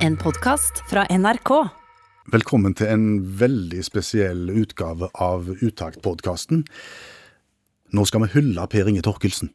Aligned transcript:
En 0.00 0.14
podkast 0.16 0.78
fra 0.88 1.02
NRK. 1.12 1.50
Velkommen 2.32 2.72
til 2.72 2.88
en 2.88 3.02
veldig 3.36 3.82
spesiell 3.84 4.46
utgave 4.48 5.10
av 5.20 5.50
Utakt-podkasten. 5.60 6.62
Nå 7.92 8.04
skal 8.08 8.22
vi 8.24 8.30
hylle 8.32 8.64
Per 8.72 8.88
Inge 8.88 9.02
Torkelsen. 9.04 9.50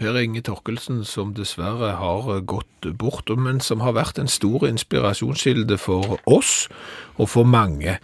Per 0.00 0.16
Inge 0.16 0.40
Torkelsen, 0.46 1.02
som 1.04 1.34
dessverre 1.36 1.90
har 2.00 2.30
gått 2.48 2.88
bort, 2.96 3.28
men 3.36 3.60
som 3.60 3.84
har 3.84 3.92
vært 3.98 4.22
en 4.22 4.30
stor 4.32 4.64
inspirasjonskilde 4.70 5.76
for 5.76 6.16
oss 6.24 6.70
og 7.18 7.28
for 7.34 7.44
mange. 7.44 7.98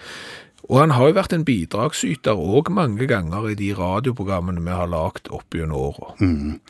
Og 0.68 0.82
han 0.82 0.92
har 0.98 1.08
jo 1.08 1.16
vært 1.16 1.32
en 1.32 1.46
bidragsyter 1.48 2.36
òg 2.36 2.68
mange 2.76 3.08
ganger 3.08 3.48
i 3.48 3.56
de 3.56 3.70
radioprogrammene 3.78 4.60
vi 4.68 4.76
har 4.76 4.92
lagd 4.92 5.32
opp 5.32 5.56
gjennom 5.56 5.88
åra. 5.88 6.12
Mm. 6.20 6.60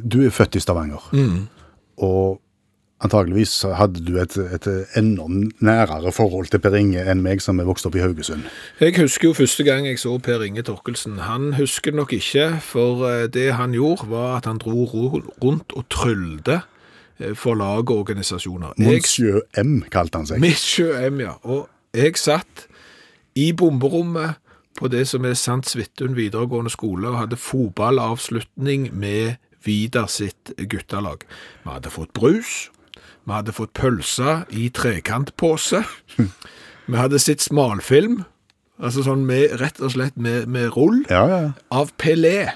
Du 0.00 0.22
er 0.24 0.32
født 0.32 0.56
i 0.56 0.64
Stavanger, 0.64 1.12
og 2.00 2.40
antageligvis 3.04 3.52
hadde 3.76 4.00
du 4.06 4.16
et, 4.22 4.36
et 4.56 4.66
enda 4.98 5.26
nærere 5.64 6.12
forhold 6.12 6.48
til 6.52 6.62
Per 6.64 6.74
Inge 6.78 7.02
enn 7.04 7.20
meg 7.24 7.42
som 7.44 7.60
er 7.60 7.68
vokst 7.68 7.86
opp 7.88 7.96
i 7.98 8.02
Haugesund. 8.04 8.46
Jeg 8.80 8.96
husker 8.98 9.28
jo 9.28 9.34
første 9.36 9.64
gang 9.66 9.86
jeg 9.86 9.98
så 10.02 10.16
Per 10.24 10.42
Inge 10.46 10.64
Torkelsen. 10.66 11.18
Han 11.28 11.52
husker 11.58 11.92
det 11.92 12.00
nok 12.00 12.12
ikke, 12.16 12.46
for 12.64 13.04
eh, 13.10 13.26
det 13.28 13.50
han 13.58 13.76
gjorde 13.76 14.08
var 14.10 14.38
at 14.38 14.48
han 14.50 14.58
dro 14.62 14.86
rundt 14.90 15.72
og 15.76 15.84
tryllte 15.92 16.62
eh, 17.20 17.34
for 17.38 17.54
lag 17.60 17.84
og 17.90 17.98
organisasjoner. 18.06 18.74
Jeg- 18.78 18.88
Monsieur 18.96 19.42
M, 19.62 19.82
kalte 19.92 20.18
han 20.22 20.26
seg. 20.32 20.40
Monsieur 20.40 20.96
M, 21.10 21.20
ja. 21.20 21.36
Og 21.44 21.68
jeg 21.94 22.16
satt 22.18 22.66
i 23.36 23.52
bomberommet 23.52 24.40
på 24.78 24.88
det 24.90 25.04
som 25.06 25.22
er 25.28 25.36
Sant 25.38 25.68
Svithun 25.70 26.16
videregående 26.18 26.70
skole, 26.72 27.06
og 27.12 27.20
hadde 27.20 27.36
fotballavslutning 27.38 28.88
med 28.92 29.36
Vidar 29.64 30.10
sitt 30.12 30.50
guttelag. 30.68 31.22
Vi 31.64 31.70
hadde 31.72 31.88
fått 31.94 32.10
brus, 32.12 32.68
vi 33.24 33.32
hadde 33.32 33.52
fått 33.56 33.72
pølser 33.76 34.44
i 34.52 34.68
trekantpose, 34.74 35.82
vi 36.86 36.96
hadde 36.98 37.18
sett 37.22 37.40
smalfilm, 37.44 38.22
altså 38.82 39.04
sånn 39.06 39.24
med, 39.28 39.54
rett 39.60 39.80
og 39.80 39.94
slett 39.94 40.16
med, 40.20 40.48
med 40.50 40.72
rull, 40.76 41.04
Ja, 41.10 41.24
ja. 41.30 41.40
av 41.72 41.92
Pelé. 42.00 42.50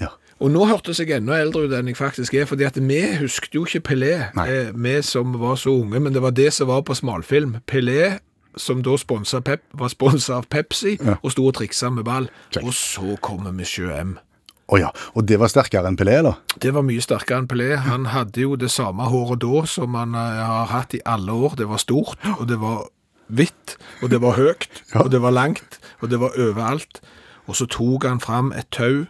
ja. 0.00 0.10
Og 0.42 0.50
nå 0.50 0.64
hørtes 0.66 0.98
jeg 0.98 1.12
enda 1.14 1.36
eldre 1.38 1.68
ut 1.68 1.74
enn 1.78 1.86
jeg 1.86 1.94
faktisk 2.00 2.34
er, 2.34 2.48
fordi 2.50 2.64
at 2.66 2.74
vi 2.82 2.96
husket 3.20 3.52
jo 3.54 3.62
ikke 3.62 3.84
Pelé, 3.92 4.14
eh, 4.42 4.72
vi 4.74 4.96
som 5.06 5.36
var 5.38 5.54
så 5.60 5.70
unge, 5.84 6.00
men 6.02 6.12
det 6.16 6.22
var 6.24 6.34
det 6.34 6.48
som 6.56 6.66
var 6.66 6.82
på 6.82 6.96
smalfilm. 6.98 7.60
Pelé, 7.70 8.16
som 8.58 8.82
da 8.82 8.96
Pep, 9.40 9.62
var 9.72 9.88
sponset 9.88 10.34
av 10.34 10.48
Pepsi, 10.50 10.96
og 11.22 11.30
sto 11.30 11.46
og 11.46 11.54
trikset 11.54 11.92
med 11.94 12.04
ball. 12.04 12.26
Check. 12.50 12.64
Og 12.66 12.74
så 12.74 13.14
kommer 13.22 13.52
Monsieur 13.52 13.94
M. 13.94 14.18
Å 14.72 14.78
ja. 14.80 14.88
Og 15.12 15.26
det 15.28 15.36
var 15.40 15.50
sterkere 15.52 15.90
enn 15.90 15.98
Pelé, 16.00 16.16
da? 16.24 16.36
Det 16.56 16.72
var 16.72 16.84
mye 16.86 17.02
sterkere 17.04 17.42
enn 17.42 17.48
Pelé. 17.50 17.74
Han 17.84 18.08
hadde 18.08 18.40
jo 18.40 18.56
det 18.56 18.70
samme 18.72 19.04
håret 19.12 19.42
da 19.44 19.64
som 19.68 19.98
han 19.98 20.16
eh, 20.16 20.42
har 20.48 20.70
hatt 20.72 20.96
i 20.96 21.02
alle 21.04 21.34
år. 21.36 21.58
Det 21.60 21.68
var 21.68 21.82
stort, 21.82 22.16
og 22.38 22.46
det 22.48 22.56
var 22.62 22.86
hvitt, 23.32 23.76
og 24.00 24.12
det 24.12 24.22
var 24.24 24.38
høyt, 24.40 24.70
og 25.02 25.10
det 25.12 25.20
var 25.24 25.36
langt, 25.36 25.80
og 26.00 26.12
det 26.12 26.20
var 26.22 26.38
overalt. 26.38 27.02
Og 27.46 27.58
så 27.58 27.66
tok 27.68 28.06
han 28.08 28.22
fram 28.22 28.52
et 28.56 28.70
tau, 28.72 29.04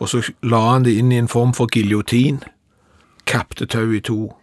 og 0.00 0.12
så 0.12 0.20
la 0.44 0.60
han 0.72 0.84
det 0.84 0.96
inn 0.98 1.12
i 1.12 1.20
en 1.20 1.30
form 1.32 1.54
for 1.56 1.70
giljotin, 1.72 2.42
kappte 3.28 3.68
tauet 3.68 4.00
i 4.00 4.04
to, 4.04 4.34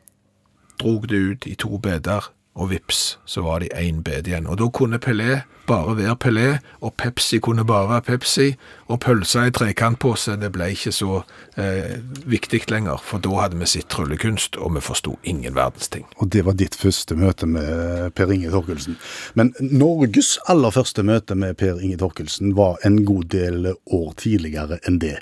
drog 0.82 1.08
det 1.12 1.18
ut 1.18 1.48
i 1.50 1.56
to 1.60 1.78
beder, 1.82 2.32
og 2.58 2.72
vips, 2.74 3.20
så 3.26 3.44
var 3.46 3.62
det 3.62 3.70
én 3.78 4.02
bed 4.04 4.28
igjen. 4.28 4.50
Og 4.50 4.58
da 4.58 4.68
kunne 4.74 5.00
Pelé 5.00 5.44
bare 5.68 5.98
være 5.98 6.16
Pelé, 6.16 6.48
og 6.82 6.94
Pepsi 6.98 7.40
kunne 7.44 7.66
bare 7.68 7.90
være 7.90 8.06
Pepsi, 8.08 8.48
og 8.88 9.02
pølsa 9.04 9.44
i 9.48 9.52
trekantpose, 9.52 10.38
det 10.40 10.52
ble 10.56 10.70
ikke 10.72 10.94
så 10.96 11.20
eh, 11.60 11.98
viktig 12.26 12.62
lenger, 12.72 13.02
for 13.04 13.24
da 13.24 13.34
hadde 13.42 13.60
vi 13.60 13.68
sett 13.70 13.90
tryllekunst, 13.92 14.58
og 14.64 14.78
vi 14.78 14.84
forsto 14.84 15.18
ingen 15.28 15.56
verdens 15.58 15.92
ting. 15.94 16.08
Og 16.18 16.32
det 16.34 16.46
var 16.48 16.58
ditt 16.58 16.78
første 16.80 17.20
møte 17.20 17.50
med 17.52 18.16
Per 18.16 18.32
Inge 18.34 18.52
Torkelsen. 18.54 18.98
Men 19.36 19.54
Norges 19.60 20.38
aller 20.48 20.74
første 20.74 21.04
møte 21.04 21.36
med 21.36 21.58
Per 21.60 21.84
Inge 21.84 22.00
Torkelsen 22.00 22.56
var 22.58 22.80
en 22.88 23.04
god 23.06 23.32
del 23.36 23.74
år 23.74 24.12
tidligere 24.24 24.80
enn 24.88 25.02
det. 25.04 25.18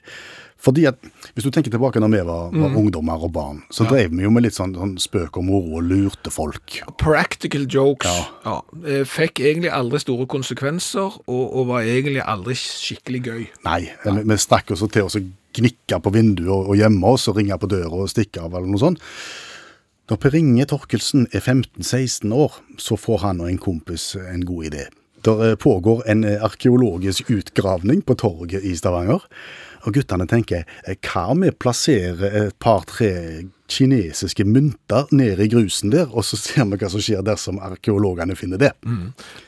Fordi 0.62 0.86
at, 0.90 0.96
Hvis 1.36 1.44
du 1.44 1.52
tenker 1.52 1.70
tilbake 1.74 2.00
når 2.00 2.12
vi 2.14 2.20
var, 2.26 2.54
var 2.56 2.76
ungdommer 2.80 3.22
og 3.28 3.34
barn, 3.36 3.58
så 3.70 3.86
drev 3.90 4.14
vi 4.16 4.24
jo 4.24 4.32
med 4.34 4.46
litt 4.46 4.56
sånn, 4.56 4.74
sånn 4.74 4.94
spøk 5.02 5.38
og 5.38 5.46
moro 5.46 5.78
og 5.82 5.84
lurte 5.90 6.32
folk. 6.34 6.78
Practical 7.02 7.68
jokes. 7.70 8.08
Ja. 8.08 8.24
Ja. 8.48 8.56
eh, 8.88 9.04
Fikk 9.06 9.42
egentlig 9.44 9.70
aldri 9.76 10.00
store 10.02 10.26
konsekvenser, 10.32 11.20
og, 11.28 11.44
og 11.52 11.68
var 11.74 11.84
egentlig 11.86 12.24
aldri 12.24 12.56
skikkelig 12.58 13.22
gøy. 13.28 13.42
Nei, 13.68 13.82
vi, 14.06 14.16
vi 14.32 14.38
stakk 14.42 14.72
oss 14.74 14.86
til 14.88 15.06
å 15.10 15.26
gnikke 15.56 16.00
på 16.04 16.12
vinduet 16.16 16.50
og, 16.52 16.72
og 16.72 16.80
gjemme 16.80 17.14
oss 17.16 17.28
og 17.32 17.38
ringe 17.40 17.60
på 17.60 17.70
døra 17.72 18.06
og 18.06 18.10
stikke 18.12 18.48
av 18.48 18.56
eller 18.56 18.72
noe 18.72 18.82
sånt. 18.82 19.04
Når 20.10 20.20
Per 20.22 20.36
Inge 20.38 20.66
Torkelsen 20.70 21.28
er 21.34 21.42
15-16 21.42 22.34
år, 22.36 22.60
så 22.78 22.98
får 23.00 23.24
han 23.24 23.40
og 23.42 23.50
en 23.50 23.58
kompis 23.62 24.12
en 24.22 24.44
god 24.46 24.68
idé. 24.72 24.84
Der 25.26 25.40
eh, 25.52 25.56
pågår 25.58 26.04
en 26.12 26.24
eh, 26.24 26.42
arkeologisk 26.46 27.32
utgravning 27.34 28.04
på 28.06 28.14
torget 28.22 28.62
i 28.64 28.76
Stavanger. 28.78 29.24
Og 29.86 29.94
guttene 29.94 30.26
tenker, 30.30 30.66
eh, 30.88 30.98
hva 31.06 31.30
om 31.32 31.46
vi 31.46 31.52
plasserer 31.52 32.40
et 32.46 32.60
par-tre 32.60 33.46
kinesiske 33.70 34.46
mynter 34.46 35.10
ned 35.16 35.40
i 35.42 35.48
grusen 35.50 35.92
der, 35.94 36.10
og 36.14 36.26
så 36.26 36.38
ser 36.38 36.68
vi 36.70 36.78
hva 36.78 36.90
som 36.92 37.02
skjer 37.02 37.24
dersom 37.26 37.60
arkeologene 37.64 38.38
finner 38.38 38.62
det. 38.62 38.72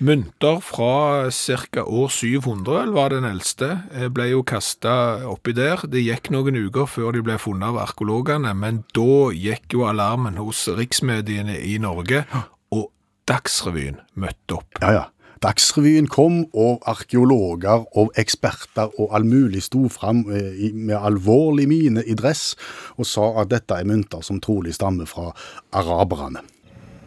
Mynter 0.03 0.59
fra 0.65 1.29
ca. 1.29 1.83
år 1.83 2.09
700, 2.13 2.81
eller 2.81 2.93
var 2.97 3.13
den 3.13 3.27
eldste, 3.29 3.83
eh, 3.93 4.07
ble 4.09 4.29
jo 4.31 4.43
kasta 4.43 5.23
oppi 5.29 5.53
der. 5.53 5.85
Det 5.87 6.03
gikk 6.03 6.31
noen 6.33 6.57
uker 6.67 6.89
før 6.89 7.13
de 7.13 7.21
ble 7.21 7.37
funnet 7.37 7.69
av 7.69 7.81
arkeologene, 7.87 8.55
men 8.55 8.83
da 8.93 9.31
gikk 9.33 9.77
jo 9.77 9.85
alarmen 9.89 10.37
hos 10.37 10.67
riksmediene 10.67 11.59
i 11.61 11.77
Norge, 11.77 12.25
og 12.71 12.91
Dagsrevyen 13.27 13.99
møtte 14.15 14.55
opp. 14.55 14.81
Ja, 14.81 14.91
ja. 14.91 15.05
Dagsrevyen 15.43 16.07
kom, 16.09 16.45
og 16.57 16.81
arkeologer 16.89 17.85
og 17.97 18.13
eksperter 18.17 18.89
og 18.97 19.11
all 19.13 19.25
mulig 19.27 19.61
sto 19.67 19.85
fram 19.91 20.23
eh, 20.33 20.73
med 20.73 20.97
alvorlig 20.97 21.67
mine 21.69 22.03
i 22.05 22.15
dress 22.17 22.55
og 22.97 23.05
sa 23.05 23.27
at 23.43 23.51
dette 23.51 23.77
er 23.77 23.85
mynter 23.85 24.23
som 24.25 24.41
trolig 24.41 24.73
stammer 24.73 25.05
fra 25.05 25.29
araberne. 25.71 26.41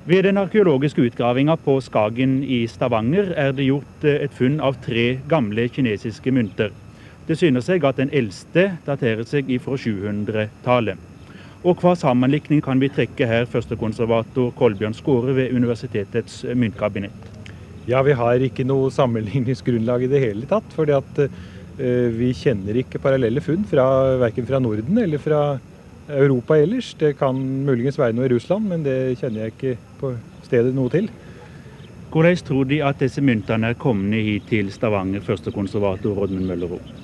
Ved 0.07 0.23
den 0.25 0.39
arkeologiske 0.39 1.03
utgravinga 1.11 1.59
på 1.61 1.81
Skagen 1.85 2.39
i 2.45 2.67
Stavanger 2.71 3.35
er 3.37 3.53
det 3.53 3.67
gjort 3.67 4.07
eh, 4.07 4.23
et 4.25 4.37
funn 4.39 4.61
av 4.63 4.79
tre 4.85 5.19
gamle 5.29 5.67
kinesiske 5.69 6.31
mynter. 6.31 6.71
Det 7.27 7.39
synes 7.39 7.67
seg 7.67 7.85
at 7.85 7.99
den 7.99 8.15
eldste 8.15 8.71
daterer 8.87 9.27
seg 9.27 9.51
fra 9.63 9.77
700-tallet. 9.79 11.07
Og 11.61 11.83
hva 11.83 11.93
sammenlikning 11.99 12.63
kan 12.65 12.81
vi 12.81 12.89
trekke 12.89 13.27
her, 13.29 13.45
førstekonservator 13.51 14.55
Kolbjørn 14.57 14.97
Skåre 14.97 15.35
ved 15.37 15.53
universitetets 15.53 16.45
myntkabinett? 16.55 17.40
Ja, 17.91 18.05
vi 18.07 18.15
har 18.15 18.43
ikke 18.45 18.63
noe 18.69 18.91
sammenligningsgrunnlag 18.95 20.05
i 20.07 20.11
det 20.13 20.21
hele 20.23 20.47
tatt. 20.47 20.69
fordi 20.77 20.95
at 20.95 21.25
eh, 21.25 22.07
vi 22.15 22.31
kjenner 22.37 22.79
ikke 22.79 23.01
parallelle 23.03 23.43
funn 23.43 23.65
fra, 23.67 23.87
verken 24.21 24.47
fra 24.47 24.61
Norden 24.63 25.01
eller 25.03 25.19
fra 25.19 25.59
Europa 26.11 26.59
ellers. 26.59 26.93
Det 26.99 27.17
kan 27.19 27.39
muligens 27.67 27.99
være 27.99 28.15
noe 28.15 28.29
i 28.29 28.33
Russland, 28.35 28.69
men 28.71 28.87
det 28.87 29.19
kjenner 29.19 29.47
jeg 29.47 29.57
ikke 29.57 29.77
på 30.01 30.15
stedet 30.47 30.75
noe 30.77 30.93
til. 30.93 31.11
Hvordan 32.11 32.43
tror 32.47 32.65
De 32.67 32.81
at 32.83 33.03
disse 33.03 33.23
myntene 33.23 33.71
er 33.71 33.79
kommet 33.79 34.27
hit 34.27 34.49
til 34.51 34.71
Stavanger, 34.75 35.23
førstekonservator 35.23 36.19
Rodmund 36.19 36.47
Møllerud? 36.51 37.00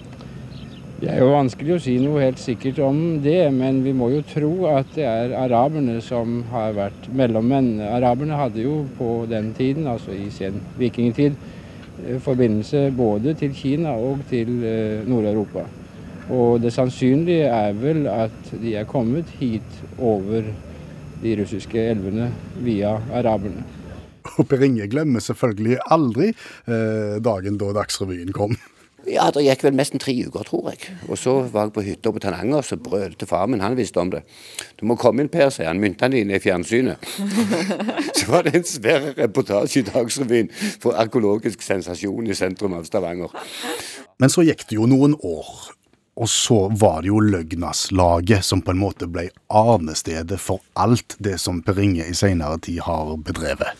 Det 0.96 1.10
er 1.12 1.18
jo 1.20 1.26
vanskelig 1.28 1.74
å 1.74 1.80
si 1.84 1.94
noe 2.00 2.22
helt 2.22 2.38
sikkert 2.40 2.78
om 2.80 3.18
det, 3.20 3.50
men 3.52 3.82
vi 3.84 3.92
må 3.92 4.06
jo 4.14 4.22
tro 4.24 4.52
at 4.70 4.94
det 4.94 5.04
er 5.04 5.34
araberne 5.36 5.98
som 6.00 6.38
har 6.48 6.70
vært 6.72 7.08
mellommenn. 7.12 7.82
Araberne 7.84 8.38
hadde 8.40 8.62
jo 8.64 8.78
på 8.96 9.10
den 9.28 9.50
tiden, 9.58 9.84
altså 9.92 10.14
i 10.16 10.30
sen 10.32 10.56
vikingtid, 10.80 11.36
eh, 12.00 12.16
forbindelse 12.24 12.86
både 12.96 13.34
til 13.36 13.52
Kina 13.52 13.92
og 13.92 14.22
til 14.30 14.54
eh, 14.64 15.02
Nord-Europa. 15.04 15.66
Og 16.32 16.62
det 16.64 16.72
sannsynlige 16.72 17.50
er 17.52 17.76
vel 17.76 18.06
at 18.08 18.54
de 18.56 18.72
er 18.80 18.88
kommet 18.88 19.28
hit 19.36 19.82
over 19.98 20.48
de 21.20 21.34
russiske 21.42 21.82
elvene 21.90 22.30
via 22.64 22.94
araberne. 23.12 23.66
Og 24.40 24.48
Per 24.48 24.64
Inge 24.64 24.88
glemmer 24.88 25.20
selvfølgelig 25.20 25.76
aldri 25.92 26.30
eh, 26.32 27.20
dagen 27.20 27.60
da 27.60 27.74
Dagsrevyen 27.82 28.32
kom. 28.32 28.56
Ja, 29.06 29.28
det 29.30 29.44
gikk 29.46 29.62
vel 29.62 29.76
nesten 29.78 30.02
tre 30.02 30.14
uker, 30.26 30.42
tror 30.48 30.72
jeg. 30.72 30.90
Og 31.06 31.18
så 31.20 31.36
var 31.52 31.68
jeg 31.68 31.74
på 31.76 31.84
hytta 31.86 32.12
på 32.12 32.22
Tananger, 32.22 32.64
så 32.66 32.78
brølte 32.80 33.28
far 33.30 33.46
min, 33.50 33.62
han 33.62 33.76
visste 33.78 34.02
om 34.02 34.10
det. 34.10 34.24
Du 34.80 34.86
må 34.90 34.96
komme 34.98 35.22
inn, 35.22 35.30
Per, 35.32 35.50
sier 35.54 35.70
han. 35.70 35.80
Myntene 35.82 36.18
dine 36.18 36.34
er 36.34 36.42
i 36.42 36.44
fjernsynet. 36.44 37.06
så 38.18 38.32
var 38.32 38.46
det 38.46 38.56
en 38.58 38.66
svær 38.66 39.12
reportasje 39.18 39.84
i 39.84 39.86
Dagsrevyen 39.86 40.50
for 40.82 40.98
arkeologisk 40.98 41.62
sensasjon 41.62 42.26
i 42.26 42.36
sentrum 42.38 42.74
av 42.78 42.88
Stavanger. 42.88 43.32
Men 44.18 44.32
så 44.32 44.42
gikk 44.46 44.66
det 44.66 44.80
jo 44.80 44.90
noen 44.90 45.14
år. 45.22 45.54
Og 46.16 46.28
så 46.32 46.62
var 46.72 47.02
det 47.04 47.10
jo 47.10 47.20
Løgnaslaget 47.20 48.44
som 48.44 48.62
på 48.64 48.72
en 48.72 48.80
måte 48.80 49.08
ble 49.12 49.28
arnestedet 49.52 50.38
for 50.40 50.64
alt 50.72 51.18
det 51.20 51.36
som 51.42 51.60
Per 51.64 51.76
Inge 51.82 52.06
i 52.08 52.16
seinere 52.16 52.56
tid 52.64 52.80
har 52.86 53.12
bedrevet. 53.20 53.76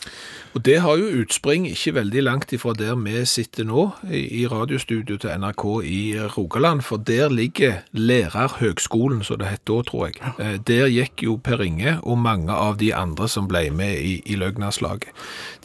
Og 0.56 0.62
det 0.64 0.78
har 0.80 0.96
jo 0.96 1.10
utspring 1.20 1.66
ikke 1.68 1.92
veldig 1.98 2.22
langt 2.24 2.52
ifra 2.56 2.72
der 2.72 2.94
vi 2.96 3.18
sitter 3.28 3.66
nå, 3.68 3.82
i 4.08 4.46
radiostudio 4.48 5.18
til 5.20 5.34
NRK 5.42 5.64
i 5.84 5.98
Rogaland, 6.32 6.80
for 6.86 6.96
der 6.96 7.28
ligger 7.28 7.82
Lærerhøgskolen, 7.92 9.20
som 9.26 9.36
det 9.42 9.50
het 9.50 9.64
da, 9.68 9.76
tror 9.84 10.06
jeg. 10.08 10.16
Eh, 10.40 10.54
Der 10.64 10.88
gikk 10.88 11.22
jo 11.26 11.36
Per 11.36 11.60
Inge 11.60 11.98
og 12.02 12.16
mange 12.24 12.52
av 12.56 12.78
de 12.80 12.88
andre 12.96 13.28
som 13.28 13.48
ble 13.50 13.66
med 13.70 13.98
i, 14.00 14.14
i 14.24 14.38
Løgnaslaget. 14.40 15.12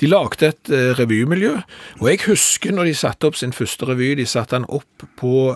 De 0.01 0.11
lagde 0.11 0.49
et 0.51 0.73
eh, 0.75 0.91
revymiljø, 0.99 1.53
og 2.01 2.09
jeg 2.11 2.19
husker 2.27 2.75
når 2.75 2.91
de 2.91 2.97
satte 3.05 3.31
opp 3.31 3.39
sin 3.39 3.55
første 3.55 3.87
revy, 3.87 4.11
de 4.19 4.25
satte 4.27 4.57
den 4.59 4.67
opp 4.67 5.07
på, 5.17 5.55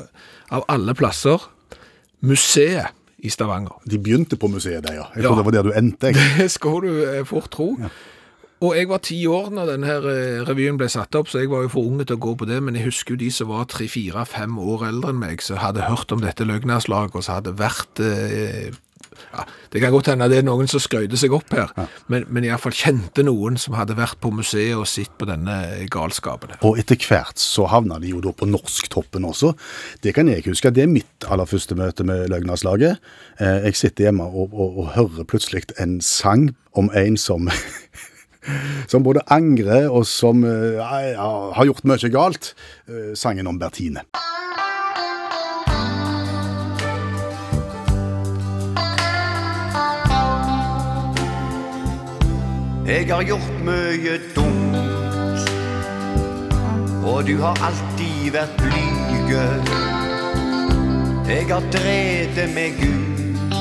av 0.55 0.63
alle 0.71 0.95
plasser, 0.95 1.43
museet 2.23 2.88
i 3.25 3.29
Stavanger. 3.33 3.81
De 3.89 3.99
begynte 3.99 4.38
på 4.39 4.47
museet 4.47 4.83
der, 4.88 4.93
ja. 5.01 5.05
Jeg 5.15 5.23
Ja. 5.23 5.27
tror 5.29 5.43
det 5.43 5.45
var 5.45 5.51
der 5.59 5.63
du 5.63 5.71
endte. 5.75 6.07
jeg. 6.07 6.15
Det 6.39 6.51
skal 6.51 6.81
du 6.88 6.91
eh, 7.03 7.23
fort 7.25 7.51
tro. 7.51 7.73
Og 8.63 8.71
jeg 8.77 8.87
var 8.87 9.01
ti 9.03 9.17
år 9.27 9.49
når 9.51 9.67
denne 9.73 9.89
her 9.89 10.05
eh, 10.07 10.39
revyen 10.47 10.77
ble 10.79 10.87
satt 10.89 11.15
opp, 11.19 11.27
så 11.27 11.41
jeg 11.43 11.51
var 11.51 11.65
jo 11.65 11.73
for 11.73 11.89
unge 11.89 12.05
til 12.07 12.15
å 12.15 12.23
gå 12.23 12.37
på 12.39 12.47
det, 12.47 12.61
men 12.63 12.77
jeg 12.79 12.87
husker 12.87 13.15
jo 13.15 13.23
de 13.25 13.31
som 13.35 13.51
var 13.51 13.67
tre, 13.71 13.89
fire, 13.91 14.23
fem 14.29 14.55
år 14.61 14.87
eldre 14.93 15.11
enn 15.11 15.19
meg, 15.21 15.43
som 15.43 15.59
hadde 15.59 15.83
hørt 15.89 16.13
om 16.15 16.23
dette 16.23 16.47
løgnerslaget, 16.47 17.17
og 17.19 17.25
som 17.27 17.41
hadde 17.41 17.51
vært 17.59 17.99
eh, 17.99 18.71
ja, 19.35 19.43
Det 19.71 19.79
kan 19.83 19.91
godt 19.91 20.07
hende 20.11 20.29
det 20.31 20.39
er 20.41 20.47
noen 20.47 20.67
som 20.71 20.79
skrøyde 20.83 21.19
seg 21.19 21.35
opp 21.35 21.51
her, 21.55 21.71
men, 22.11 22.23
men 22.31 22.47
iallfall 22.47 22.73
kjente 22.75 23.23
noen 23.27 23.59
som 23.59 23.75
hadde 23.75 23.95
vært 23.99 24.17
på 24.23 24.31
museet 24.35 24.75
og 24.79 24.87
sett 24.87 25.11
på 25.19 25.27
denne 25.27 25.55
galskapen. 25.91 26.55
Og 26.67 26.79
etter 26.79 26.99
hvert 26.99 27.39
så 27.39 27.67
havna 27.71 27.99
de 27.99 28.11
jo 28.15 28.23
da 28.23 28.31
på 28.35 28.47
norsktoppen 28.47 29.27
også. 29.27 29.51
Det 30.03 30.15
kan 30.15 30.31
jeg 30.31 30.47
huske. 30.47 30.71
Det 30.71 30.83
er 30.87 30.91
mitt 30.91 31.27
aller 31.27 31.47
første 31.47 31.75
møte 31.79 32.07
med 32.07 32.27
løgnerslaget. 32.31 33.03
Eh, 33.39 33.67
Jeg 33.67 33.79
sitter 33.83 34.09
hjemme 34.09 34.27
og, 34.31 34.51
og, 34.55 34.79
og 34.83 34.91
hører 34.95 35.27
plutselig 35.27 35.67
en 35.79 35.99
sang 36.03 36.53
om 36.75 36.87
en 36.95 37.19
som 37.19 37.47
Som 38.92 39.03
både 39.03 39.24
angrer 39.31 39.89
og 39.89 40.06
som 40.09 40.44
eh, 40.45 40.77
ja, 40.77 41.30
har 41.56 41.65
gjort 41.65 41.86
mye 41.88 42.12
galt. 42.13 42.53
Eh, 42.88 43.13
Sangen 43.18 43.47
om 43.47 43.59
Bertine. 43.59 44.06
Jeg 52.86 53.07
har 53.09 53.24
gjort 53.25 53.56
mye 53.65 54.19
dumt, 54.36 54.75
og 57.01 57.25
du 57.27 57.39
har 57.41 57.57
alltid 57.65 58.30
vært 58.36 58.53
blyge. 58.62 59.45
Jeg 61.25 61.48
har 61.50 61.65
drevet 61.74 62.53
meg 62.53 62.77
ut, 62.86 63.57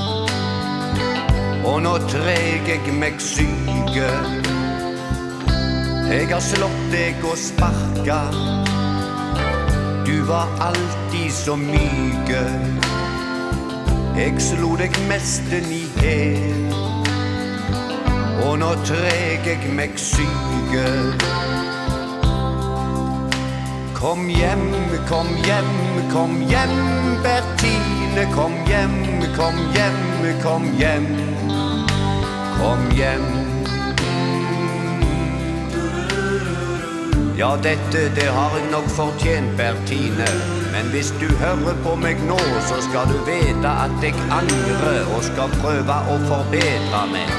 og 1.64 1.80
nå 1.88 1.96
treg 2.12 2.68
jeg 2.68 2.98
meg 3.00 3.16
syke. 3.16 4.53
Jeg 6.04 6.28
har 6.28 6.40
slått 6.44 6.82
deg 6.92 7.22
og 7.24 7.38
sparka, 7.40 8.18
du 10.04 10.16
var 10.28 10.50
alltid 10.60 11.30
så 11.32 11.56
myke. 11.56 12.42
Jeg 14.14 14.36
slo 14.42 14.74
deg 14.76 14.94
mesten 15.08 15.70
i 15.72 15.84
hæl. 15.96 16.74
Og 18.44 18.58
nå 18.60 18.68
treg 18.84 19.46
jeg 19.48 19.70
meg 19.72 19.94
syke 19.98 20.84
Kom 23.96 24.26
hjem, 24.28 24.66
kom 25.08 25.30
hjem, 25.46 25.70
kom 26.12 26.34
hjem 26.50 26.74
Bertine, 27.24 28.26
kom 28.34 28.58
hjem, 28.68 28.98
kom 29.38 29.62
hjem, 29.78 30.04
kom 30.44 30.68
hjem. 30.76 31.08
Kom 32.58 32.84
hjem 32.98 33.43
Ja, 37.38 37.56
dette 37.62 38.04
det 38.14 38.28
har 38.30 38.52
jeg 38.54 38.68
nok 38.70 38.86
fortjent, 38.94 39.56
Bertine 39.58 40.28
Men 40.70 40.90
hvis 40.92 41.10
du 41.18 41.26
hører 41.40 41.74
på 41.82 41.96
meg 41.98 42.22
nå, 42.28 42.38
så 42.68 42.78
skal 42.86 43.10
du 43.10 43.18
vite 43.26 43.72
at 43.86 43.96
jeg 44.02 44.14
angrer 44.30 45.02
Og 45.16 45.26
skal 45.32 45.50
prøve 45.58 45.98
å 46.14 46.20
forbedre 46.28 47.02
meg 47.10 47.34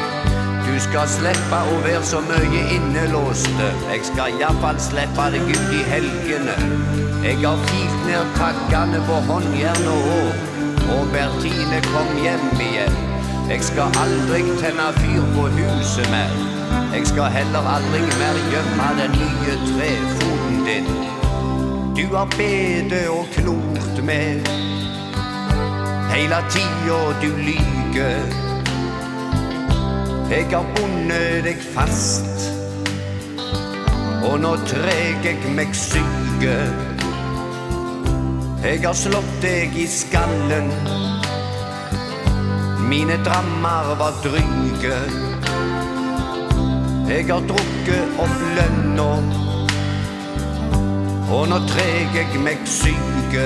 du 0.65 0.80
skal 0.81 1.06
slippe 1.07 1.57
å 1.71 1.75
være 1.86 2.01
så 2.03 2.19
mye 2.25 2.62
innelåste. 2.74 3.68
Jeg 3.86 4.01
skal 4.09 4.33
iallfall 4.42 4.80
slippe 4.81 5.27
deg 5.31 5.45
ut 5.47 5.69
i 5.77 5.83
helgene. 5.88 6.56
Jeg 7.24 7.38
har 7.44 7.62
filt 7.69 8.01
ned 8.09 8.33
takkene 8.36 9.00
på 9.06 9.21
håndjern 9.30 9.88
og 9.94 10.09
hår. 10.09 10.41
Og 10.98 11.13
Bertine 11.13 11.80
kom 11.94 12.12
hjem 12.25 12.50
igjen. 12.65 13.00
Jeg 13.53 13.63
skal 13.69 14.01
aldri 14.03 14.44
tenne 14.59 14.89
fyr 15.00 15.24
på 15.38 15.48
huset 15.62 16.12
mer. 16.12 16.54
Jeg 16.94 17.07
skal 17.07 17.31
heller 17.31 17.68
aldri 17.75 18.01
mer 18.19 18.38
gjemme 18.51 18.89
den 19.01 19.18
nye 19.19 19.56
trefoten 19.69 20.62
din. 20.68 20.89
Du 21.95 22.16
har 22.16 22.25
bedet 22.38 23.10
og 23.10 23.25
klort 23.31 24.04
med. 24.04 24.48
Heile 26.10 26.42
tida 26.50 27.00
du 27.22 27.30
lyger. 27.38 28.45
Jeg 30.30 30.45
har 30.51 30.66
bundet 30.75 31.44
deg 31.45 31.60
fast, 31.75 32.48
og 34.25 34.39
nå 34.42 34.56
treg 34.66 35.27
jeg 35.27 35.54
meg 35.54 35.75
syke. 35.77 36.56
Jeg 38.66 38.81
har 38.81 38.98
slått 38.98 39.36
deg 39.44 39.77
i 39.77 39.86
skallen, 39.86 40.72
mine 42.89 43.19
drammer 43.27 43.94
var 44.01 44.18
dryge. 44.25 45.25
Jeg 47.05 47.27
har 47.29 47.43
drukket 47.45 48.15
opp 48.17 48.39
lønna, 48.57 49.03
og 51.29 51.43
nå 51.51 51.59
treg 51.69 52.15
jeg 52.17 52.39
meg 52.41 52.63
syke. 52.65 53.43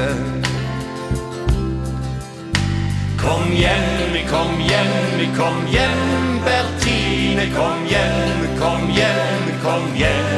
Kom 3.19 3.51
hjem, 3.51 4.15
kom 4.31 4.55
hjem, 4.63 5.25
kom 5.35 5.59
hjem, 5.73 5.99
Bertine, 6.47 7.49
kom 7.51 7.83
hjem, 7.91 8.47
kom 8.61 8.87
hjem, 8.95 9.51
kom 9.67 9.91
hjem, 9.99 10.33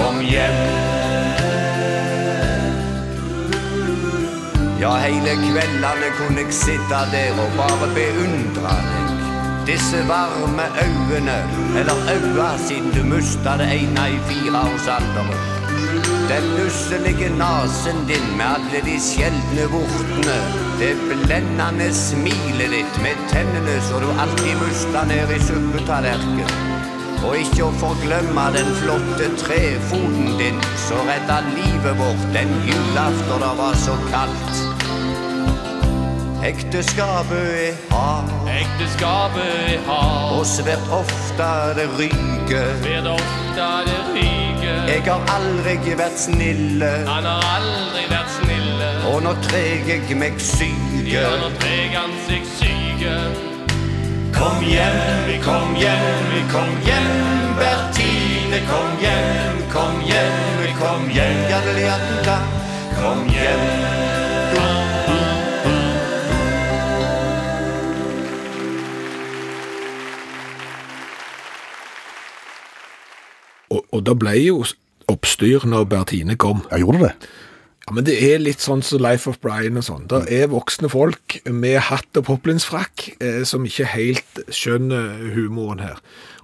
kom 0.00 0.22
hjem. 0.26 0.62
Ja, 4.82 4.96
hele 5.06 5.38
kveldene 5.46 6.14
kunne 6.18 6.42
jeg 6.42 6.62
sitte 6.64 7.04
der 7.14 7.38
og 7.38 7.54
bare 7.60 7.94
beundre 7.94 8.66
deg. 8.66 8.97
Disse 9.68 10.00
varme 10.08 10.66
øynene, 10.84 11.38
eller 11.78 11.98
øya 12.14 12.58
siden 12.66 12.90
du 12.96 13.02
mista 13.14 13.52
det 13.60 13.68
ene 13.78 14.04
i 14.14 14.18
fireårsalderen. 14.28 15.40
Den 16.30 16.44
nusselige 16.58 17.28
nasen 17.42 17.98
din 18.08 18.28
med 18.38 18.46
alle 18.54 18.80
de 18.88 18.96
sjeldne 19.08 19.64
vortene. 19.72 20.38
Det 20.80 20.94
blendende 21.08 21.88
smilet 21.94 22.70
ditt 22.76 22.96
med 23.04 23.16
tennene 23.32 23.76
så 23.88 24.00
du 24.04 24.08
alltid 24.22 24.56
musta 24.64 25.04
ned 25.10 25.36
i 25.36 25.40
suppetallerkenen. 25.48 26.50
Og 27.26 27.36
ikke 27.42 27.68
å 27.68 27.76
forglemme 27.84 28.48
den 28.56 28.72
flotte 28.80 29.28
trefoten 29.44 30.32
din 30.40 30.64
som 30.86 31.12
redda 31.12 31.42
livet 31.52 32.00
vårt 32.00 32.26
den 32.36 32.56
julaften 32.70 33.40
det 33.44 33.54
var 33.62 33.80
så 33.86 34.00
kaldt. 34.08 34.67
Ekteskapet 36.44 37.68
er 37.68 37.74
hard, 37.90 38.30
Ekteskapet 38.46 39.74
er 39.74 39.80
hard, 39.86 40.38
og 40.38 40.46
svært 40.46 40.90
ofte 40.92 41.48
det 41.74 41.88
ryker. 41.98 42.68
svært 42.82 43.06
ofte 43.06 43.66
det 43.88 43.98
ryker. 44.14 44.78
Jeg 44.88 45.02
har 45.06 45.20
aldri 45.34 45.96
vært 45.98 46.18
snille, 46.20 46.90
Han 47.10 47.26
har 47.26 47.42
aldri 47.56 48.06
vært 48.10 48.30
snille, 48.38 48.92
og 49.10 49.22
nå 49.26 49.34
treg 49.48 49.90
jeg 49.90 50.16
meg 50.16 50.38
syke. 50.38 51.02
Ja, 51.10 51.26
nå 51.42 51.50
treg 51.58 51.98
han 51.98 52.14
seg 52.28 52.46
syke. 52.54 53.18
Kom 54.38 54.62
hjem, 54.62 55.42
kom 55.42 55.74
hjem, 55.74 56.34
kom 56.54 56.74
hjem, 56.86 57.12
Bertine, 57.58 58.62
kom 58.70 58.90
hjem, 59.02 59.62
kom 59.74 60.02
hjem, 60.06 60.74
kom 60.78 61.08
hjem, 61.10 61.40
kom 62.94 63.26
hjem. 63.34 63.97
Og, 73.98 74.06
da 74.06 74.14
det 74.14 74.22
ble 74.22 74.34
jo 74.40 74.62
oppstyr 75.08 75.66
når 75.68 75.88
Bertine 75.90 76.36
kom. 76.40 76.64
Ja, 76.70 76.80
gjorde 76.82 77.08
det. 77.08 77.12
Ja, 77.88 77.94
men 77.96 78.04
det 78.04 78.18
er 78.20 78.42
litt 78.42 78.60
sånn 78.60 78.82
som 78.84 79.00
Life 79.00 79.30
of 79.30 79.38
Brian 79.40 79.80
og 79.80 79.86
sånn. 79.86 80.04
Det 80.10 80.26
er 80.28 80.50
voksne 80.52 80.90
folk 80.92 81.38
med 81.48 81.78
hatt 81.88 82.20
og 82.20 82.26
poplinsfrakk 82.28 83.06
eh, 83.16 83.40
som 83.48 83.64
ikke 83.64 83.88
helt 83.94 84.42
skjønner 84.52 85.32
humoren 85.32 85.80
her. 85.80 86.02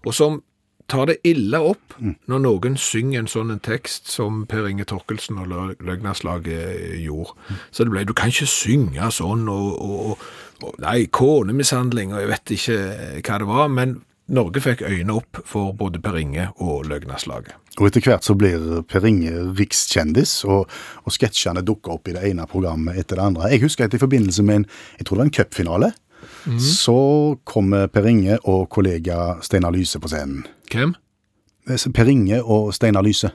Og 0.09 0.17
som 0.17 0.41
tar 0.89 1.09
det 1.09 1.19
ille 1.25 1.61
opp 1.65 1.95
når 2.01 2.41
noen 2.45 2.79
synger 2.81 3.23
en 3.23 3.29
sånn 3.31 3.53
en 3.55 3.61
tekst 3.65 4.11
som 4.13 4.43
Per 4.49 4.67
Inge 4.69 4.87
Torkelsen 4.89 5.39
og 5.41 5.49
Løgnerslaget 5.53 5.85
Løgnaslaget 5.85 6.97
gjorde. 7.05 7.37
Så 7.71 7.85
det 7.85 7.93
ble, 7.93 8.07
du 8.09 8.17
kan 8.17 8.33
ikke 8.33 8.49
synge 8.49 9.13
sånn, 9.17 9.47
og, 9.53 9.71
og, 9.85 9.95
og, 10.09 10.27
og 10.65 10.83
nei, 10.85 10.99
konemishandling, 11.13 12.13
og 12.13 12.25
jeg 12.25 12.33
vet 12.33 12.57
ikke 12.57 12.81
hva 13.21 13.41
det 13.41 13.49
var, 13.53 13.71
men 13.73 13.97
Norge 14.33 14.61
fikk 14.65 14.81
øynene 14.87 15.19
opp 15.19 15.43
for 15.45 15.75
både 15.77 16.01
Per 16.01 16.17
Inge 16.17 16.47
og 16.65 16.87
Løgnaslaget. 16.89 17.59
Og 17.77 17.89
etter 17.91 18.01
hvert 18.07 18.25
så 18.25 18.37
blir 18.39 18.81
Per 18.89 19.05
Inge 19.05 19.33
rikskjendis, 19.59 20.33
og, 20.49 20.71
og 21.05 21.13
sketsjene 21.13 21.65
dukker 21.67 21.99
opp 21.99 22.09
i 22.09 22.15
det 22.17 22.23
ene 22.31 22.47
programmet 22.49 22.97
etter 23.01 23.21
det 23.21 23.27
andre. 23.27 23.51
Jeg 23.53 23.65
husker 23.67 23.85
at 23.85 23.97
i 23.97 24.01
forbindelse 24.01 24.45
med 24.47 24.63
en, 24.63 24.67
jeg 24.97 25.07
tror 25.07 25.19
det 25.19 25.25
var 25.25 25.29
en 25.29 25.37
cupfinale, 25.39 25.93
så 26.61 26.97
kommer 27.45 27.89
Per 27.93 28.07
Inge 28.09 28.39
og 28.49 28.69
kollega 28.73 29.43
Steinar 29.45 29.75
Lyse 29.77 30.01
på 30.01 30.09
scenen. 30.09 30.47
Hvem? 30.73 30.95
Eh, 31.69 31.87
Per 31.93 32.09
Inge 32.09 32.41
og 32.41 32.73
Steinar 32.77 33.05
Lyse 33.05 33.29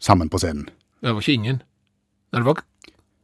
sammen 0.00 0.28
på 0.28 0.40
scenen. 0.42 0.68
Det 1.00 1.12
var 1.12 1.24
ikke 1.24 1.38
ingen. 1.40 1.62
Nei, 2.32 2.40
det 2.42 2.46
var, 2.50 2.60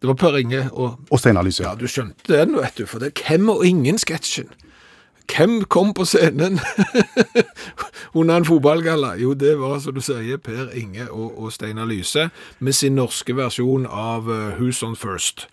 det 0.00 0.08
var 0.08 0.18
Per 0.24 0.40
Inge 0.40 0.64
og 0.72 0.98
Og 1.10 1.20
Steinar 1.20 1.44
Lyse. 1.44 1.64
Ja, 1.66 1.74
du 1.76 1.84
skjønte 1.88 2.32
den, 2.32 2.56
vet 2.56 2.80
du, 2.80 2.86
for 2.88 3.02
det 3.02 3.12
er 3.12 3.28
hvem 3.28 3.52
og 3.52 3.64
ingen-sketsjen. 3.66 4.48
Hvem 5.36 5.64
kom 5.64 5.94
på 5.94 6.04
scenen 6.04 6.60
under 8.18 8.36
en 8.36 8.44
fotballgalla? 8.44 9.14
Jo, 9.20 9.34
det 9.34 9.58
var, 9.60 9.78
som 9.78 9.94
du 9.94 10.00
sier, 10.00 10.36
Per 10.42 10.72
Inge 10.74 11.06
og, 11.10 11.42
og 11.42 11.52
Steinar 11.52 11.84
Lyse 11.86 12.28
med 12.58 12.72
sin 12.72 12.96
norske 12.98 13.36
versjon 13.36 13.86
av 13.86 14.30
eh, 14.30 14.58
Who's 14.60 14.82
on 14.86 14.96
First. 14.96 15.48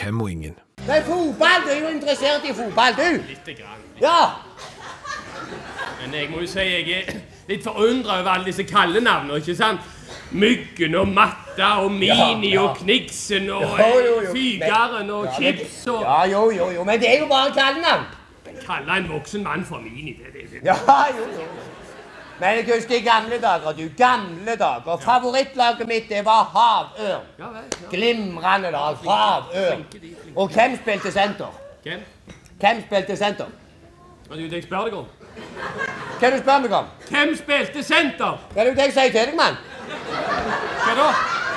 Hvem 0.00 0.20
og 0.20 0.30
ingen. 0.30 0.56
Men 0.86 1.02
fotball, 1.06 1.62
du 1.64 1.70
er 1.70 1.80
jo 1.80 1.88
interessert 1.94 2.44
i 2.44 2.52
fotball, 2.54 2.96
du. 2.98 3.22
Lite 3.28 3.54
grann. 3.60 3.80
Ja. 4.02 4.18
Men 6.02 6.14
jeg 6.14 6.28
må 6.30 6.40
jo 6.42 6.48
si 6.50 6.58
jeg 6.66 6.90
er 6.98 7.20
litt 7.48 7.62
forundra 7.64 8.18
over 8.20 8.34
alle 8.34 8.50
disse 8.50 8.66
kallenavnene, 8.68 9.38
ikke 9.40 9.54
sant? 9.56 9.80
Myggen 10.34 10.94
og 10.98 11.08
Matta 11.14 11.70
og 11.84 11.92
Mini 11.94 12.08
Ja, 12.10 12.26
ja. 12.54 12.62
og 12.66 12.76
Kniksen 12.80 13.46
og 13.54 13.62
Jo, 13.78 13.86
jo, 14.02 14.14
jo. 14.26 14.32
Fygaren 14.34 15.10
og 15.10 15.24
Ja, 15.30 15.34
Chips 15.38 15.86
og 15.92 16.02
Ja, 16.02 16.18
jo, 16.32 16.42
jo, 16.50 16.68
jo, 16.74 16.84
men 16.84 17.00
det 17.00 17.08
er 17.14 17.18
jo 17.22 17.28
bare 17.30 17.52
kallenavn. 17.54 18.04
Kalle 18.66 18.96
en 18.96 19.08
voksen 19.12 19.42
mann 19.42 19.64
for 19.64 19.78
Mini, 19.78 20.12
det, 20.18 20.32
det, 20.32 20.50
det. 20.50 20.60
Ja, 20.64 20.74
jo, 21.18 21.24
jo. 21.40 21.46
Men 22.40 22.48
jeg 22.56 22.74
husker 22.74 22.94
i 22.94 23.00
gamle 23.00 23.40
dager, 23.42 23.72
du. 23.72 23.88
Gamle 23.96 24.56
dager. 24.58 24.96
Favorittlaget 25.00 25.88
mitt, 25.88 26.08
det 26.08 26.24
var 26.24 26.42
Havørn. 26.54 27.26
Ja 27.38 27.44
vel. 27.44 27.62
Ja. 27.82 27.88
Glimrende 27.90 28.70
lag. 28.70 28.96
Havørn. 28.96 29.84
Og 30.36 30.48
hvem 30.48 30.76
spilte 30.82 31.12
senter? 31.12 31.60
Hvem? 31.82 32.00
Hvem 32.60 32.82
spilte 32.86 33.16
senter? 33.16 33.46
Hva 34.28 34.36
er 34.36 34.40
det 34.40 34.52
jeg 34.52 34.62
spør 34.64 34.84
deg 34.88 34.94
om? 34.98 35.06
Hva 36.18 36.30
det 36.30 36.32
du 36.32 36.42
spør 36.42 36.58
meg 36.64 36.72
om? 36.72 36.86
Hvem 37.10 37.36
spilte 37.36 37.82
senter? 37.82 38.38
Det 38.54 38.62
er 38.62 38.70
jo 38.70 38.74
det 38.74 38.86
jeg 38.88 38.92
sier 38.92 39.10
til 39.12 39.30
deg, 39.30 39.34
mann? 39.38 39.58
Hva 40.84 40.94
da? 40.98 41.08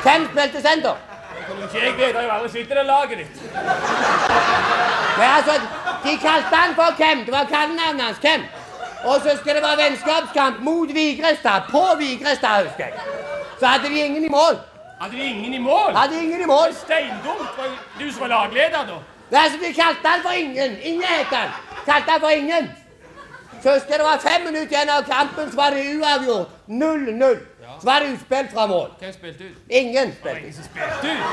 Hvem 0.03 0.27
spilte 0.31 0.61
senter? 0.61 1.05
Kan 1.47 1.55
ikke 1.63 1.85
jeg 1.85 1.93
vite, 1.97 2.19
jeg 2.19 2.29
har 2.29 2.37
aldri 2.37 2.49
sett 2.51 2.71
i 2.71 2.75
det 2.75 2.85
laget 2.85 3.17
ditt. 3.17 3.35
Men 5.19 5.27
altså, 5.37 5.53
de 6.05 6.13
kalte 6.27 6.55
han 6.61 6.75
for 6.75 6.89
Hvem. 6.99 7.25
Det 7.25 7.33
var 7.33 7.45
kallenavnet 7.55 8.03
hans. 8.05 8.17
Hvem. 8.17 8.41
Og 9.09 9.15
så 9.23 9.37
skal 9.41 9.55
det 9.55 9.63
være 9.63 9.77
vennskapskamp 9.83 10.59
mot 10.59 10.89
Vigrestad. 10.93 11.61
På 11.71 11.83
Vigrestad, 11.99 12.65
husker 12.65 12.83
jeg. 12.85 12.93
Så 13.59 13.65
hadde 13.65 13.89
de 13.89 13.99
ingen 14.05 14.23
i 14.23 14.29
mål. 14.29 14.55
Hadde 15.01 15.17
de 15.17 15.23
ingen 15.23 15.53
i 15.53 15.57
mål? 15.57 15.95
Hadde 15.95 16.23
ingen 16.23 16.41
i 16.41 16.45
mål. 16.45 16.73
Steindumt. 16.73 17.51
Var 17.57 17.67
du 17.99 18.11
som 18.11 18.21
var 18.21 18.27
lagleder, 18.27 18.83
da? 18.91 18.97
Nei, 19.31 19.43
altså, 19.43 19.57
de 19.63 19.73
kalte 19.73 20.07
han 20.07 20.21
for 20.21 20.31
Ingen. 20.31 20.77
Ingen 20.81 21.03
het 21.03 21.31
han. 21.37 21.49
Kalte 21.85 22.11
han 22.11 22.19
for 22.19 22.29
Ingen. 22.29 22.71
Så 23.63 23.73
husker 23.73 23.89
jeg 23.89 23.99
det 23.99 24.05
var 24.11 24.19
fem 24.29 24.41
minutter 24.45 24.73
igjen 24.75 24.89
av 24.89 25.03
kampen, 25.03 25.51
så 25.51 25.57
var 25.57 25.69
det 25.69 25.81
uavgjort. 25.97 26.49
0-0. 26.67 27.37
Så 27.81 27.85
var 27.89 27.99
det 27.99 28.07
utspill 28.13 28.47
fra 28.53 28.65
mål. 28.67 28.89
Hvem 28.99 29.13
spilte 29.13 29.43
ut? 29.43 29.57
Ingen 29.69 30.13
spilte. 30.19 30.39
ingen 30.39 30.53
som 30.53 30.63
spilte 30.63 31.07
ut. 31.13 31.23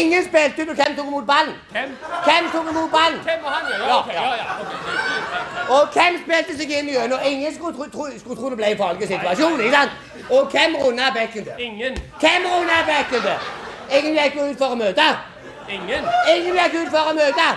Ingen 0.00 0.24
spilte 0.24 0.62
ut, 0.62 0.68
og 0.68 0.74
hvem 0.74 0.96
tok 0.96 1.06
imot 1.06 1.26
ballen? 1.26 1.54
Hvem? 1.70 1.88
Hvem 2.26 2.44
tok 2.52 2.66
imot 2.70 2.90
ballen? 2.90 3.18
Hvem 3.28 3.40
var 3.44 3.50
han? 3.50 3.62
Ja, 3.72 3.86
Ja, 3.88 3.98
okay, 4.00 4.14
ok, 4.16 4.22
ja. 4.22 4.22
ja, 4.22 4.34
ja. 4.36 5.74
Og 5.74 5.82
hvem 5.94 6.12
spilte 6.24 6.56
seg 6.58 6.70
inn 6.78 6.88
gjennom? 6.94 7.18
Ingen 7.26 7.54
skulle 7.54 7.76
tro, 7.76 7.84
tro, 7.94 8.06
skulle 8.18 8.38
tro 8.40 8.50
det 8.50 8.56
ble 8.60 8.70
en 8.72 8.78
farlig 8.78 9.08
situasjon. 9.12 9.60
ikke 9.60 9.76
sant? 9.76 9.90
Og 10.30 10.46
hvem 10.54 10.76
runda 10.84 11.10
bekken 11.18 11.44
der? 11.44 11.56
Ingen. 11.68 11.96
Hvem 12.20 12.42
runda 12.52 12.78
bekken 12.88 13.22
der? 13.28 13.40
Ingen 13.98 14.14
gikk 14.22 14.36
ut 14.40 14.58
for 14.58 14.74
å 14.74 14.80
møte. 14.84 15.08
Ingen. 15.76 16.02
Ingen 16.36 16.54
gikk 16.62 16.74
ut 16.82 16.90
for 16.96 17.12
å 17.12 17.14
møte. 17.20 17.48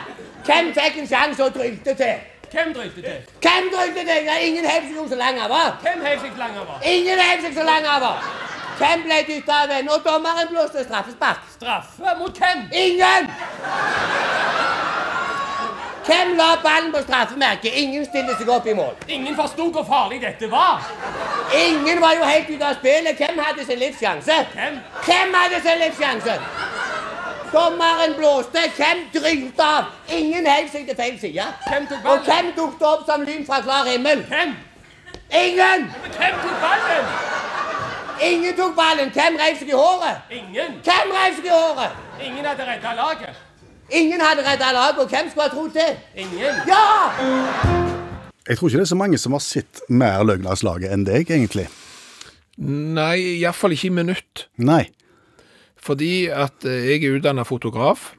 Hvem 0.46 0.74
fikk 0.80 0.98
en 1.02 1.08
sjanse 1.14 1.44
og 1.48 1.54
trylte 1.54 1.94
til? 2.04 2.16
Hvem 2.52 2.74
drøyte 2.74 3.02
deg? 3.02 3.28
Hvem 3.42 3.70
drømte 3.74 4.02
det? 4.10 4.18
Ja, 4.26 4.36
ingen 4.48 4.66
heiv 4.66 4.90
seg 4.90 5.10
så 5.10 5.16
lang 5.16 5.40
var. 5.50 5.78
Hvem 5.82 6.06
heiv 6.06 6.20
seg 6.20 6.38
langt 6.38 6.58
over? 6.58 6.82
Ingen 6.94 7.20
hev 7.20 7.42
seg 7.46 7.54
så 7.58 7.64
lang 7.64 7.88
var. 8.06 8.20
Hvem 8.78 9.04
ble 9.08 9.20
dytta 9.28 9.62
av 9.64 9.72
en? 9.78 9.90
Og 9.90 10.02
dommeren 10.06 10.48
blåste 10.52 10.84
straffespark. 10.84 11.44
Straffe 11.56 12.16
mot 12.20 12.42
hvem? 12.42 12.66
Ingen! 12.86 13.30
Hvem 16.06 16.36
la 16.38 16.50
ballen 16.64 16.92
på 16.94 17.02
straffemerket? 17.02 17.72
Ingen 17.82 18.06
stilte 18.06 18.36
seg 18.38 18.50
opp 18.54 18.68
i 18.68 18.76
mål. 18.78 18.94
Ingen 19.08 19.36
forsto 19.36 19.70
hvor 19.74 19.86
farlig 19.88 20.20
dette 20.22 20.52
var. 20.52 20.84
Ingen 21.66 22.02
var 22.02 22.14
jo 22.20 22.28
helt 22.30 22.50
ute 22.50 22.68
av 22.68 22.76
spillet. 22.82 23.18
Hvem 23.18 23.40
hadde 23.46 23.66
sin 23.66 23.80
livssjanse? 23.80 24.38
Hvem? 24.54 24.78
Hvem 25.08 25.40
hadde 25.40 25.62
sin 25.66 25.82
livssjanse? 25.82 26.38
Dommeren 27.56 28.14
blåste. 28.20 28.60
Hvem 28.78 28.98
drylte 29.16 29.64
av? 29.64 29.84
Ingen 30.20 30.48
heiv 30.54 30.68
seg 30.74 30.88
til 30.90 30.98
feil 31.00 31.16
side. 31.20 31.46
Hvem 31.70 31.88
tok 31.92 32.10
Og 32.12 32.26
hvem 32.28 32.52
dukket 32.58 32.88
opp 32.92 33.06
som 33.10 33.24
lyn 33.28 33.46
fra 33.48 33.62
klar 33.66 33.88
himmel? 33.92 34.24
Hvem? 34.32 34.52
Ingen! 35.44 35.88
Men 36.04 36.12
hvem 36.20 36.36
tok 36.44 36.58
ballen? 36.66 37.06
Ingen 38.30 38.58
tok 38.60 38.76
ballen. 38.82 39.10
Hvem 39.16 39.40
reiv 39.44 39.56
seg 39.62 39.72
i 39.72 39.78
håret? 39.80 40.18
Ingen. 40.40 40.78
Hvem 40.88 41.16
reiv 41.18 41.40
seg 41.40 41.50
i 41.50 41.54
håret? 41.56 42.04
Ingen 42.28 42.46
hadde 42.50 42.68
redda 42.72 42.94
laget. 43.00 43.42
Ingen 44.02 44.22
hadde 44.22 44.44
redda 44.50 44.72
laget, 44.74 45.00
og 45.04 45.10
hvem 45.10 45.30
skulle 45.30 45.48
ha 45.48 45.54
trodd 45.54 45.74
det? 45.78 45.90
Ingen. 46.16 46.62
Ja! 46.68 46.86
Jeg 48.48 48.58
tror 48.58 48.68
ikke 48.68 48.78
det 48.78 48.86
er 48.86 48.94
så 48.94 49.00
mange 49.00 49.18
som 49.18 49.34
har 49.34 49.44
sett 49.46 49.82
mer 49.90 50.24
Løgnaslaget 50.28 50.94
enn 50.94 51.06
deg, 51.08 51.32
egentlig. 51.32 51.68
Nei, 52.58 53.18
iallfall 53.42 53.74
ikke 53.76 53.90
i 53.90 53.96
minutt. 54.04 54.46
Nei. 54.58 54.84
Fordi 55.86 56.28
at 56.34 56.66
eh, 56.66 56.88
jeg 56.92 57.04
er 57.06 57.18
utdanna 57.20 57.44
fotograf. 57.48 58.14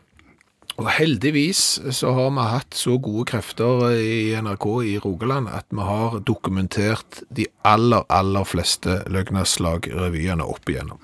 Og 0.77 0.91
heldigvis 0.93 1.61
så 1.97 2.11
har 2.13 2.31
vi 2.37 2.43
hatt 2.53 2.75
så 2.77 2.99
gode 3.01 3.25
krefter 3.31 3.87
i 3.97 4.35
NRK 4.37 4.67
i 4.85 4.99
Rogaland 5.01 5.49
at 5.49 5.65
vi 5.73 5.81
har 5.81 6.19
dokumentert 6.29 7.23
de 7.33 7.47
aller, 7.65 8.05
aller 8.13 8.45
fleste 8.45 8.99
Løgnaslag-revyene 9.09 10.45
opp 10.45 10.69
igjennom. 10.69 11.01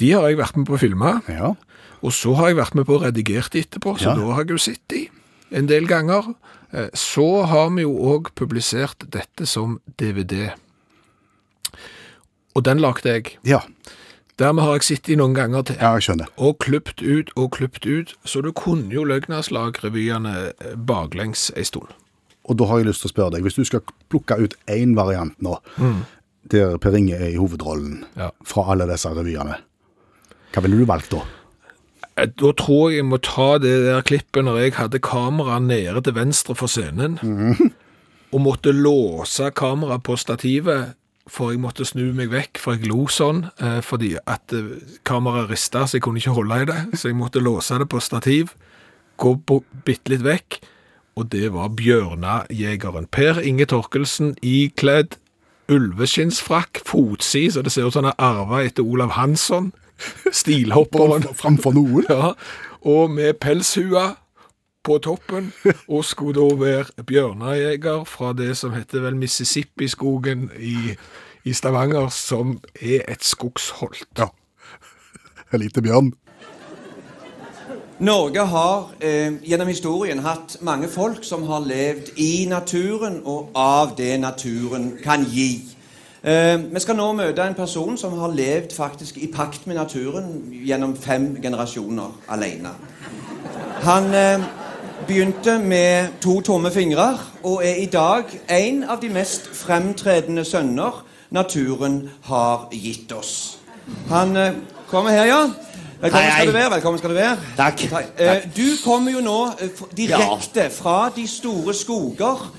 De 0.00 0.08
har 0.16 0.24
jeg 0.30 0.38
vært 0.40 0.56
med 0.56 0.66
på 0.70 0.78
å 0.78 0.80
filme, 0.80 1.12
Ja. 1.28 1.52
og 2.00 2.12
så 2.16 2.32
har 2.38 2.48
jeg 2.48 2.56
vært 2.62 2.74
med 2.74 2.86
på 2.88 2.96
å 2.96 3.02
redigere 3.04 3.50
de 3.52 3.60
etterpå, 3.60 3.92
så 4.00 4.08
Ja. 4.08 4.14
da 4.16 4.32
har 4.32 4.44
jeg 4.46 4.56
jo 4.56 4.62
sett 4.64 4.80
de 4.88 5.10
en 5.52 5.66
del 5.66 5.84
ganger. 5.86 6.34
Eh, 6.72 6.88
Så 6.94 7.44
har 7.44 7.68
vi 7.76 7.82
jo 7.82 7.92
òg 7.92 8.32
publisert 8.34 9.04
dette 9.10 9.44
som 9.46 9.80
DVD. 9.98 10.54
Og 12.56 12.64
den 12.64 12.78
lagde 12.80 13.04
jeg. 13.08 13.36
Ja. 13.44 13.60
Dermed 14.42 14.64
har 14.66 14.78
jeg 14.80 14.86
sittet 14.88 15.18
noen 15.20 15.34
ganger 15.36 15.62
til. 15.68 15.76
ja, 15.78 15.92
jeg 15.94 16.02
skjønner. 16.08 16.30
Og 16.42 16.56
klipt 16.64 17.02
ut 17.04 17.30
og 17.38 17.50
klipt 17.54 17.86
ut, 17.86 18.14
så 18.26 18.42
du 18.42 18.50
kunne 18.56 18.90
jo 18.90 19.04
Løgnaslag-revyene 19.06 20.32
eh, 20.50 20.72
baklengs 20.76 21.50
ei 21.56 21.62
stund. 21.68 21.92
Og 22.50 22.56
da 22.58 22.66
har 22.66 22.80
jeg 22.82 22.88
lyst 22.90 23.04
til 23.04 23.10
å 23.10 23.12
spørre 23.14 23.34
deg, 23.36 23.44
hvis 23.46 23.54
du 23.60 23.62
skal 23.68 23.84
plukke 24.10 24.34
ut 24.42 24.56
én 24.66 24.96
variant 24.98 25.36
nå, 25.44 25.60
der 26.50 26.74
Per 26.82 26.96
Inge 26.98 27.14
er 27.14 27.28
i 27.30 27.38
hovedrollen, 27.38 28.00
Ja. 28.18 28.30
fra 28.44 28.64
alle 28.72 28.88
disse 28.90 29.08
revyene, 29.14 29.60
hva 30.52 30.62
ville 30.64 30.80
du 30.82 30.84
valgt 30.90 31.12
da? 31.14 31.20
Eh, 32.16 32.26
Da 32.26 32.50
tror 32.58 32.90
jeg 32.90 32.98
jeg 32.98 33.06
må 33.12 33.20
ta 33.22 33.58
det 33.62 33.76
der 33.86 34.02
klippet 34.02 34.44
når 34.44 34.58
jeg 34.64 34.74
hadde 34.74 34.98
kameraet 34.98 35.62
nede 35.70 36.02
til 36.02 36.12
venstre 36.18 36.54
for 36.58 36.66
scenen, 36.66 37.18
og 38.32 38.40
måtte 38.40 38.72
låse 38.74 39.52
kameraet 39.54 40.02
på 40.02 40.18
stativet, 40.18 40.94
for 41.30 41.52
jeg 41.52 41.60
måtte 41.62 41.86
snu 41.86 42.10
meg 42.16 42.32
vekk, 42.32 42.58
for 42.58 42.76
jeg 42.76 42.90
lo 42.90 43.06
sånn, 43.10 43.44
eh, 43.62 43.80
fordi 43.84 44.16
at 44.26 44.54
eh, 44.56 44.74
kameraet 45.06 45.52
rista, 45.52 45.84
så 45.86 45.98
jeg 45.98 46.06
kunne 46.06 46.22
ikke 46.22 46.34
holde 46.36 46.62
i 46.62 46.68
det, 46.70 46.80
så 46.98 47.10
jeg 47.10 47.18
måtte 47.18 47.42
låse 47.42 47.78
det 47.78 47.88
på 47.92 48.02
stativ, 48.02 48.54
gå 49.22 49.36
bitte 49.86 50.12
litt 50.12 50.24
vekk, 50.26 50.58
og 51.20 51.28
det 51.30 51.52
var 51.54 51.74
bjørnejegeren. 51.78 53.06
Per 53.12 53.42
Inge 53.44 53.68
Torkelsen 53.70 54.34
ikledd 54.42 55.18
ulveskinnsfrakk, 55.72 56.82
fotsi, 56.88 57.46
så 57.52 57.62
det 57.62 57.72
ser 57.72 57.86
ut 57.86 57.94
som 57.94 58.04
han 58.04 58.14
har 58.16 58.42
arvet 58.42 58.72
etter 58.72 58.86
Olav 58.88 59.14
Hansson, 59.14 59.70
stilhopperen. 60.42 61.28
Framfor 61.38 61.76
noen? 61.76 62.08
Ja, 62.12 62.34
og 62.82 63.12
med 63.14 63.36
pelshua 63.38 64.16
på 64.84 64.98
toppen, 64.98 65.52
og 65.88 66.04
skulle 66.04 66.40
da 66.40 66.54
være 66.64 67.04
bjørnejeger 67.06 68.04
fra 68.04 68.32
det 68.32 68.56
som 68.56 68.74
heter 68.74 69.04
vel 69.04 69.16
Mississippi-skogen 69.16 70.50
i, 70.58 70.96
i 71.44 71.52
Stavanger, 71.52 72.08
som 72.08 72.58
er 72.80 73.06
et 73.08 73.24
skogsholt. 73.24 74.08
Ja. 74.18 74.32
En 75.52 75.60
liten 75.60 75.82
bjørn. 75.82 76.12
Norge 78.02 78.40
har 78.40 78.88
eh, 79.00 79.34
gjennom 79.46 79.68
historien 79.68 80.18
hatt 80.24 80.56
mange 80.66 80.88
folk 80.90 81.22
som 81.24 81.44
har 81.46 81.62
levd 81.62 82.16
i 82.18 82.46
naturen 82.50 83.20
og 83.22 83.52
av 83.54 83.92
det 83.98 84.16
naturen 84.18 84.96
kan 85.04 85.22
gi. 85.30 85.60
Eh, 86.22 86.56
vi 86.72 86.82
skal 86.82 86.98
nå 86.98 87.06
møte 87.18 87.44
en 87.46 87.54
person 87.54 87.94
som 87.98 88.16
har 88.18 88.34
levd 88.34 88.74
faktisk 88.74 89.20
i 89.22 89.28
pakt 89.30 89.68
med 89.70 89.78
naturen 89.78 90.50
gjennom 90.50 90.96
fem 90.98 91.36
generasjoner 91.42 92.16
alene. 92.34 92.74
Han 93.86 94.10
eh, 94.14 94.48
begynte 95.06 95.58
med 95.58 96.08
to 96.20 96.40
tomme 96.40 96.70
fingre 96.70 97.18
og 97.42 97.62
er 97.66 97.74
i 97.74 97.86
dag 97.86 98.24
en 98.50 98.84
av 98.84 99.00
de 99.02 99.08
mest 99.08 99.48
fremtredende 99.54 100.44
sønner 100.44 101.04
naturen 101.30 102.10
har 102.28 102.68
gitt 102.72 103.12
oss. 103.12 103.58
Han 104.08 104.36
eh, 104.36 104.52
kommer 104.90 105.10
her, 105.10 105.24
ja. 105.24 105.42
Velkommen 106.02 106.22
Hei, 106.22 106.30
hei. 106.30 106.40
skal 106.40 106.46
du 106.46 106.52
være. 106.58 106.70
velkommen 106.70 106.98
skal 106.98 107.10
Du 107.10 107.14
være. 107.14 107.36
Takk. 107.56 107.84
Eh, 108.18 108.46
du 108.56 108.66
kommer 108.84 109.12
jo 109.12 109.20
nå 109.20 109.38
eh, 109.60 109.82
direkte 109.96 110.70
fra 110.70 111.12
de 111.16 111.26
store 111.28 111.74
skoger 111.74 112.50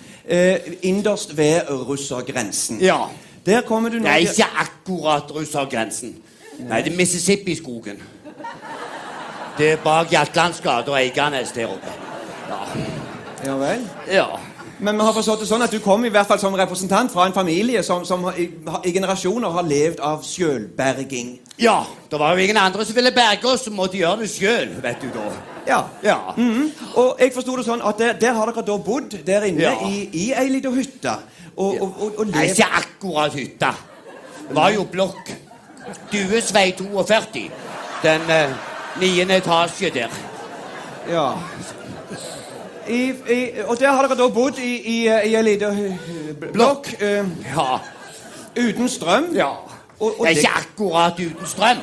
innerst 0.81 1.37
ved 1.37 1.67
russergrensen. 1.69 2.79
Ja. 2.79 2.97
Der 3.45 3.61
kommer 3.61 3.89
du 3.89 3.97
nå 3.97 4.03
Det 4.03 4.11
er 4.11 4.15
ikke 4.15 4.47
akkurat 4.59 5.35
russergrensen. 5.35 6.15
Nei, 6.59 6.81
det 6.81 6.93
er 6.93 6.97
Mississippi-skogen. 6.97 7.99
Det 9.57 9.71
er 9.71 9.83
bak 9.83 10.11
Hjertlands 10.11 10.61
og 10.65 10.95
Eiganes 11.01 11.51
der 11.51 11.67
oppe. 11.67 12.02
Ja 13.43 13.55
vel? 13.59 13.87
Ja. 14.11 14.27
Men 14.83 14.97
vi 14.97 15.05
har 15.05 15.13
forstått 15.15 15.43
det 15.43 15.47
sånn 15.47 15.63
at 15.63 15.71
du 15.71 15.79
kom 15.83 16.03
i 16.03 16.11
hvert 16.11 16.27
fall 16.27 16.39
som 16.41 16.55
representant 16.57 17.11
fra 17.13 17.27
en 17.27 17.35
familie 17.35 17.83
som, 17.85 18.03
som 18.07 18.25
i, 18.35 18.49
i 18.83 18.93
generasjoner 18.95 19.53
har 19.55 19.67
levd 19.67 20.01
av 20.03 20.23
sjølberging. 20.27 21.37
Ja, 21.61 21.83
det 22.11 22.19
var 22.19 22.33
jo 22.33 22.43
ingen 22.43 22.57
andre 22.57 22.85
som 22.85 22.97
ville 22.97 23.13
berge 23.15 23.47
oss, 23.47 23.63
som 23.67 23.77
måtte 23.77 23.99
gjøre 23.99 24.23
det 24.23 24.31
sjøl, 24.33 24.73
vet 24.83 25.03
du 25.03 25.11
da. 25.13 25.27
Ja. 25.67 25.79
Ja. 26.03 26.17
-hmm. 26.35 26.71
Og 26.95 27.15
jeg 27.19 27.31
forsto 27.33 27.55
det 27.55 27.65
sånn 27.65 27.81
at 27.81 27.97
der, 27.97 28.13
der 28.13 28.33
har 28.33 28.51
dere 28.51 28.65
da 28.65 28.77
bodd 28.77 29.17
der 29.25 29.43
inne 29.43 29.61
Ja. 29.61 29.73
i, 29.87 30.09
i 30.13 30.33
ei 30.33 30.49
lita 30.49 30.69
hytte. 30.69 31.15
Og, 31.55 31.81
og, 31.81 31.95
og, 31.99 32.19
og 32.19 32.27
Nei, 32.27 32.49
ikke 32.49 32.65
akkurat 32.65 33.33
hytta. 33.33 33.73
Det 34.47 34.55
var 34.55 34.69
jo 34.69 34.83
blokk. 34.83 35.35
Duesvei 36.11 36.71
42. 36.71 37.51
Den 38.03 38.21
eh, 38.29 38.49
niende 38.99 39.35
etasje 39.35 39.89
der. 39.89 40.09
Ja. 41.09 41.31
I, 42.87 43.01
i, 43.29 43.39
og 43.67 43.79
der 43.79 43.91
har 43.91 44.07
dere 44.07 44.17
da 44.19 44.27
bodd 44.33 44.57
i, 44.59 44.73
i, 44.75 44.97
i 45.07 45.35
ei 45.35 45.41
lita 45.43 45.69
blokk 46.53 46.89
eh, 46.99 47.25
Ja. 47.55 47.79
uten 48.57 48.89
strøm. 48.89 49.29
ja. 49.35 49.47
Og, 49.99 50.19
og 50.19 50.25
Det 50.27 50.31
er 50.33 50.37
ikke 50.37 50.49
akkurat 50.57 51.13
uten 51.19 51.47
strøm. 51.47 51.77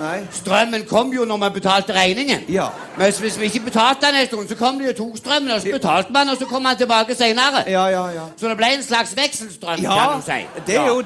Nei. 0.00 0.18
Strømmen 0.34 0.82
kom 0.88 1.12
jo 1.14 1.24
når 1.24 1.36
man 1.36 1.52
betalte 1.52 1.92
regningen. 1.94 2.40
Ja. 2.48 2.66
Men 2.96 3.12
hvis 3.20 3.36
vi 3.40 3.44
ikke 3.44 3.60
betalte 3.60 4.06
den 4.06 4.14
en 4.20 4.26
stund, 4.26 4.48
så 4.48 4.56
kom 4.56 4.78
det 4.78 4.86
jo 4.88 4.92
to 5.04 5.16
strømmen, 5.16 5.50
og 5.50 5.60
så 5.60 5.68
betalte 5.72 6.12
man, 6.12 6.28
og 6.28 6.36
så 6.40 6.44
kom 6.50 6.62
man 6.62 6.76
tilbake 6.76 7.14
senere. 7.14 7.62
Ja, 7.66 7.86
ja, 7.86 8.06
ja. 8.16 8.24
Så 8.36 8.48
det 8.48 8.56
ble 8.56 8.66
en 8.76 8.82
slags 8.82 9.14
vekselstrøm, 9.16 9.78
kan 9.84 10.16
du 10.16 10.22
si. 10.26 10.40
det 10.66 10.76
er 10.76 10.86
jo 10.86 11.02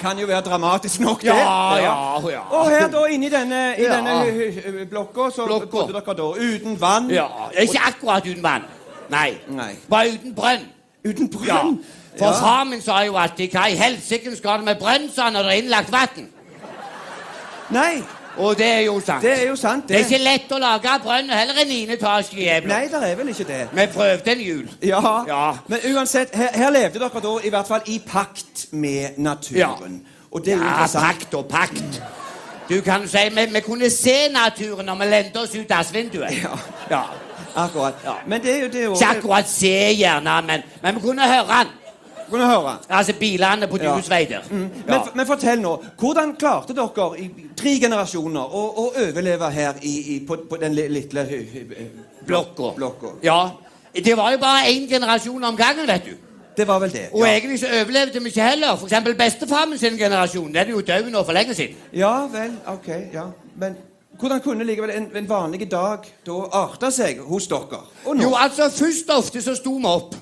kan 0.00 0.18
jo 0.18 0.26
være 0.26 0.40
dramatisk 0.40 1.00
nok, 1.00 1.20
det. 1.20 1.26
Ja, 1.26 1.76
ja, 1.76 2.20
ja. 2.30 2.40
Og 2.50 2.70
her 2.70 2.88
da 2.88 3.04
inni 3.10 3.28
denne, 3.30 3.74
i 3.78 3.82
Ja. 3.82 3.96
denne 3.96 4.10
hø- 4.24 4.50
hø- 4.52 4.84
blokka 4.90 5.30
så 5.30 5.46
Blokka. 5.46 5.66
bodde 5.66 5.92
dere 5.92 6.14
da 6.16 6.22
uten 6.22 6.80
vann. 6.80 7.10
Ja, 7.10 7.26
Ikke 7.62 7.78
akkurat 7.86 8.22
uten 8.26 8.42
vann. 8.42 8.62
Nei. 9.08 9.38
Nei. 9.48 9.74
Bare 9.90 10.08
uten 10.12 10.34
brønn. 10.34 10.64
Uten 11.08 11.30
Ja. 11.46 11.62
brønn. 11.62 11.78
For 12.18 12.24
Ja. 12.26 12.32
far 12.32 12.64
min 12.64 12.80
sa 12.80 13.00
jo 13.04 13.16
at 13.16 13.36
hva 13.36 13.66
i 13.68 13.74
helsike 13.76 14.36
skal 14.36 14.56
det 14.56 14.64
med 14.64 14.76
brønn 14.78 15.10
sa 15.14 15.22
han, 15.22 15.32
når 15.32 15.42
det 15.42 15.52
er 15.52 15.62
innlagt 15.62 15.92
vann? 15.92 16.28
Nei, 17.70 18.02
Og 18.38 18.58
det 18.58 18.66
er 18.66 18.80
jo 18.80 19.00
sant. 19.00 19.22
det 19.22 19.42
er 19.42 19.48
jo 19.48 19.56
sant, 19.56 19.88
Det 19.88 19.96
er 19.96 20.04
ikke 20.04 20.18
lett 20.18 20.52
å 20.52 20.58
lage 20.60 20.98
brønn, 21.02 21.30
heller 21.30 21.60
enn 21.62 21.68
9 21.68 21.92
etasje 21.94 22.36
i 22.36 22.48
Ebla. 22.56 22.74
Nei, 22.78 22.88
det 22.92 23.00
er 23.10 23.14
vel 23.16 23.28
ikke 23.32 23.44
det. 23.48 23.60
Vi 23.72 23.86
prøvde 23.94 24.32
en 24.32 24.40
jul. 24.40 24.68
Ja. 24.82 25.00
Ja. 25.28 25.52
Men 25.68 25.78
uansett, 25.94 26.34
her, 26.36 26.48
her 26.54 26.70
levde 26.70 26.98
dere 26.98 27.22
da 27.24 27.32
i 27.44 27.50
hvert 27.54 27.66
fall 27.70 27.80
i 27.86 27.98
pakt 28.06 28.66
med 28.72 29.16
naturen. 29.16 30.02
Og 30.30 30.44
det 30.44 30.52
er 30.52 30.56
jo 30.58 30.64
Ja, 30.64 30.86
pakt 31.00 31.34
og 31.34 31.46
pakt. 31.48 32.02
Du 32.68 32.80
kan 32.82 33.08
si, 33.08 33.18
vi, 33.32 33.46
vi 33.52 33.60
kunne 33.60 33.90
se 33.90 34.28
naturen 34.34 34.86
når 34.86 34.94
vi 34.98 35.04
lente 35.10 35.36
oss 35.40 35.54
ut 35.54 35.70
av 35.70 35.86
vinduet. 35.92 36.30
Ja, 36.42 36.58
Ja. 36.90 37.02
akkurat. 37.56 37.94
Ja. 38.04 38.12
Men 38.26 38.42
det 38.42 38.54
er 38.54 38.60
jo 38.62 38.68
det 38.68 38.82
Ikke 39.00 39.06
akkurat 39.16 39.48
se, 39.48 39.94
gjerne, 39.96 40.42
men, 40.46 40.62
men 40.82 40.94
vi 40.94 41.00
kunne 41.00 41.22
høre 41.22 41.46
han. 41.48 41.66
Kunne 42.30 42.46
høre. 42.46 42.76
Altså 42.88 43.12
bilene 43.20 43.66
på. 43.70 43.78
Dues 43.78 44.10
vei 44.10 44.24
der. 44.24 44.42
Men, 44.50 44.70
Ja. 44.88 45.02
men 45.14 45.26
fortell 45.26 45.60
nå, 45.60 45.76
hvordan 46.00 46.34
klarte 46.38 46.74
dere 46.74 47.08
i 47.18 47.30
tre 47.56 47.78
generasjoner 47.80 48.40
å, 48.40 48.62
å 48.82 48.86
overleve 49.08 49.50
her 49.50 49.74
i, 49.82 49.94
i, 50.16 50.20
på, 50.26 50.36
på 50.50 50.56
den 50.60 50.74
li- 50.74 50.88
lille 50.88 51.24
hø- 51.24 51.44
hø- 51.52 51.88
Blokka. 52.26 52.72
blokka? 52.76 53.06
Ja. 53.22 53.50
Det 53.94 54.16
var 54.16 54.32
jo 54.32 54.38
bare 54.38 54.66
én 54.68 54.88
generasjon 54.90 55.44
om 55.44 55.56
gangen, 55.56 55.86
vet 55.86 56.04
du. 56.04 56.16
Det 56.56 56.66
var 56.68 56.78
vel 56.80 56.90
det. 56.92 57.08
Og 57.12 57.20
Ja, 57.26 57.32
egentlig 57.36 57.60
så 57.60 57.66
overlevde 57.82 58.20
vi 58.22 58.28
ikke 58.28 58.42
heller. 58.50 58.76
For 58.76 58.86
eksempel 58.86 59.14
bestefar 59.14 59.66
min 59.68 59.78
sin 59.78 59.96
generasjon. 59.98 60.46
Den 60.54 60.56
er 60.56 60.70
jo 60.70 60.80
død 60.80 61.10
nå 61.12 61.22
for 61.24 61.32
lenge 61.32 61.54
siden. 61.54 61.76
ja 61.92 62.26
vel, 62.32 62.52
ok. 62.66 62.88
ja. 63.12 63.24
Men 63.56 63.76
hvordan 64.18 64.40
kunne 64.40 64.64
likevel 64.64 64.90
en, 64.90 65.10
en 65.16 65.28
vanlig 65.28 65.70
dag 65.70 65.98
da 66.26 66.32
arte 66.52 66.90
seg 66.90 67.18
hos 67.20 67.46
dere? 67.46 67.80
Jo, 68.22 68.32
altså, 68.34 68.70
først 68.72 69.10
ofte 69.10 69.42
så 69.42 69.54
sto 69.54 69.74
vi 69.76 69.84
opp. 69.86 70.14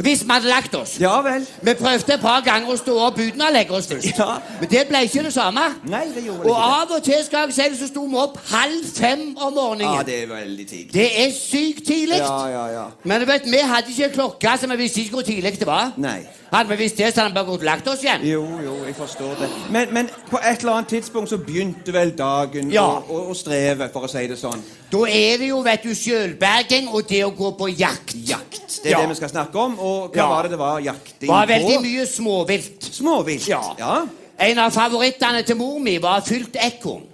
Hvis 0.00 0.22
vi 0.24 0.28
hadde 0.30 0.48
lagt 0.48 0.74
oss. 0.76 0.96
Ja 1.00 1.20
vel. 1.24 1.46
Vi 1.62 1.72
prøvde 1.74 2.14
et 2.14 2.20
par 2.20 2.42
ganger 2.44 2.68
å 2.68 2.76
stå 2.76 2.96
opp 3.06 3.18
uten 3.18 3.40
å 3.40 3.50
legge 3.54 3.72
oss 3.78 3.86
først. 3.88 4.10
Ja. 4.18 4.38
Men 4.60 4.68
det 4.70 4.82
ble 4.90 5.00
ikke 5.08 5.22
det 5.24 5.32
samme. 5.32 5.64
Nei, 5.88 6.02
det 6.14 6.24
gjorde 6.26 6.44
Og 6.44 6.50
ikke 6.50 6.60
det. 6.60 6.80
av 6.80 6.96
og 6.98 7.02
til 7.06 7.24
skal 7.24 7.46
jeg 7.46 7.54
si 7.56 7.68
det, 7.72 7.78
så 7.80 7.88
sto 7.88 8.04
vi 8.04 8.16
opp 8.20 8.36
halv 8.50 8.84
fem 8.96 9.22
om 9.36 9.54
morgenen. 9.56 9.94
Ja, 9.96 10.02
det 10.06 10.18
er 10.22 10.26
veldig 10.34 10.66
tidlig. 10.68 10.92
Det 10.92 11.06
er 11.24 11.30
sykt 11.38 11.86
tidlig. 11.88 12.18
Ja, 12.20 12.46
ja, 12.52 12.66
ja. 12.76 12.84
Men 13.04 13.20
du 13.24 13.26
vet, 13.32 13.48
vi 13.48 13.62
hadde 13.72 13.94
ikke 13.96 14.10
klokke, 14.18 14.56
så 14.60 14.68
vi 14.74 14.76
visste 14.84 15.00
ikke 15.00 15.16
hvor 15.16 15.22
tidlig 15.30 15.56
det 15.60 15.66
var. 15.70 15.92
Nei. 15.96 16.18
Hadde 16.52 16.70
vi 16.70 16.76
visst 16.84 16.96
det, 17.00 17.08
så 17.14 17.20
hadde 17.24 17.32
vi 17.32 17.34
bare 17.40 17.48
gått 17.48 17.64
og 17.64 17.66
lagt 17.66 17.88
oss 17.90 18.02
igjen. 18.04 18.22
Jo, 18.28 18.44
jo, 18.62 18.76
jeg 18.86 18.94
forstår 18.94 19.32
det. 19.40 19.48
Men, 19.74 19.88
men 19.96 20.10
på 20.30 20.38
et 20.38 20.60
eller 20.62 20.76
annet 20.76 20.92
tidspunkt 20.92 21.30
så 21.32 21.38
begynte 21.42 21.92
vel 21.96 22.12
dagen 22.16 22.70
Ja. 22.70 22.84
å, 22.86 23.02
å, 23.08 23.24
å 23.32 23.34
streve, 23.34 23.88
for 23.92 24.06
å 24.06 24.10
si 24.12 24.22
det 24.30 24.38
sånn. 24.38 24.62
Da 24.92 25.00
er 25.10 25.40
det 25.42 25.48
jo, 25.50 25.58
vet 25.66 25.82
du, 25.82 25.90
sjølberging 25.98 26.86
og 26.94 27.08
det 27.10 27.24
å 27.26 27.32
gå 27.34 27.50
på 27.58 27.68
jakt. 27.74 28.14
Jakt. 28.28 28.78
Det 28.84 28.92
er 28.92 28.94
Ja. 28.94 29.00
det 29.02 29.08
vi 29.08 29.18
skal 29.18 29.28
snakke 29.32 29.58
om. 29.58 29.74
Og 29.86 30.12
hva 30.14 30.22
Ja. 30.22 30.28
var 30.30 30.46
det 30.46 30.50
det 30.54 30.58
var 30.60 30.80
jakting 30.84 31.20
Det 31.26 31.28
var 31.32 31.46
veldig 31.50 31.76
på? 31.76 31.82
mye 31.86 32.06
småvilt. 32.10 32.88
Småvilt. 33.00 33.48
Ja. 33.48 33.60
ja. 33.78 33.96
En 34.38 34.58
av 34.58 34.70
favorittene 34.74 35.42
til 35.46 35.56
mor 35.56 35.78
mi 35.80 35.96
var 36.02 36.20
fylt 36.26 36.56
ekorn. 36.60 37.04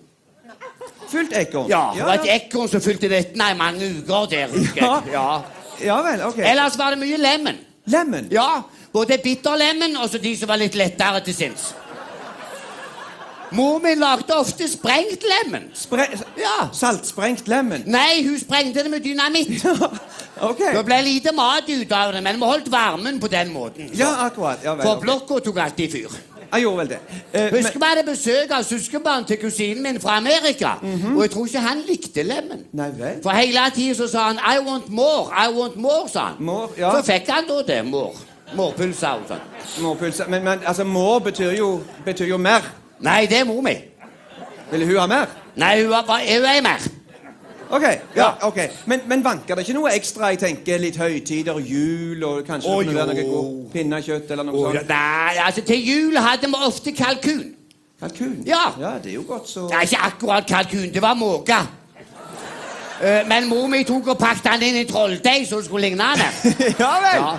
Fylt 1.13 1.33
ekorn. 1.37 1.69
Ja, 1.69 1.91
det 1.95 2.05
var 2.07 2.15
et 2.23 2.31
ekorn 2.39 2.71
som 2.73 2.81
fylte 2.81 3.11
vettene 3.13 3.51
i 3.53 3.59
mange 3.59 3.91
uker 3.99 4.31
der. 4.33 4.55
Ja. 4.79 5.43
ja 5.83 5.99
vel, 6.07 6.23
ok. 6.31 6.39
Ellers 6.39 6.79
var 6.81 6.95
det 6.97 7.03
mye 7.03 7.19
lemen. 7.21 7.59
Lemen. 7.93 8.29
Ja, 8.33 8.63
både 8.95 9.19
bitterlemen 9.23 9.97
og 10.01 10.09
så 10.11 10.19
de 10.23 10.33
som 10.39 10.49
var 10.49 10.61
litt 10.63 10.75
lettere 10.79 11.21
til 11.27 11.35
sinns. 11.37 11.73
Mor 13.53 13.79
min 13.85 13.99
lagde 13.99 14.35
ofte 14.37 14.69
sprengt 14.69 15.25
lemen. 15.33 15.71
Spre 15.75 16.07
Ja. 16.39 16.69
Saltsprengt 16.73 17.49
lemen. 17.49 17.83
Nei, 17.87 18.23
hun 18.29 18.39
sprengte 18.41 18.83
det 18.83 18.91
med 18.91 19.01
dynamitt. 19.05 19.65
ok. 20.51 20.59
Det 20.75 20.85
ble 20.85 21.01
lite 21.05 21.33
mat 21.37 21.69
ut 21.69 21.93
av 21.93 22.13
det, 22.13 22.23
men 22.23 22.37
vi 22.41 22.49
holdt 22.49 22.71
varmen 22.73 23.21
på 23.21 23.29
den 23.29 23.53
måten. 23.53 23.91
Ja, 23.99 24.15
akkurat. 24.27 24.59
Ja, 24.65 24.75
vel, 24.75 24.83
For 24.87 24.97
ok. 24.97 25.03
blokka 25.03 25.39
tok 25.45 25.59
alltid 25.59 25.93
fyr. 25.93 26.09
Jeg 26.53 26.63
gjorde 26.63 26.79
vel 26.79 26.89
det. 26.89 26.99
Eh, 27.33 27.47
Husker 27.55 27.79
vi 27.81 27.87
hadde 27.89 28.03
besøk 28.05 28.51
av 28.53 28.65
søskenbarn 28.69 29.25
til 29.25 29.39
kusinen 29.41 29.83
min 29.83 30.01
fra 30.01 30.17
Amerika. 30.17 30.75
Og 31.17 31.23
jeg 31.23 31.31
tror 31.31 31.47
ikke 31.47 31.63
han 31.65 31.81
likte 31.89 32.23
lemen. 32.23 32.67
Nei 32.77 32.91
vel. 32.99 33.23
For 33.25 33.31
hele 33.31 33.63
tiden 33.75 33.95
så 33.97 34.09
sa 34.09 34.27
han 34.29 34.37
'I 34.37 34.59
want 34.67 34.89
more', 34.91 35.31
'I 35.33 35.49
want 35.57 35.77
more', 35.77 36.09
sa 36.13 36.21
han. 36.21 36.37
More, 36.41 36.69
ja. 36.79 36.91
Så 36.93 37.03
fikk 37.13 37.29
han 37.31 37.45
da 37.49 37.63
det. 37.75 37.85
More. 37.87 38.13
Mårpølse 38.55 39.09
og 39.09 39.21
sånn. 39.29 39.41
Småpølse. 39.79 40.25
Men, 40.29 40.45
men 40.45 40.61
altså, 40.67 40.85
mår 40.85 41.19
betyr 41.19 41.51
jo, 41.57 41.81
betyr 42.05 42.27
jo 42.27 42.37
mer. 42.37 42.61
Nei, 43.03 43.27
det 43.27 43.39
er 43.43 43.45
mor 43.49 43.63
mi. 43.65 43.75
Ville 44.73 44.87
hun 44.87 44.99
ha 45.03 45.07
mer? 45.11 45.27
Nei, 45.57 45.83
hun 45.83 45.93
har 45.93 46.05
bare 46.09 46.37
hun 46.39 46.45
er 46.49 46.61
mer. 46.65 46.85
Ok, 47.73 47.83
ja, 48.17 48.27
ok. 48.45 48.59
Men, 48.87 49.01
men 49.09 49.23
vanker 49.25 49.57
det 49.57 49.63
ikke 49.65 49.75
noe 49.79 49.91
ekstra? 49.97 50.29
Jeg 50.35 50.39
tenker 50.43 50.81
litt 50.83 50.99
høytider, 51.01 51.57
jul 51.65 52.21
og 52.29 52.43
kanskje 52.45 52.69
Å, 52.69 52.83
noe, 52.85 52.93
jo. 52.93 53.07
noe 53.09 53.25
god 53.31 53.71
pinnekjøtt 53.73 54.33
eller 54.35 54.45
noe 54.45 54.65
sånt? 54.67 54.91
Nei, 54.91 55.39
altså 55.41 55.65
til 55.65 55.81
jul 55.89 56.19
hadde 56.21 56.51
vi 56.53 56.61
ofte 56.69 56.93
kalkun. 56.99 57.47
Kalkun? 58.03 58.35
Ja. 58.45 58.65
ja, 58.81 58.91
det 59.01 59.15
er 59.15 59.17
jo 59.17 59.25
godt, 59.29 59.49
så 59.49 59.65
Det 59.71 59.79
er 59.79 59.89
ikke 59.89 60.03
akkurat 60.11 60.51
kalkun, 60.51 60.91
det 60.93 61.03
var 61.03 61.15
måke. 61.17 61.63
Eh, 63.03 63.23
Men 63.27 63.49
mor 63.49 63.67
mi 63.73 63.83
tok 63.89 64.13
og 64.15 64.19
pakket 64.21 64.51
den 64.53 64.69
inn 64.69 64.81
i 64.83 64.87
trolldeig 64.87 65.49
så 65.49 65.59
det 65.63 65.71
skulle 65.71 65.89
ligne 65.89 66.13
han. 66.13 66.21
Ja 66.83 66.93
vel! 67.07 67.23
Ja. 67.25 67.33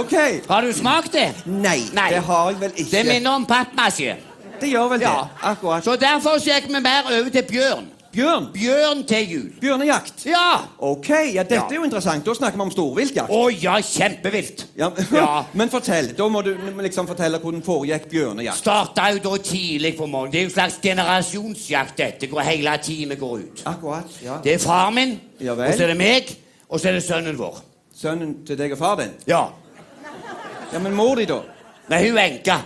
Ok. 0.00 0.14
Har 0.48 0.64
du 0.64 0.72
smakt 0.72 1.12
det? 1.12 1.28
Nei, 1.44 1.82
Nei. 1.94 2.08
det 2.16 2.22
har 2.24 2.48
jeg 2.50 2.60
vel 2.62 2.72
ikke. 2.72 2.90
Det 2.96 3.02
minner 3.06 3.36
om 3.36 3.44
pappmasje. 3.46 4.16
Det 4.64 4.70
gjør 4.72 4.88
vel 4.94 5.02
det. 5.04 5.08
Ja. 5.10 5.50
Akkurat. 5.52 5.84
Så 5.84 5.96
derfor 6.00 6.38
så 6.40 6.54
gikk 6.56 6.70
vi 6.72 6.80
mer 6.80 7.10
over 7.10 7.28
til 7.34 7.44
bjørn. 7.50 7.90
Bjørn. 8.14 8.44
Bjørn 8.54 9.00
til 9.10 9.24
jul. 9.32 9.46
Bjørnejakt. 9.60 10.22
Ja! 10.30 10.60
Ok, 10.78 11.08
ja, 11.34 11.42
dette 11.42 11.54
Ja. 11.58 11.64
er 11.66 11.74
jo 11.74 11.82
interessant. 11.84 12.22
Da 12.26 12.34
snakker 12.34 12.56
vi 12.60 12.62
om 12.62 12.70
storviltjakt. 12.70 13.30
Å 13.34 13.48
ja, 13.62 13.74
kjempevilt. 13.82 14.66
Ja, 14.78 14.88
Ja. 15.12 15.44
Men 15.58 15.68
fortell. 15.72 16.12
Da 16.16 16.28
må 16.30 16.42
du 16.46 16.52
liksom 16.80 17.08
fortelle 17.10 17.40
hvordan 17.42 17.62
foregikk 17.66 18.06
bjørnejakt. 18.12 18.56
Starta 18.62 19.08
jo 19.12 19.18
da 19.24 19.36
tidlig 19.42 19.96
på 19.98 20.06
morgenen. 20.06 20.32
Det 20.32 20.38
er 20.38 20.44
jo 20.44 20.52
en 20.52 20.54
slags 20.54 20.78
generasjonsjakt, 20.82 21.96
dette, 21.98 22.28
hvor 22.30 22.40
hele 22.46 22.76
teamet 22.82 23.18
går 23.18 23.34
ut. 23.42 23.62
Akkurat. 23.66 24.04
ja. 24.24 24.38
Det 24.44 24.54
er 24.54 24.58
far 24.62 24.90
min, 24.90 25.20
Ja 25.40 25.52
og 25.52 25.74
så 25.74 25.82
er 25.82 25.86
det 25.92 25.96
meg, 25.96 26.30
og 26.68 26.80
så 26.80 26.88
er 26.88 26.92
det 26.92 27.02
sønnen 27.02 27.38
vår. 27.38 27.58
Sønnen 27.98 28.46
til 28.46 28.56
deg 28.58 28.72
og 28.72 28.78
far 28.78 28.96
din? 29.02 29.10
Ja. 29.26 29.42
Ja, 30.72 30.78
Men 30.78 30.94
mor 30.94 31.14
di, 31.16 31.24
da? 31.26 31.40
Nei, 31.90 32.08
hun 32.08 32.16
er 32.18 32.30
enka. 32.30 32.60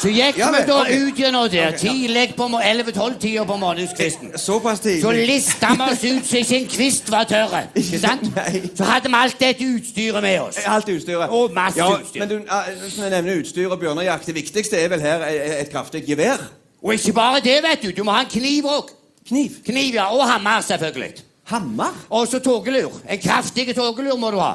Så 0.00 0.08
gikk 0.08 0.38
Ja 0.40 0.48
vi 0.54 0.60
da 0.64 0.76
okay. 0.80 1.00
ut 1.02 1.18
gjennom 1.20 1.48
der, 1.52 1.74
tidlig 1.76 2.32
på 2.36 2.46
11-12-tida 2.48 3.44
på 3.44 3.56
morgenskvisten. 3.60 4.30
Såpass 4.40 4.80
tidlig? 4.80 5.02
Så 5.02 5.10
lista 5.12 5.72
vi 5.76 5.88
oss 5.92 6.04
ut 6.04 6.30
så 6.30 6.38
ikke 6.40 6.56
en 6.56 6.68
kvist 6.72 7.10
var 7.12 7.26
tørre. 7.28 7.60
Ikke 7.76 8.00
sant? 8.00 8.24
Så 8.78 8.86
hadde 8.88 9.10
vi 9.12 9.18
alt 9.18 9.36
dette 9.40 9.66
utstyret 9.66 10.24
med 10.24 10.38
oss. 10.40 10.60
Alt 10.64 10.88
utstyret. 10.88 11.28
Og 11.28 11.52
masse 11.52 11.76
ja, 11.76 11.90
utstyr. 11.98 12.22
Men 12.22 12.30
du, 12.30 12.38
ah, 12.48 12.70
som 12.86 13.04
jeg 13.04 13.12
nevner 13.12 13.42
utstyr 13.42 13.68
og 13.68 13.76
bjørnejakt, 13.82 14.30
det 14.30 14.34
viktigste 14.38 14.80
er 14.80 14.88
vel 14.94 15.04
her 15.04 15.26
et, 15.28 15.68
kraftig 15.72 16.06
gevær? 16.08 16.46
Og 16.80 16.94
ikke 16.96 17.12
bare 17.20 17.44
det, 17.44 17.58
vet 17.66 17.84
du. 17.84 17.90
Du 18.00 18.04
må 18.08 18.16
ha 18.16 18.24
en 18.24 18.32
kniv 18.32 18.70
òg. 18.72 18.94
Kniv? 19.28 19.60
Kniv, 19.66 19.98
ja. 19.98 20.08
Og 20.16 20.24
hammer, 20.24 20.64
selvfølgelig. 20.64 21.26
Hammer? 21.52 22.00
Og 22.08 22.24
så 22.30 22.40
togelur. 22.40 22.96
En 23.04 23.20
kraftig 23.20 23.68
togelur 23.76 24.16
må 24.16 24.32
du 24.32 24.40
ha. 24.40 24.54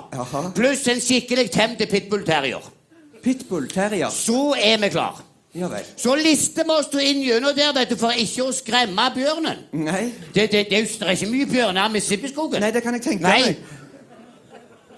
Pluss 0.58 0.88
en 0.90 1.04
skikkelig 1.04 1.52
temt 1.54 1.86
pitbull 1.92 2.26
terrier. 2.26 2.66
Pitbull 3.22 3.70
terrier? 3.70 4.10
Så 4.10 4.56
er 4.58 4.82
vi 4.82 4.90
klar. 4.98 5.22
Ja 5.56 5.70
vel. 5.72 5.88
Så 5.96 6.16
lister 6.20 6.68
vi 6.68 6.76
oss 6.76 6.92
inn 7.00 7.22
gjennom 7.24 7.56
der, 7.56 7.72
vet 7.78 7.94
du, 7.94 7.96
for 8.00 8.12
ikke 8.12 8.44
å 8.44 8.52
skremme 8.56 9.08
bjørnen. 9.16 9.64
Nei. 9.72 10.10
Det, 10.36 10.50
det, 10.52 10.66
det 10.68 10.84
det 10.84 11.08
er 11.08 11.16
ikke 11.16 11.32
mye 11.32 11.48
bjørner 11.48 11.88
med 11.88 11.96
Mississippi-skogen. 11.96 12.64
Nei, 12.64 12.72
det 12.76 12.84
kan 12.84 12.98
jeg 12.98 13.06
tenke 13.06 13.24
meg. 13.24 13.62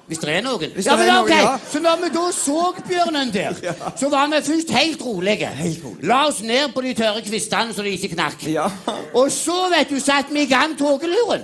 Hvis 0.07 0.21
det 0.23 0.31
er 0.37 0.41
noen. 0.41 0.71
Hvis 0.73 0.87
ja, 0.87 0.95
men 0.95 1.09
ok, 1.11 1.29
noen, 1.29 1.41
ja. 1.43 1.57
Så 1.67 1.81
når 1.83 1.99
vi 2.01 2.09
da 2.15 2.23
så 2.31 2.61
bjørnen 2.87 3.33
der, 3.33 3.59
så 3.99 4.09
var 4.09 4.31
vi 4.31 4.39
først 4.47 4.71
helt 4.71 5.03
rolige. 5.03 5.51
Helt 5.59 5.83
rolig. 5.83 6.07
La 6.07 6.21
oss 6.29 6.39
ned 6.41 6.71
på 6.73 6.81
de 6.85 6.93
tørre 6.95 7.21
kvistene 7.25 7.75
så 7.75 7.83
de 7.83 7.93
ikke 7.97 8.13
knakk. 8.15 8.47
Ja. 8.47 8.69
Og 9.13 9.27
så, 9.35 9.57
vet 9.75 9.91
du, 9.91 9.99
satte 9.99 10.33
vi 10.33 10.47
i 10.47 10.49
gang 10.49 10.77
togeluren. 10.79 11.43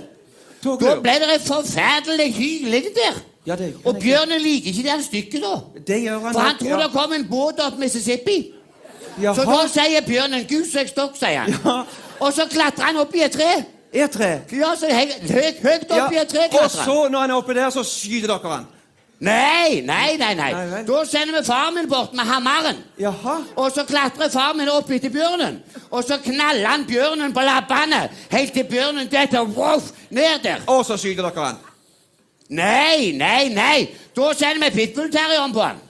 Da 0.64 0.96
ble 1.04 1.16
det 1.20 1.30
et 1.36 1.44
forferdelig 1.44 2.30
hyling 2.34 2.90
der. 2.96 3.22
Ja, 3.44 3.56
det 3.60 3.74
Og 3.84 3.98
bjørnen 4.00 4.40
liker 4.40 4.72
ikke 4.72 4.88
det 4.88 5.04
stykket, 5.04 5.42
da. 5.44 5.80
Det 5.86 6.00
gjør 6.02 6.18
han 6.24 6.32
For 6.32 6.40
han 6.40 6.58
tror 6.58 6.70
ja. 6.78 6.82
det 6.82 6.92
kom 6.96 7.12
en 7.12 7.26
båt 7.28 7.60
opp 7.60 7.76
Mississippi. 7.78 8.38
Jaha. 9.22 9.34
Så 9.34 9.44
da 9.44 9.60
sier 9.68 10.06
bjørnen 10.06 10.46
'Gud, 10.48 10.66
så 10.70 10.78
jeg 10.78 10.88
stokk', 10.88 11.18
sier 11.18 11.40
han. 11.40 11.54
Ja. 11.64 11.82
Og 12.20 12.32
så 12.32 12.46
klatrer 12.50 12.84
han 12.84 12.96
opp 12.96 13.14
i 13.14 13.22
et 13.22 13.32
tre. 13.32 13.64
Et 13.92 14.10
tre? 14.10 14.30
Ja, 14.52 14.74
så 14.78 14.90
høyt, 14.90 15.30
høyt, 15.30 15.90
opp 15.90 16.12
i 16.12 16.18
et 16.18 16.28
tre 16.28 16.44
Og 16.44 16.50
klatrer 16.50 16.78
han. 16.78 16.86
så, 16.86 17.08
når 17.08 17.20
han 17.20 17.30
er 17.30 17.34
oppe 17.34 17.54
der, 17.54 17.70
så 17.70 17.84
skyter 17.86 18.32
dere 18.32 18.54
han. 18.56 18.66
Nei, 19.24 19.80
nei, 19.80 20.16
nei. 20.18 20.34
nei. 20.34 20.50
Nei. 20.52 20.82
Da 20.84 21.04
sender 21.06 21.38
vi 21.38 21.44
far 21.46 21.70
min 21.72 21.88
bort 21.88 22.12
med 22.12 22.26
hammeren. 22.26 22.80
Jaha. 23.00 23.36
Og 23.56 23.70
så 23.72 23.84
klatrer 23.88 24.28
far 24.32 24.52
min 24.58 24.68
opp 24.68 24.90
etter 24.90 25.12
bjørnen. 25.14 25.60
Og 25.90 26.04
så 26.04 26.18
knaller 26.24 26.66
han 26.66 26.84
bjørnen 26.88 27.32
på 27.32 27.44
labbene 27.46 28.02
helt 28.32 28.52
til 28.52 28.66
bjørnen 28.68 29.08
detter 29.12 29.46
wow, 29.46 29.80
ned 30.10 30.42
der. 30.42 30.66
Og 30.66 30.84
så 30.84 30.98
skyter 30.98 31.28
dere 31.28 31.46
han. 31.46 31.62
Nei, 32.48 33.14
nei, 33.16 33.48
nei. 33.54 33.78
Da 34.16 34.32
sender 34.36 34.66
vi 34.66 34.82
pitbullterrieren 34.82 35.54
på 35.54 35.62
han. 35.62 35.80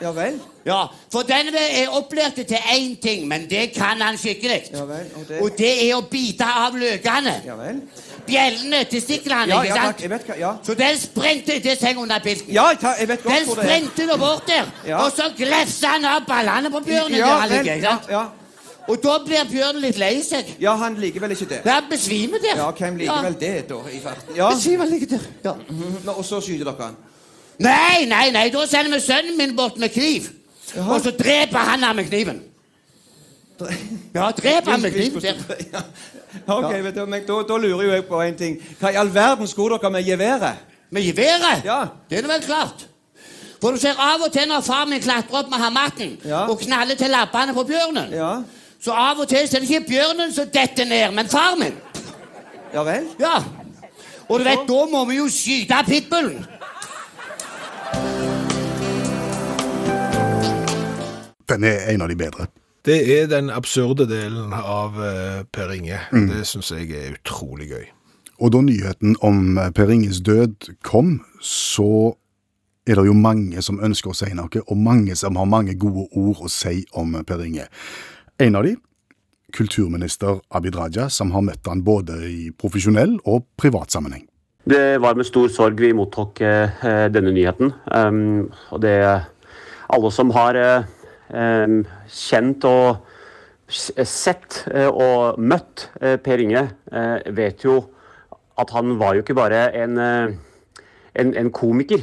Ja 0.00 0.10
vel. 0.14 0.40
Ja, 0.66 0.86
For 1.12 1.22
den 1.22 1.48
er 1.54 1.88
opplært 1.90 2.34
til 2.34 2.56
én 2.56 3.00
ting, 3.02 3.26
men 3.28 3.46
det 3.50 3.72
kan 3.74 4.00
han 4.00 4.16
skikkelig. 4.18 4.68
Ja 4.72 4.84
vel. 4.84 5.06
Og 5.16 5.24
det 5.28 5.40
Og 5.42 5.50
det 5.58 5.70
er 5.90 5.94
å 5.96 6.00
bite 6.10 6.44
av 6.44 6.72
løkene. 6.78 7.34
Ja 7.46 7.56
vel. 7.56 7.80
Bjellene 8.26 8.84
til 8.90 9.00
stiklene, 9.02 9.48
Ja, 9.48 9.62
ikke 9.62 9.74
ja, 9.74 9.74
sant? 9.82 9.96
takk. 9.96 10.02
Jeg 10.02 10.10
vet 10.10 10.26
hva 10.26 10.38
Ja, 10.38 10.52
Så 10.62 10.74
den 10.74 10.98
sprengte 10.98 11.58
Det 11.62 11.78
henger 11.80 12.02
under 12.02 12.18
pilken. 12.20 12.52
ja 12.54 12.68
jeg 12.98 13.08
vet 13.08 13.22
godt 13.22 13.34
Den 13.34 13.46
hvor 13.46 13.54
det 13.54 13.64
er. 13.64 13.68
sprengte 13.68 14.06
nå 14.06 14.16
bort 14.18 14.46
der, 14.46 14.64
Ja. 14.86 15.04
og 15.04 15.12
så 15.12 15.22
glefsa 15.36 15.86
han 15.86 16.04
av 16.04 16.26
ballene 16.26 16.70
på 16.70 16.80
bjørnen. 16.84 17.18
Ja, 17.18 17.40
der, 17.40 17.48
vel. 17.48 17.66
ikke 17.66 17.82
Ja, 17.82 17.90
sant? 17.90 18.02
ja. 18.10 18.24
Og 18.88 19.02
da 19.02 19.18
blir 19.26 19.44
bjørnen 19.50 19.80
litt 19.82 19.98
lei 19.98 20.22
seg. 20.22 20.44
ja, 20.60 20.74
han 20.76 20.94
liker 20.96 21.20
vel 21.20 21.30
ikke 21.30 21.48
det. 21.48 21.60
Han 21.66 21.84
besvimer 21.90 22.38
der. 22.38 22.56
Ja, 22.56 22.70
hvem 22.70 22.96
liker 22.96 23.12
Ja. 23.14 23.22
vel 23.22 23.34
det, 23.40 23.68
da, 23.68 23.74
i 23.92 24.00
farten? 24.00 24.36
Ja. 24.36 24.50
Besvimer 24.54 24.84
ligger 24.86 25.06
der. 25.06 25.20
Ja. 25.44 25.52
Mhm, 25.68 26.08
Og 26.08 26.24
så 26.24 26.40
skyter 26.40 26.64
dere 26.64 26.74
han. 26.84 26.96
Nei, 27.58 28.04
nei, 28.06 28.30
nei, 28.30 28.48
da 28.54 28.66
sender 28.70 28.94
vi 28.94 29.00
sønnen 29.02 29.36
min 29.38 29.56
bort 29.56 29.78
med 29.78 29.90
kniv. 29.90 30.28
Jaha. 30.76 30.94
Og 30.94 31.00
så 31.00 31.10
dreper 31.10 31.58
han 31.58 31.82
ham 31.82 31.96
med 31.96 32.04
kniven. 32.10 32.42
Ja, 34.14 34.30
dreper 34.30 34.70
han 34.70 34.82
med 34.82 34.92
kniven 34.92 35.22
der. 35.22 35.34
Ok, 36.46 36.70
vet 36.84 36.94
du, 36.94 37.06
men 37.08 37.22
da, 37.26 37.38
da 37.48 37.56
lurer 37.56 37.82
jo 37.86 37.92
jeg 37.92 38.04
på 38.04 38.18
en 38.22 38.36
ting. 38.36 38.58
Hva 38.80 38.90
i 38.92 38.98
all 39.00 39.08
verden 39.14 39.48
skulle 39.48 39.78
dere 39.80 39.90
med 39.90 40.04
geværet? 40.04 40.60
Med 40.92 41.02
geværet? 41.02 41.64
Ja. 41.64 41.78
Det 42.10 42.18
er 42.20 42.28
vel 42.28 42.42
klart. 42.44 42.84
For 43.62 43.72
du 43.74 43.80
ser 43.80 43.96
av 43.98 44.22
og 44.26 44.32
til 44.32 44.44
når 44.46 44.60
far 44.62 44.84
min 44.86 45.00
klatrer 45.02 45.40
opp 45.40 45.48
med 45.50 45.58
hamatten 45.58 46.12
Ja. 46.28 46.44
og 46.46 46.60
knaller 46.60 46.94
til 47.00 47.10
labbene 47.10 47.54
på 47.56 47.64
bjørnen, 47.66 48.12
Ja. 48.12 48.42
så 48.84 48.92
av 48.92 49.18
og 49.18 49.28
til 49.28 49.48
så 49.48 49.56
er 49.56 49.60
det 49.64 49.70
ikke 49.70 49.88
bjørnen 49.88 50.34
som 50.36 50.46
detter 50.54 50.84
ned, 50.84 51.10
men 51.16 51.28
far 51.28 51.56
min. 51.58 51.74
Ja 52.74 52.84
vel? 52.86 53.08
Ja. 53.18 53.34
Og 54.28 54.38
du 54.38 54.44
vet, 54.44 54.68
da 54.68 54.84
må 54.92 55.04
vi 55.08 55.16
jo 55.16 55.26
skyte 55.32 55.80
pitbullen. 55.88 56.44
Den 61.48 61.64
er 61.64 61.86
en 61.92 62.04
av 62.04 62.10
de 62.10 62.16
bedre. 62.16 62.48
Det 62.88 63.20
er 63.20 63.26
den 63.28 63.50
absurde 63.50 64.06
delen 64.08 64.52
av 64.54 64.96
eh, 65.02 65.42
Per 65.52 65.72
Inge. 65.74 65.98
Mm. 66.12 66.28
Det 66.30 66.46
syns 66.48 66.70
jeg 66.72 66.88
er 66.94 67.18
utrolig 67.18 67.68
gøy. 67.72 67.84
Og 68.38 68.52
da 68.54 68.62
nyheten 68.64 69.16
om 69.24 69.58
eh, 69.58 69.70
Per 69.76 69.90
Inges 69.92 70.22
død 70.24 70.70
kom, 70.86 71.18
så 71.44 72.14
er 72.88 72.96
det 72.96 73.04
jo 73.10 73.16
mange 73.18 73.60
som 73.64 73.82
ønsker 73.84 74.14
å 74.14 74.16
si 74.16 74.30
noe, 74.32 74.62
og 74.64 74.80
mange 74.80 75.16
som 75.18 75.36
har 75.36 75.50
mange 75.50 75.76
gode 75.76 76.06
ord 76.16 76.44
å 76.46 76.52
si 76.52 76.84
om 76.96 77.18
eh, 77.18 77.26
Per 77.28 77.44
Inge. 77.44 77.68
En 78.40 78.56
av 78.56 78.64
de, 78.64 78.76
kulturminister 79.52 80.40
Abid 80.54 80.76
Raja, 80.78 81.10
som 81.12 81.32
har 81.34 81.44
møtt 81.44 81.68
han 81.68 81.84
både 81.84 82.20
i 82.28 82.50
profesjonell 82.56 83.18
og 83.26 83.48
privat 83.60 83.92
sammenheng. 83.92 84.24
Det 84.68 85.00
var 85.00 85.16
med 85.16 85.28
stor 85.28 85.48
sorg 85.52 85.80
vi 85.80 85.94
mottok 85.96 86.42
denne 86.44 87.30
nyheten. 87.32 87.70
Um, 87.88 88.50
og 88.68 88.82
det 88.84 88.98
Alle 89.88 90.10
som 90.12 90.28
har 90.36 90.58
kjent 91.28 92.64
og 92.68 93.08
sett 93.68 94.62
eh, 94.72 94.88
og 94.88 95.38
møtt 95.40 95.88
eh, 96.00 96.16
Per 96.22 96.40
Inge, 96.42 96.64
eh, 96.92 97.32
vet 97.36 97.64
jo 97.66 97.80
at 98.58 98.72
han 98.74 98.96
var 98.98 99.14
jo 99.14 99.24
ikke 99.24 99.36
bare 99.38 99.68
en 99.78 99.98
en, 101.18 101.32
en 101.34 101.48
komiker, 101.50 102.02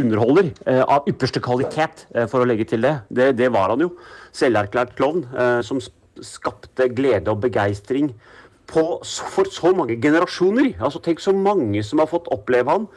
underholder, 0.00 0.46
av 0.86 1.08
ypperste 1.10 1.42
kvalitet, 1.44 2.06
for 2.30 2.40
å 2.40 2.46
legge 2.48 2.64
til 2.70 2.84
det. 2.86 2.92
Det, 3.12 3.26
det 3.36 3.50
var 3.52 3.72
han 3.74 3.82
jo. 3.84 3.90
Selverklært 4.32 4.94
klovn, 4.96 5.26
som 5.66 5.80
skapte 6.24 6.86
glede 6.94 7.28
og 7.32 7.42
begeistring 7.42 8.14
for 8.70 9.02
så 9.04 9.74
mange 9.76 9.98
generasjoner. 10.00 10.72
Altså 10.78 11.02
Tenk 11.04 11.20
så 11.20 11.34
mange 11.36 11.82
som 11.84 12.00
har 12.00 12.08
fått 12.08 12.32
oppleve 12.32 12.78
han 12.78 12.88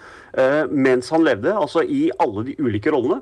mens 0.71 1.11
han 1.11 1.25
levde, 1.25 1.51
altså 1.51 1.83
i 1.83 2.07
alle 2.23 2.45
de 2.51 2.55
ulike 2.61 2.93
rollene. 2.95 3.19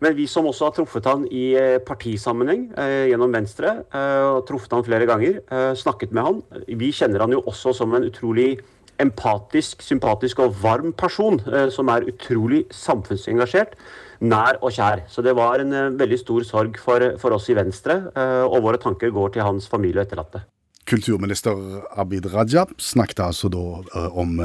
Men 0.00 0.16
vi 0.16 0.24
som 0.30 0.46
også 0.48 0.68
har 0.68 0.74
truffet 0.76 1.06
han 1.08 1.26
i 1.28 1.50
eh, 1.60 1.78
partisammenheng 1.84 2.70
eh, 2.80 3.10
gjennom 3.10 3.34
Venstre, 3.36 3.82
eh, 3.92 4.26
og 4.30 4.46
truffet 4.48 4.72
han 4.72 4.84
flere 4.86 5.08
ganger, 5.08 5.40
eh, 5.44 5.72
snakket 5.76 6.14
med 6.16 6.24
han, 6.24 6.38
vi 6.80 6.88
kjenner 6.96 7.26
han 7.26 7.34
jo 7.36 7.42
også 7.50 7.74
som 7.76 7.92
en 7.96 8.06
utrolig 8.08 8.54
empatisk, 9.00 9.84
sympatisk 9.84 10.40
og 10.44 10.56
varm 10.60 10.90
person, 10.92 11.38
som 11.72 11.88
er 11.88 12.04
utrolig 12.10 12.66
samfunnsengasjert, 12.76 13.72
nær 14.20 14.58
og 14.60 14.74
kjær. 14.76 15.06
Så 15.08 15.24
det 15.24 15.32
var 15.38 15.62
en 15.62 15.96
veldig 15.96 16.18
stor 16.20 16.44
sorg 16.44 16.76
for, 16.76 17.06
for 17.22 17.32
oss 17.32 17.48
i 17.48 17.56
Venstre, 17.56 17.96
og 18.44 18.58
våre 18.60 18.76
tanker 18.82 19.08
går 19.16 19.32
til 19.32 19.46
hans 19.46 19.70
familie 19.72 20.02
og 20.02 20.04
etterlatte. 20.04 20.42
Kulturminister 20.84 21.56
Abid 21.96 22.28
Raja 22.28 22.66
snakket 22.76 23.24
altså 23.24 23.48
da 23.48 23.64
om 24.12 24.36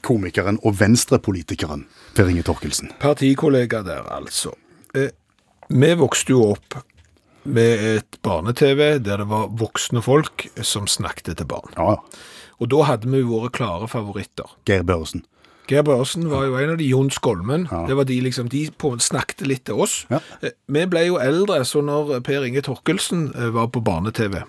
komikeren 0.00 0.56
og 0.64 0.80
venstrepolitikeren 0.80 1.84
Per 2.16 2.32
Inge 2.32 2.46
Torkelsen. 2.48 2.94
Partikollega 3.04 3.84
der, 3.84 4.08
altså. 4.08 4.54
Eh, 4.94 5.10
vi 5.68 5.90
vokste 6.00 6.32
jo 6.32 6.44
opp 6.54 6.78
med 7.48 7.84
et 7.96 8.18
barne-TV 8.24 8.98
der 9.04 9.20
det 9.22 9.28
var 9.30 9.48
voksne 9.60 10.02
folk 10.04 10.46
som 10.64 10.86
snakket 10.88 11.36
til 11.40 11.48
barn. 11.48 11.72
Ja, 11.76 11.96
Og 12.60 12.70
da 12.72 12.82
hadde 12.88 13.06
vi 13.10 13.20
våre 13.22 13.50
klare 13.54 13.86
favoritter. 13.88 14.48
Geir 14.66 14.82
Børresen. 14.82 15.22
Geir 15.68 15.84
Børresen 15.86 16.26
var 16.30 16.46
jo 16.48 16.56
en 16.58 16.70
av 16.72 16.78
de, 16.80 16.88
Jon 16.88 17.10
Skolmen. 17.10 17.68
Ja. 17.70 17.84
Det 17.86 17.96
var 17.96 18.04
de 18.08 18.16
liksom, 18.24 18.48
de 18.48 18.64
på, 18.76 18.90
snakket 18.98 19.46
litt 19.46 19.64
til 19.68 19.78
oss. 19.84 20.06
Ja. 20.10 20.18
Eh, 20.42 20.50
Vi 20.66 20.86
ble 20.90 21.04
jo 21.06 21.18
eldre, 21.22 21.60
så 21.64 21.82
når 21.84 22.20
Per 22.26 22.44
Inge 22.48 22.62
Torkelsen 22.66 23.28
eh, 23.36 23.50
var 23.54 23.68
på 23.68 23.80
barne-TV, 23.84 24.42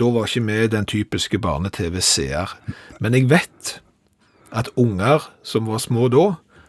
da 0.00 0.08
var 0.10 0.26
ikke 0.26 0.42
vi 0.48 0.66
den 0.72 0.86
typiske 0.88 1.38
barne-TV-seer. 1.38 2.56
Men 3.00 3.14
jeg 3.14 3.28
vet 3.30 3.80
at 4.50 4.68
unger 4.76 5.28
som 5.46 5.68
var 5.70 5.78
små 5.78 6.08
da, 6.10 6.24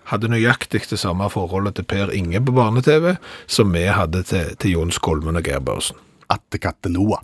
hadde 0.10 0.32
nøyaktig 0.32 0.84
det 0.90 1.00
samme 1.00 1.30
forholdet 1.30 1.76
til 1.76 1.88
Per 1.88 2.12
Inge 2.16 2.42
på 2.42 2.56
barne-TV 2.56 3.16
som 3.48 3.74
vi 3.74 3.86
hadde 3.88 4.24
til, 4.24 4.56
til 4.58 4.76
Jon 4.76 4.92
Skolmen 4.92 5.38
og 5.40 5.46
Geir 5.46 5.60
Børsen. 5.60 6.00
Attekatte 6.30 6.90
Noah. 6.90 7.22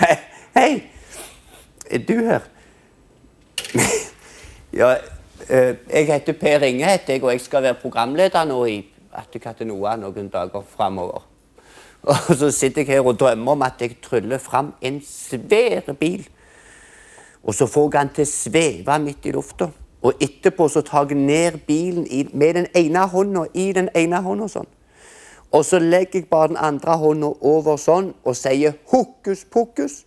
Hei, 0.00 0.16
Hei! 0.54 0.72
Er 1.90 1.98
du 1.98 2.14
her? 2.24 2.40
ja, 4.80 4.94
eh, 5.48 5.76
jeg 5.90 6.06
heter 6.06 6.32
Per 6.32 6.62
Inge, 6.62 6.86
heter 6.86 7.16
jeg, 7.16 7.24
og 7.24 7.32
jeg 7.32 7.40
skal 7.40 7.62
være 7.62 7.80
programleder 7.82 8.44
nå 8.48 8.64
i 8.70 8.80
Attikatenoa 9.14 9.96
noen 10.00 10.28
dager 10.32 10.64
framover. 10.76 11.22
Og 12.04 12.36
så 12.36 12.50
sitter 12.52 12.82
jeg 12.82 12.98
her 12.98 13.06
og 13.06 13.18
drømmer 13.20 13.54
om 13.54 13.62
at 13.64 13.80
jeg 13.80 13.96
tryller 14.02 14.42
fram 14.42 14.74
en 14.84 14.98
svær 15.06 15.92
bil. 16.00 16.26
Og 17.44 17.54
så 17.54 17.66
får 17.66 17.86
jeg 17.88 18.00
den 18.00 18.12
til 18.16 18.26
å 18.26 18.32
sveve 18.32 18.98
midt 19.04 19.28
i 19.28 19.32
lufta. 19.32 19.70
Og 20.04 20.20
etterpå 20.22 20.68
så 20.68 20.84
tar 20.84 21.08
jeg 21.08 21.18
ned 21.18 21.60
bilen 21.66 22.06
i, 22.06 22.26
med 22.32 22.58
den 22.58 22.66
ene 22.76 23.06
hånda 23.08 23.46
i 23.54 23.70
den 23.72 23.88
ene 23.96 24.20
hånda 24.24 24.48
sånn. 24.52 24.68
Og 25.54 25.62
så 25.64 25.78
legger 25.78 26.20
jeg 26.20 26.28
bare 26.30 26.52
den 26.52 26.60
andre 26.60 26.96
hånda 27.00 27.30
over 27.40 27.78
sånn 27.80 28.12
og 28.24 28.36
sier 28.36 28.76
hokus 28.92 29.46
pokus. 29.50 30.02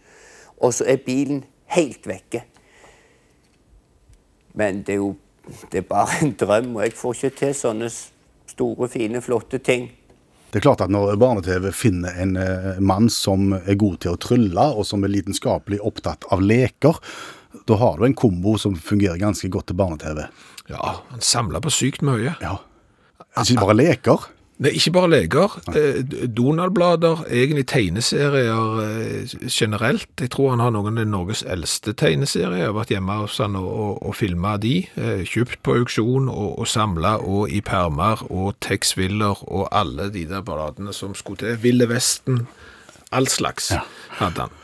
Og 0.62 0.74
så 0.74 0.86
er 0.90 1.02
bilen 1.06 1.44
helt 1.74 2.06
vekke. 2.10 2.44
Men 4.58 4.84
det 4.86 4.98
er 4.98 5.02
jo 5.02 5.16
det 5.72 5.80
er 5.80 5.88
bare 5.88 6.26
en 6.26 6.34
drøm, 6.40 6.76
og 6.76 6.84
jeg 6.84 6.96
får 6.98 7.14
ikke 7.16 7.38
til 7.40 7.54
sånne 7.56 7.88
store, 8.52 8.90
fine, 8.92 9.22
flotte 9.24 9.62
ting. 9.64 9.90
Det 10.52 10.60
er 10.60 10.64
klart 10.64 10.82
at 10.84 10.92
Når 10.92 11.16
barne-TV 11.20 11.72
finner 11.76 12.16
en 12.20 12.36
eh, 12.40 12.80
mann 12.80 13.10
som 13.12 13.54
er 13.54 13.76
god 13.80 13.98
til 14.04 14.16
å 14.16 14.20
trylle, 14.20 14.66
og 14.76 14.86
som 14.88 15.04
er 15.04 15.12
lidenskapelig 15.12 15.80
opptatt 15.84 16.28
av 16.32 16.44
leker, 16.44 17.00
da 17.68 17.78
har 17.82 17.98
du 17.98 18.08
en 18.08 18.18
kombo 18.18 18.58
som 18.62 18.76
fungerer 18.76 19.20
ganske 19.22 19.50
godt 19.52 19.70
til 19.72 19.80
barne-TV. 19.80 20.26
Ja, 20.72 20.98
han 21.12 21.24
samler 21.24 21.64
på 21.64 21.72
sykt 21.74 22.04
mye. 22.06 22.36
Ja. 22.44 22.58
Ikke 23.38 23.62
bare 23.62 23.78
leker. 23.78 24.26
Nei, 24.58 24.72
ikke 24.74 24.92
bare 24.96 25.10
leker. 25.12 25.56
Eh, 25.78 26.00
Donald-blader, 26.34 27.28
egentlig 27.30 27.68
tegneserier 27.70 28.80
eh, 28.82 29.36
generelt. 29.54 30.10
Jeg 30.18 30.32
tror 30.34 30.56
han 30.56 30.64
har 30.64 30.74
noen 30.74 30.98
av 30.98 31.06
Norges 31.06 31.44
eldste 31.46 31.94
tegneserier. 31.94 32.64
Jeg 32.64 32.72
har 32.72 32.74
vært 32.74 32.94
hjemme 32.96 33.20
hos 33.22 33.38
han 33.44 33.58
og, 33.60 33.68
og, 33.70 33.92
og 34.10 34.18
filma 34.18 34.56
de. 34.62 34.80
Eh, 34.98 35.22
kjøpt 35.30 35.62
på 35.62 35.78
auksjon 35.84 36.26
og, 36.34 36.56
og 36.58 36.72
samla, 36.74 37.20
og 37.22 37.54
i 37.54 37.62
permer 37.62 38.26
og 38.32 38.58
Tex 38.66 38.96
Willer 38.98 39.38
og 39.46 39.70
alle 39.70 40.10
de 40.16 40.26
der 40.26 40.42
bladene 40.48 40.96
som 40.96 41.14
skulle 41.14 41.44
til. 41.44 41.62
Ville 41.62 41.86
Vesten. 41.92 42.48
All 43.14 43.30
slags 43.30 43.70
hadde 44.18 44.48
han. 44.48 44.64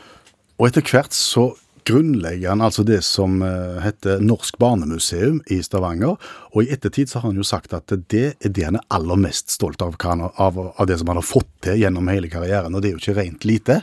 Og 0.58 0.72
etter 0.72 0.82
hvert 0.90 1.14
så 1.14 1.52
grunnlegger 1.84 2.48
han 2.48 2.62
altså 2.64 2.82
det 2.86 3.00
som 3.04 3.42
eh, 3.44 3.80
heter 3.84 4.22
Norsk 4.24 4.56
barnemuseum 4.58 5.40
i 5.52 5.60
Stavanger. 5.62 6.16
Og 6.52 6.64
i 6.64 6.72
ettertid 6.74 7.10
så 7.10 7.20
har 7.20 7.30
han 7.30 7.40
jo 7.40 7.46
sagt 7.46 7.74
at 7.76 7.92
det 8.12 8.24
er 8.40 8.54
det 8.54 8.66
han 8.66 8.78
er 8.80 8.86
aller 8.94 9.20
mest 9.20 9.52
stolt 9.54 9.82
av, 9.84 9.96
av, 10.02 10.60
av 10.74 10.88
det 10.88 10.98
som 11.00 11.12
han 11.12 11.20
har 11.20 11.26
fått 11.28 11.50
til 11.66 11.80
gjennom 11.82 12.08
hele 12.12 12.30
karrieren. 12.32 12.74
Og 12.74 12.82
det 12.82 12.90
er 12.90 12.96
jo 12.96 13.02
ikke 13.02 13.18
rent 13.20 13.48
lite. 13.48 13.80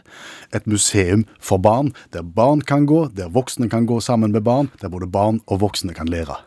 Et 0.56 0.70
museum 0.70 1.26
for 1.40 1.62
barn, 1.62 1.94
der 2.16 2.26
barn 2.26 2.64
kan 2.66 2.88
gå, 2.90 3.06
der 3.18 3.34
voksne 3.34 3.70
kan 3.72 3.90
gå 3.90 4.02
sammen 4.04 4.34
med 4.36 4.46
barn, 4.48 4.72
der 4.82 4.94
både 4.94 5.10
barn 5.12 5.42
og 5.48 5.62
voksne 5.66 5.96
kan 5.98 6.10
lære. 6.12 6.40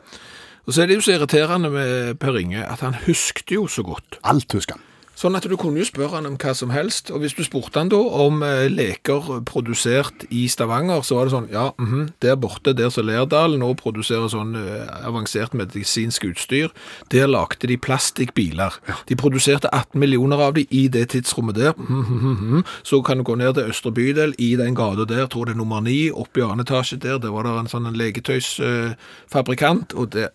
Og 0.64 0.72
så 0.72 0.82
er 0.82 0.88
det 0.88 0.98
jo 0.98 1.04
så 1.04 1.18
irriterende 1.18 1.70
med 1.70 2.18
Per 2.22 2.40
Inge 2.40 2.64
at 2.64 2.80
han 2.84 2.96
husket 3.04 3.52
jo 3.52 3.68
så 3.68 3.84
godt. 3.84 4.18
Alt 4.24 4.56
husker 4.56 4.78
han. 4.78 4.90
Sånn 5.14 5.36
at 5.38 5.46
du 5.46 5.54
kunne 5.60 5.78
jo 5.78 5.86
spørre 5.86 6.18
han 6.18 6.26
om 6.26 6.34
hva 6.40 6.52
som 6.58 6.72
helst, 6.74 7.10
og 7.14 7.22
hvis 7.22 7.36
du 7.38 7.44
spurte 7.46 7.78
han 7.78 7.90
da 7.92 7.98
om 7.98 8.42
eh, 8.42 8.66
leker 8.70 9.44
produsert 9.46 10.24
i 10.34 10.48
Stavanger, 10.50 11.04
så 11.06 11.18
var 11.18 11.28
det 11.28 11.34
sånn, 11.36 11.46
ja, 11.54 11.68
mhm, 11.78 12.08
der 12.24 12.34
borte, 12.40 12.74
der 12.74 12.90
som 12.90 13.06
Lerdal 13.06 13.54
nå 13.60 13.70
produserer 13.78 14.28
sånn 14.32 14.56
eh, 14.58 14.88
avansert 15.06 15.54
medisinsk 15.54 16.26
utstyr, 16.32 16.74
der 17.14 17.30
lagde 17.30 17.70
de 17.70 17.76
plastikkbiler. 17.78 18.74
De 19.08 19.14
produserte 19.18 19.70
18 19.70 20.00
millioner 20.02 20.42
av 20.48 20.52
de 20.58 20.66
i 20.74 20.88
det 20.92 21.06
tidsrommet 21.14 21.56
der. 21.60 21.72
Mhm, 21.78 22.34
mhm. 22.34 22.64
Så 22.82 23.02
kan 23.06 23.18
du 23.18 23.24
gå 23.24 23.34
ned 23.38 23.54
til 23.54 23.70
Østre 23.70 23.92
bydel, 23.94 24.34
i 24.38 24.56
den 24.58 24.74
gata 24.74 25.04
der, 25.06 25.26
tror 25.30 25.44
det 25.46 25.54
er 25.54 25.62
nummer 25.62 25.80
9, 25.84 26.10
oppe 26.10 26.40
i 26.40 26.44
annen 26.44 26.66
etasje 26.66 26.98
der, 26.98 27.18
der 27.22 27.30
var 27.30 27.42
det 27.46 27.52
en 27.54 27.70
sånn 27.70 27.94
leketøysfabrikant, 27.94 29.94
og 29.94 30.10
det, 30.16 30.28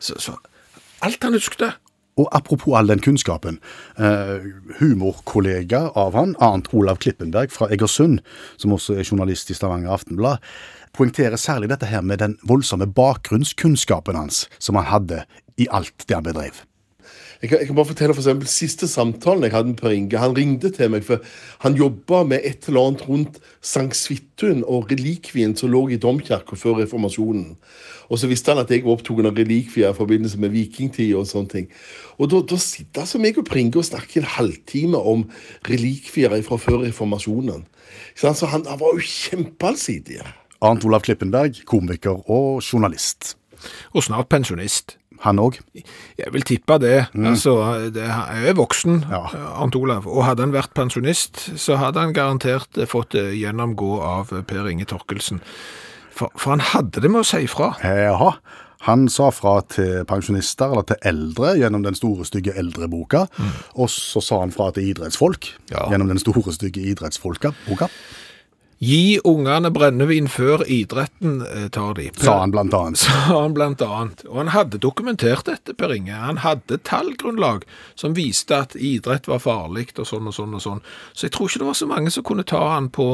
så, 0.00 0.16
så 0.18 0.32
alt 1.02 1.24
han 1.26 1.36
huskte. 1.36 1.74
Og 2.20 2.28
apropos 2.36 2.76
all 2.76 2.90
den 2.90 3.00
kunnskapen. 3.00 3.58
Eh, 3.96 4.44
humorkollega 4.80 5.86
av 5.96 6.16
han, 6.18 6.34
Arnt 6.44 6.68
Olav 6.76 7.00
Klippenberg 7.00 7.52
fra 7.54 7.70
Egersund, 7.72 8.20
som 8.60 8.74
også 8.76 8.98
er 8.98 9.08
journalist 9.08 9.50
i 9.50 9.56
Stavanger 9.56 9.94
Aftenblad, 9.94 10.42
poengterer 10.92 11.40
særlig 11.40 11.70
dette 11.72 11.88
her 11.88 12.04
med 12.04 12.20
den 12.20 12.36
voldsomme 12.48 12.86
bakgrunnskunnskapen 12.86 14.18
hans 14.18 14.44
som 14.58 14.76
han 14.76 14.90
hadde 14.92 15.24
i 15.56 15.70
alt 15.72 16.04
det 16.04 16.18
han 16.18 16.28
bedrev. 16.28 16.64
Jeg 17.42 17.50
kan, 17.50 17.58
jeg 17.58 17.66
kan 17.66 17.74
bare 17.74 17.90
fortelle 17.90 18.14
for 18.14 18.22
eksempel, 18.22 18.46
Siste 18.46 18.86
samtalen 18.86 19.42
jeg 19.42 19.50
hadde 19.50 19.72
med 19.72 19.78
Per 19.80 19.90
Inge 19.90 20.18
Han 20.22 20.36
ringte 20.36 20.70
til 20.70 20.92
meg, 20.94 21.02
for 21.02 21.24
han 21.64 21.74
jobba 21.74 22.22
med 22.22 22.44
et 22.46 22.68
eller 22.70 22.86
annet 22.86 23.02
rundt 23.08 23.40
Sankt 23.58 23.98
Svithun 23.98 24.62
og 24.62 24.92
relikvien 24.92 25.56
som 25.58 25.72
lå 25.72 25.88
i 25.90 25.98
domkirka 25.98 26.54
før 26.54 26.78
reformasjonen. 26.84 27.56
Og 28.14 28.20
så 28.20 28.30
visste 28.30 28.54
han 28.54 28.62
at 28.62 28.70
jeg 28.70 28.84
var 28.84 28.94
opptatt 28.94 29.26
av 29.26 29.34
relikvier 29.34 29.90
i 29.90 29.98
forbindelse 29.98 30.38
med 30.38 30.54
vikingtida 30.54 31.18
Og 31.18 31.26
sånne 31.26 31.50
ting. 31.50 31.68
Og 32.22 32.30
da, 32.30 32.44
da 32.46 32.60
sitter 32.62 33.02
altså 33.02 33.18
meg 33.18 33.42
og 33.42 33.50
Per 33.50 33.58
Inge 33.58 33.82
og 33.82 33.90
snakker 33.90 34.22
en 34.22 34.32
halvtime 34.36 35.02
om 35.02 35.26
relikvier 35.66 36.38
fra 36.46 36.60
før 36.62 36.84
reformasjonen. 36.86 37.66
Så 38.14 38.30
han, 38.30 38.38
han, 38.54 38.70
han 38.70 38.82
var 38.86 38.94
jo 38.94 39.02
kjempeallsidig. 39.02 40.22
Arnt 40.62 40.86
Olav 40.86 41.02
Klippenberg, 41.02 41.64
komiker 41.66 42.22
og 42.30 42.62
journalist. 42.62 43.34
Og 43.94 44.06
snart 44.06 44.30
pensjonist. 44.30 45.01
Han 45.22 45.38
òg? 45.38 45.60
Jeg 46.18 46.32
vil 46.34 46.46
tippe 46.46 46.78
det. 46.82 47.06
Mm. 47.14 47.28
Altså, 47.32 47.54
det 47.94 48.08
er 48.08 48.56
voksen, 48.58 49.04
Arnt 49.12 49.76
Olav. 49.78 50.08
Og 50.10 50.26
hadde 50.26 50.46
han 50.46 50.54
vært 50.54 50.74
pensjonist, 50.74 51.44
så 51.60 51.78
hadde 51.78 52.02
han 52.02 52.16
garantert 52.16 52.80
fått 52.90 53.14
eh, 53.18 53.30
gjennomgå 53.38 53.94
av 54.02 54.34
eh, 54.34 54.42
Per 54.46 54.66
Inge 54.70 54.88
Torkelsen. 54.90 55.42
For, 56.12 56.32
for 56.34 56.56
han 56.56 56.64
hadde 56.72 57.04
det 57.04 57.10
med 57.12 57.22
å 57.22 57.28
si 57.28 57.44
ifra. 57.46 57.72
Jaha. 57.86 58.34
Han 58.88 59.06
sa 59.06 59.28
fra 59.30 59.60
til 59.70 60.02
pensjonister, 60.10 60.72
eller 60.74 60.86
til 60.90 60.98
eldre, 61.06 61.52
gjennom 61.60 61.84
den 61.86 61.94
store, 61.94 62.26
stygge 62.26 62.56
eldreboka. 62.58 63.28
Og 63.78 63.86
så 63.94 64.18
sa 64.24 64.40
han 64.42 64.50
fra 64.54 64.72
til 64.74 64.90
idrettsfolk 64.90 65.52
gjennom 65.70 66.10
den 66.10 66.18
store, 66.18 66.50
stygge 66.56 66.82
idrettsfolka. 66.90 67.54
Boka. 67.68 67.86
Gi 68.82 69.20
ungene 69.22 69.70
brennevin 69.70 70.26
før 70.26 70.64
idretten 70.66 71.36
eh, 71.46 71.68
tar 71.70 71.94
de. 71.94 72.08
Sa 72.18 72.40
han 72.40 72.50
blant 72.50 72.74
annet. 72.74 72.98
Sa 72.98 73.18
han 73.28 73.54
blant 73.54 73.82
annet. 73.86 74.24
Og 74.26 74.40
han 74.40 74.50
hadde 74.50 74.80
dokumentert 74.82 75.46
dette, 75.46 75.76
Per 75.78 75.94
Inge. 75.94 76.16
Han 76.18 76.40
hadde 76.42 76.80
tallgrunnlag 76.88 77.62
som 77.94 78.16
viste 78.18 78.58
at 78.58 78.74
idrett 78.74 79.30
var 79.30 79.44
farlig 79.44 79.92
og 79.94 80.08
sånn 80.08 80.26
og 80.26 80.34
sånn 80.34 80.58
og 80.58 80.64
sånn. 80.64 80.82
Så 81.14 81.28
jeg 81.28 81.36
tror 81.36 81.46
ikke 81.46 81.62
det 81.62 81.70
var 81.70 81.78
så 81.78 81.90
mange 81.92 82.10
som 82.10 82.26
kunne 82.26 82.46
ta 82.48 82.62
han 82.72 82.90
på 82.90 83.06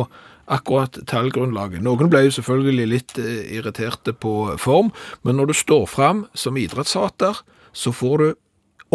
akkurat 0.49 0.97
tallgrunnlaget. 1.11 1.85
Noen 1.85 2.09
ble 2.09 2.25
jo 2.31 2.37
selvfølgelig 2.39 2.89
litt 2.89 3.21
eh, 3.21 3.45
irriterte 3.59 4.17
på 4.17 4.35
form, 4.57 4.89
men 5.21 5.37
når 5.37 5.53
du 5.53 5.59
står 5.61 5.85
fram 5.93 6.25
som 6.33 6.57
idrettshater, 6.57 7.45
så 7.77 7.93
får 7.93 8.25
du 8.25 8.29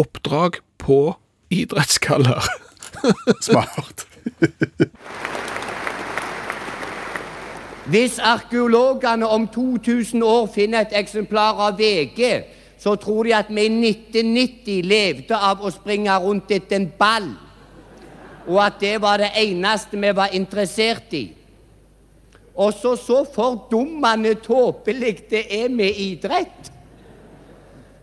oppdrag 0.02 0.58
på 0.82 1.04
idrettskaller. 1.54 2.50
Smart. 3.46 4.08
Hvis 7.84 8.18
arkeologene 8.18 9.28
om 9.28 9.48
2000 9.48 10.22
år 10.22 10.46
finner 10.54 10.80
et 10.86 10.94
eksemplar 10.96 11.58
av 11.60 11.78
VG, 11.78 12.44
så 12.80 12.94
tror 12.96 13.24
de 13.24 13.34
at 13.36 13.50
vi 13.52 13.66
i 13.66 13.90
1990 13.90 14.86
levde 14.88 15.36
av 15.36 15.60
å 15.60 15.72
springe 15.72 16.14
rundt 16.20 16.52
etter 16.52 16.80
en 16.80 16.86
ball, 16.98 17.28
og 18.48 18.60
at 18.64 18.78
det 18.80 18.96
var 19.02 19.20
det 19.20 19.32
eneste 19.40 20.00
vi 20.00 20.12
var 20.16 20.32
interessert 20.32 21.12
i. 21.12 21.26
Også 22.54 22.94
så 22.96 23.24
fordummende 23.34 24.34
tåpelig 24.40 25.16
det 25.30 25.44
er 25.50 25.68
med 25.68 25.98
idrett. 25.98 26.70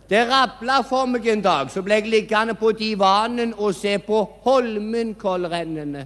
Det 0.09 0.25
rabla 0.27 0.81
for 0.83 1.07
meg 1.07 1.25
en 1.31 1.41
dag, 1.41 1.69
så 1.71 1.81
ble 1.81 2.01
jeg 2.01 2.11
liggende 2.11 2.53
på 2.59 2.73
divanen 2.75 3.53
og 3.57 3.73
se 3.75 3.95
på 4.03 4.21
Holmenkollrennene. 4.43 6.05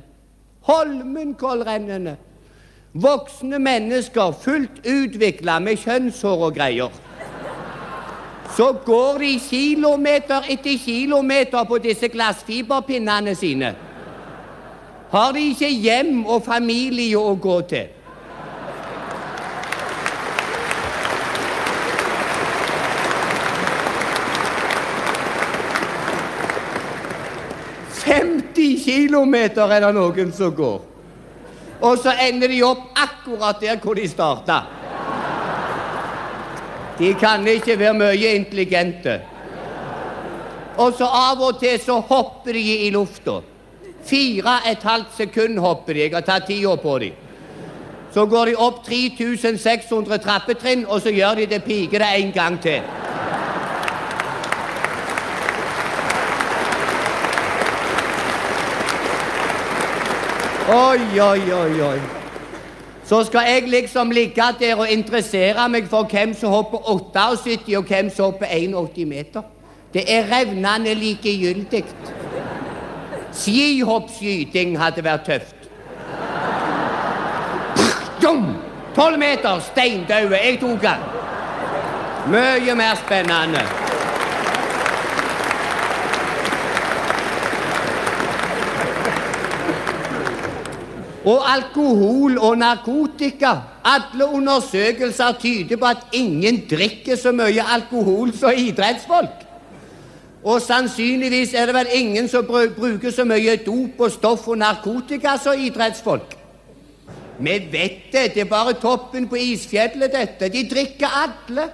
Holmenkollrennene! 0.70 2.16
Voksne 2.96 3.60
mennesker 3.60 4.32
fullt 4.40 4.86
utvikla 4.88 5.58
med 5.60 5.82
kjønnshår 5.82 6.44
og 6.48 6.54
greier. 6.56 6.94
Så 8.56 8.70
går 8.86 9.20
de 9.20 9.34
kilometer 9.50 10.48
etter 10.48 10.78
kilometer 10.80 11.68
på 11.68 11.82
disse 11.84 12.08
glassfiberpinnene 12.08 13.36
sine. 13.36 13.74
Har 15.12 15.36
de 15.36 15.44
ikke 15.52 15.70
hjem 15.70 16.24
og 16.24 16.48
familie 16.48 17.20
å 17.20 17.36
gå 17.36 17.60
til? 17.68 17.92
«50 28.06 28.84
kilometer 28.86 29.68
er 29.68 29.82
det 29.84 29.96
noen 29.98 30.30
som 30.32 30.54
går. 30.56 30.95
Og 31.82 31.98
så 32.00 32.14
ender 32.28 32.48
de 32.48 32.62
opp 32.64 32.88
akkurat 32.96 33.62
der 33.62 33.80
hvor 33.84 33.96
de 33.96 34.08
starta. 34.10 34.62
De 37.00 37.12
kan 37.20 37.48
ikke 37.48 37.80
være 37.80 37.94
mye 37.94 38.36
intelligente. 38.36 39.20
Og 40.78 40.94
så 40.98 41.08
av 41.08 41.42
og 41.44 41.60
til 41.60 41.80
så 41.80 42.00
hopper 42.00 42.56
de 42.56 42.64
i 42.88 42.90
lufta. 42.92 43.42
Fire 44.06 44.60
et 44.70 44.84
halvt 44.84 45.16
sekund 45.18 45.60
hopper 45.60 45.94
de. 45.94 46.06
Jeg 46.06 46.14
har 46.14 46.26
tatt 46.28 46.48
tida 46.48 46.76
på 46.80 46.98
dem. 47.00 47.22
Så 48.16 48.26
går 48.32 48.46
de 48.46 48.56
opp 48.56 48.86
3600 48.86 50.18
trappetrinn, 50.24 50.86
og 50.88 51.02
så 51.04 51.12
gjør 51.12 51.42
de 51.42 51.50
det 51.52 51.64
pikete 51.66 52.08
en 52.16 52.32
gang 52.32 52.56
til. 52.64 52.84
Oi, 60.70 61.20
oi, 61.20 61.54
oi, 61.54 61.82
oi. 61.82 62.00
Så 63.06 63.24
skal 63.24 63.42
jeg 63.46 63.68
liksom 63.70 64.12
ligge 64.12 64.44
der 64.60 64.76
og 64.76 64.90
interessere 64.90 65.68
meg 65.70 65.86
for 65.90 66.10
hvem 66.10 66.34
som 66.34 66.50
hopper 66.50 66.90
78 66.90 67.76
og 67.78 67.84
hvem 67.86 68.10
som 68.10 68.32
hopper 68.32 68.50
81 68.50 69.06
meter. 69.08 69.46
Det 69.94 70.04
er 70.10 70.26
revnende 70.32 70.94
likegyldig. 70.94 71.84
Skihoppskyting 73.34 74.74
hadde 74.82 75.04
vært 75.06 75.30
tøft. 75.30 75.56
Tolv 78.96 79.20
meter, 79.20 79.60
steindaude. 79.60 80.40
Jeg 80.42 80.60
tok 80.60 80.82
den. 80.82 81.10
Mye 82.32 82.76
mer 82.76 82.96
spennende. 83.06 83.85
Og 91.26 91.42
alkohol 91.56 92.38
og 92.38 92.58
narkotika. 92.58 93.56
Alle 93.86 94.26
undersøkelser 94.26 95.32
tyder 95.40 95.78
på 95.78 95.86
at 95.86 96.06
ingen 96.14 96.64
drikker 96.70 97.18
så 97.18 97.34
mye 97.34 97.66
alkohol 97.74 98.34
som 98.34 98.54
idrettsfolk. 98.58 99.42
Og 100.46 100.62
sannsynligvis 100.62 101.54
er 101.58 101.66
det 101.66 101.76
vel 101.76 101.88
ingen 101.98 102.28
som 102.30 102.46
bruker 102.46 103.12
så 103.12 103.26
mye 103.26 103.58
dop 103.66 104.02
og 104.06 104.12
stoff 104.14 104.48
og 104.48 104.60
narkotika 104.62 105.38
som 105.42 105.58
idrettsfolk. 105.58 106.36
Vi 107.40 107.56
vet 107.72 108.12
det, 108.12 108.34
det 108.36 108.42
er 108.46 108.50
bare 108.50 108.78
toppen 108.80 109.26
på 109.28 109.36
isfjellet, 109.36 110.14
dette. 110.14 110.50
De 110.54 110.62
drikker 110.70 111.18
alle. 111.24 111.66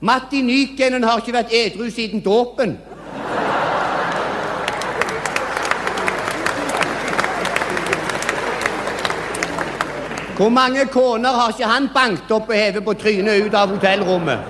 Matti 0.00 0.40
Nykenen 0.42 1.04
har 1.04 1.20
ikke 1.20 1.36
vært 1.36 1.52
edru 1.52 1.90
siden 1.92 2.24
dåpen. 2.24 2.78
Hvor 10.40 10.48
mange 10.48 10.86
koner 10.88 11.34
har 11.36 11.50
ikke 11.52 11.68
han 11.68 11.90
banket 11.92 12.30
opp 12.32 12.46
og 12.48 12.56
hevet 12.56 12.84
på 12.84 12.94
trynet 12.96 13.42
ut 13.44 13.54
av 13.58 13.74
hotellrommet? 13.74 14.46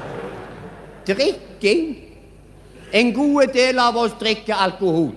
Drikking. 1.09 1.89
En 2.95 3.11
god 3.15 3.51
del 3.57 3.81
av 3.83 3.99
oss 3.99 4.15
drikker 4.21 4.55
alkohol. 4.55 5.09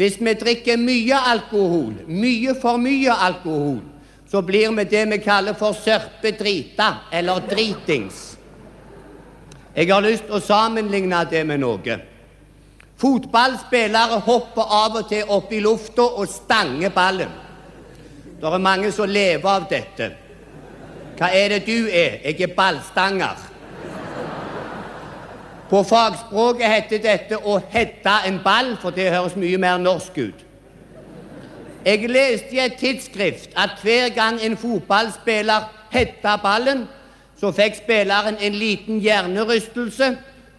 Hvis 0.00 0.16
vi 0.16 0.32
drikker 0.40 0.80
mye 0.80 1.18
alkohol, 1.34 1.92
mye 2.08 2.56
for 2.62 2.80
mye 2.80 3.18
alkohol, 3.26 3.82
så 4.32 4.40
blir 4.40 4.72
vi 4.78 4.88
det 4.88 5.04
vi 5.12 5.20
kaller 5.20 5.60
for 5.60 5.76
sørpedrita, 5.76 6.88
eller 7.12 7.44
dritings. 7.52 8.24
Jeg 9.76 9.92
har 9.92 10.00
lyst 10.08 10.24
til 10.24 10.40
å 10.40 10.44
sammenligne 10.48 11.20
det 11.28 11.44
med 11.44 11.60
noe. 11.60 12.00
Fotballspillere 12.96 14.24
hopper 14.24 14.76
av 14.80 15.00
og 15.02 15.08
til 15.12 15.28
opp 15.28 15.52
i 15.52 15.60
lufta 15.60 16.08
og 16.16 16.32
stanger 16.32 16.96
ballen. 16.96 17.40
Det 18.42 18.48
er 18.50 18.58
mange 18.58 18.88
som 18.90 19.06
lever 19.06 19.46
av 19.46 19.68
dette. 19.70 20.08
Hva 21.14 21.28
er 21.30 21.52
det 21.52 21.60
du 21.62 21.86
er? 21.86 22.16
Jeg 22.24 22.40
er 22.42 22.54
ballstanger. 22.56 23.36
På 25.70 25.84
fagspråket 25.86 26.72
heter 26.72 27.02
dette 27.04 27.36
å 27.38 27.60
hette 27.70 28.14
en 28.26 28.40
ball, 28.42 28.72
for 28.82 28.90
det 28.90 29.12
høres 29.14 29.36
mye 29.38 29.60
mer 29.62 29.78
norsk 29.78 30.18
ut. 30.18 30.40
Jeg 31.86 32.08
leste 32.10 32.56
i 32.56 32.58
et 32.64 32.74
tidsskrift 32.80 33.54
at 33.54 33.78
hver 33.82 34.10
gang 34.16 34.40
en 34.42 34.58
fotballspiller 34.58 35.68
hetta 35.94 36.34
ballen, 36.42 36.88
så 37.38 37.52
fikk 37.54 37.78
spilleren 37.78 38.40
en 38.42 38.56
liten 38.58 38.98
hjernerystelse, 39.02 40.08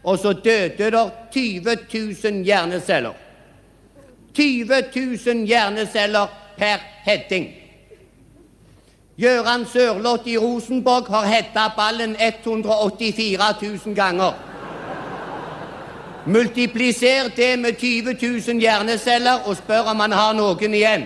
og 0.04 0.22
så 0.24 0.32
døde 0.34 0.88
det 0.96 1.04
20 1.36 1.76
000 1.92 2.48
hjerneceller. 2.48 3.20
20 4.40 4.82
000 4.96 5.44
hjerneceller 5.52 6.32
per 6.56 6.80
heading. 7.04 7.63
Gøran 9.18 9.66
Sørloth 9.70 10.26
i 10.28 10.38
Rosenborg 10.38 11.06
har 11.14 11.28
hetta 11.30 11.68
ballen 11.78 12.16
184 12.18 13.50
000 13.62 13.96
ganger. 13.96 14.34
Multipliser 16.26 17.30
det 17.36 17.60
med 17.60 17.78
20 17.78 18.16
000 18.48 18.60
hjerneceller 18.60 19.46
og 19.46 19.58
spør 19.58 19.92
om 19.92 20.00
han 20.00 20.16
har 20.18 20.34
noen 20.34 20.74
igjen. 20.74 21.06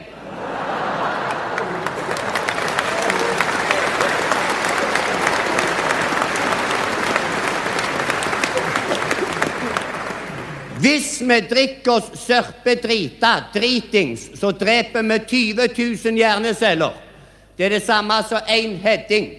Hvis 10.79 11.09
vi 11.27 11.41
drikker 11.49 11.91
oss 11.91 12.07
sørpedrita, 12.21 13.33
dritings, 13.51 14.29
så 14.39 14.53
dreper 14.55 15.03
vi 15.03 15.19
20 15.27 15.67
000 16.05 16.21
hjerneceller. 16.23 17.06
Det 17.57 17.65
er 17.65 17.69
det 17.69 17.83
samme 17.83 18.21
som 18.29 18.37
én 18.37 18.77
heading. 18.77 19.29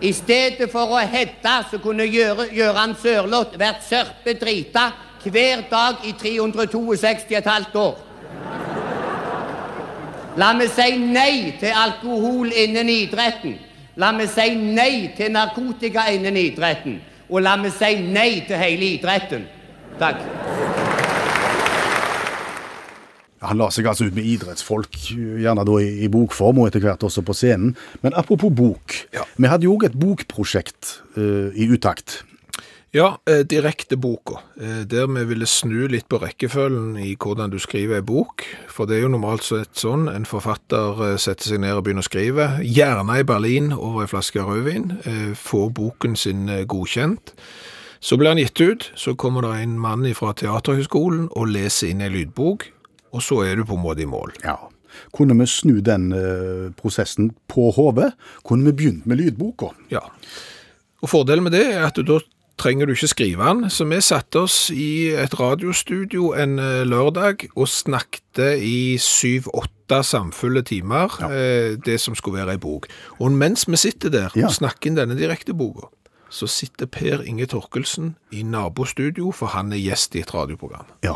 I 0.00 0.12
stedet 0.12 0.70
for 0.72 0.94
å 0.94 1.02
hedde, 1.02 1.54
så 1.70 1.78
kunne 1.82 2.06
Gøran 2.08 2.94
Sørloth 3.02 3.58
vært 3.58 3.82
sørpedrita 3.88 4.90
hver 5.24 5.64
dag 5.70 6.04
i 6.06 6.14
362,5 6.14 7.76
år. 7.76 7.96
La 10.38 10.52
meg 10.54 10.70
si 10.70 10.94
nei 11.02 11.56
til 11.58 11.74
alkohol 11.74 12.52
innen 12.54 12.88
idretten. 12.92 13.58
La 13.98 14.12
meg 14.14 14.30
si 14.30 14.54
nei 14.54 15.10
til 15.18 15.34
narkotika 15.34 16.06
innen 16.14 16.38
idretten. 16.38 17.00
Og 17.28 17.42
la 17.42 17.58
meg 17.58 17.74
si 17.74 17.96
nei 18.06 18.44
til 18.46 18.62
hele 18.62 18.94
idretten. 18.94 19.48
Takk. 19.98 20.77
Han 23.44 23.60
la 23.60 23.68
seg 23.74 23.86
altså 23.86 24.08
ut 24.08 24.16
med 24.16 24.26
idrettsfolk, 24.26 24.96
gjerne 25.14 25.66
da 25.68 25.76
i, 25.82 25.90
i 26.06 26.12
bokform, 26.12 26.62
og 26.62 26.70
etter 26.70 26.82
hvert 26.82 27.04
også 27.06 27.22
på 27.26 27.36
scenen. 27.36 27.76
Men 28.02 28.16
apropos 28.18 28.50
bok. 28.54 28.96
Vi 29.38 29.50
hadde 29.50 29.68
jo 29.68 29.76
òg 29.76 29.88
et 29.88 29.98
bokprosjekt 29.98 30.98
uh, 31.18 31.54
i 31.54 31.70
utakt. 31.70 32.22
Ja, 32.90 33.18
eh, 33.26 33.44
direkte 33.44 33.96
boka, 33.96 34.40
eh, 34.60 34.84
der 34.88 35.06
vi 35.06 35.24
ville 35.24 35.46
snu 35.46 35.88
litt 35.88 36.08
på 36.08 36.22
rekkefølgen 36.22 36.96
i 36.96 37.16
hvordan 37.20 37.50
du 37.52 37.58
skriver 37.60 37.98
en 37.98 38.06
bok. 38.08 38.46
For 38.68 38.86
det 38.86 38.96
er 38.96 39.02
jo 39.02 39.10
normalt 39.12 39.44
sett 39.44 39.76
sånn, 39.76 40.08
en 40.08 40.24
forfatter 40.24 41.02
eh, 41.04 41.16
setter 41.20 41.52
seg 41.52 41.60
ned 41.60 41.76
og 41.76 41.84
begynner 41.84 42.00
å 42.00 42.08
skrive, 42.08 42.46
gjerne 42.64 43.18
i 43.20 43.26
Berlin 43.28 43.74
over 43.76 44.06
en 44.06 44.08
flaske 44.08 44.40
rødvin, 44.40 45.02
eh, 45.04 45.34
får 45.36 45.68
boken 45.76 46.16
sin 46.16 46.48
eh, 46.48 46.64
godkjent. 46.64 47.34
Så 48.00 48.16
blir 48.16 48.32
han 48.32 48.40
gitt 48.40 48.60
ut, 48.60 48.90
så 48.96 49.12
kommer 49.14 49.44
det 49.44 49.60
en 49.60 49.76
mann 49.78 50.08
fra 50.14 50.32
Teaterhøgskolen 50.32 51.28
og 51.36 51.52
leser 51.52 51.92
inn 51.92 52.00
en 52.00 52.14
lydbok, 52.16 52.70
og 53.12 53.22
så 53.24 53.42
er 53.46 53.56
du 53.56 53.64
på 53.68 53.76
en 53.78 53.82
måte 53.84 54.02
i 54.04 54.08
mål. 54.10 54.32
Ja. 54.44 54.56
Kunne 55.14 55.36
vi 55.38 55.46
snu 55.46 55.80
den 55.84 56.10
eh, 56.16 56.70
prosessen 56.78 57.32
på 57.48 57.70
hodet, 57.76 58.12
kunne 58.44 58.64
vi 58.70 58.72
begynt 58.72 59.06
med 59.06 59.18
lydboka. 59.20 59.70
Ja. 59.92 60.00
Og 61.02 61.08
fordelen 61.12 61.44
med 61.46 61.52
det 61.54 61.66
er 61.76 61.86
at 61.86 61.94
du 62.00 62.02
da 62.02 62.18
trenger 62.58 62.88
du 62.88 62.92
ikke 62.96 63.06
skrive 63.12 63.44
den. 63.46 63.68
Så 63.70 63.84
vi 63.86 64.00
satte 64.02 64.40
oss 64.42 64.56
i 64.74 65.12
et 65.14 65.34
radiostudio 65.38 66.32
en 66.34 66.58
eh, 66.58 66.82
lørdag 66.88 67.46
og 67.54 67.68
snakket 67.70 68.58
i 68.64 68.96
syv-åtte 68.98 70.00
samfulle 70.04 70.64
timer, 70.66 71.14
eh, 71.30 71.76
det 71.86 72.00
som 72.02 72.16
skulle 72.18 72.40
være 72.42 72.56
ei 72.56 72.62
bok. 72.62 72.88
Og 73.20 73.30
mens 73.32 73.68
vi 73.70 73.76
sitter 73.78 74.10
der 74.10 74.34
Ja. 74.34 74.46
og 74.48 74.56
snakker 74.56 74.90
inn 74.90 74.98
denne 74.98 75.14
direkteboka, 75.16 75.86
så 76.30 76.48
sitter 76.50 76.86
Per 76.86 77.22
Inge 77.24 77.46
Torkelsen 77.46 78.16
i 78.32 78.42
nabostudio, 78.42 79.30
for 79.32 79.46
han 79.54 79.72
er 79.72 79.78
gjest 79.80 80.16
i 80.18 80.20
et 80.20 80.34
radioprogram. 80.34 80.84
Ja. 81.06 81.14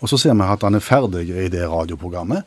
Og 0.00 0.10
så 0.10 0.18
ser 0.20 0.36
vi 0.36 0.46
at 0.46 0.64
han 0.66 0.76
er 0.76 0.84
ferdig 0.84 1.26
i 1.30 1.50
det 1.52 1.66
radioprogrammet, 1.70 2.44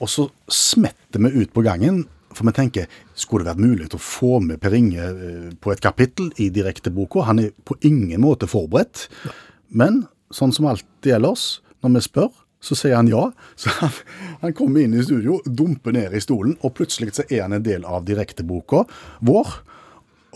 og 0.00 0.10
så 0.12 0.26
smetter 0.52 1.22
vi 1.24 1.42
ut 1.42 1.52
på 1.54 1.64
gangen, 1.64 2.04
for 2.36 2.44
vi 2.44 2.52
tenker, 2.56 2.88
skulle 3.16 3.46
det 3.46 3.54
vært 3.54 3.64
mulig 3.64 3.86
å 3.96 4.00
få 4.02 4.40
med 4.44 4.60
Per 4.60 4.74
Inge 4.76 5.04
eh, 5.08 5.52
på 5.56 5.72
et 5.72 5.80
kapittel 5.80 6.28
i 6.42 6.50
direkteboka? 6.52 7.24
Han 7.30 7.40
er 7.40 7.54
på 7.64 7.78
ingen 7.86 8.20
måte 8.20 8.48
forberedt, 8.50 9.06
men 9.72 10.04
sånn 10.34 10.52
som 10.52 10.68
alltid 10.68 11.16
ellers, 11.16 11.62
når 11.80 11.96
vi 11.96 12.04
spør, 12.04 12.34
så 12.60 12.76
sier 12.76 12.98
han 12.98 13.08
ja. 13.08 13.28
Så 13.60 13.72
han, 13.78 13.94
han 14.42 14.56
kommer 14.56 14.84
inn 14.84 14.96
i 14.96 15.04
studio, 15.04 15.38
dumper 15.46 15.96
ned 15.96 16.16
i 16.16 16.20
stolen, 16.24 16.58
og 16.60 16.74
plutselig 16.76 17.16
så 17.16 17.24
er 17.30 17.46
han 17.46 17.56
en 17.56 17.64
del 17.64 17.86
av 17.88 18.04
direkteboka 18.08 18.84
vår, 19.24 19.60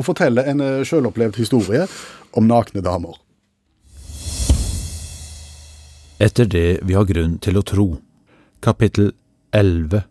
og 0.00 0.06
forteller 0.06 0.48
en 0.48 0.62
sjølopplevd 0.86 1.36
historie 1.36 1.84
om 2.38 2.46
nakne 2.48 2.80
damer. 2.84 3.18
Etter 6.20 6.44
det 6.44 6.80
vi 6.84 6.96
har 6.98 7.08
grunn 7.08 7.38
til 7.40 7.56
å 7.56 7.64
tro. 7.64 7.86
Kapittel 8.60 9.14
11. 9.56 10.02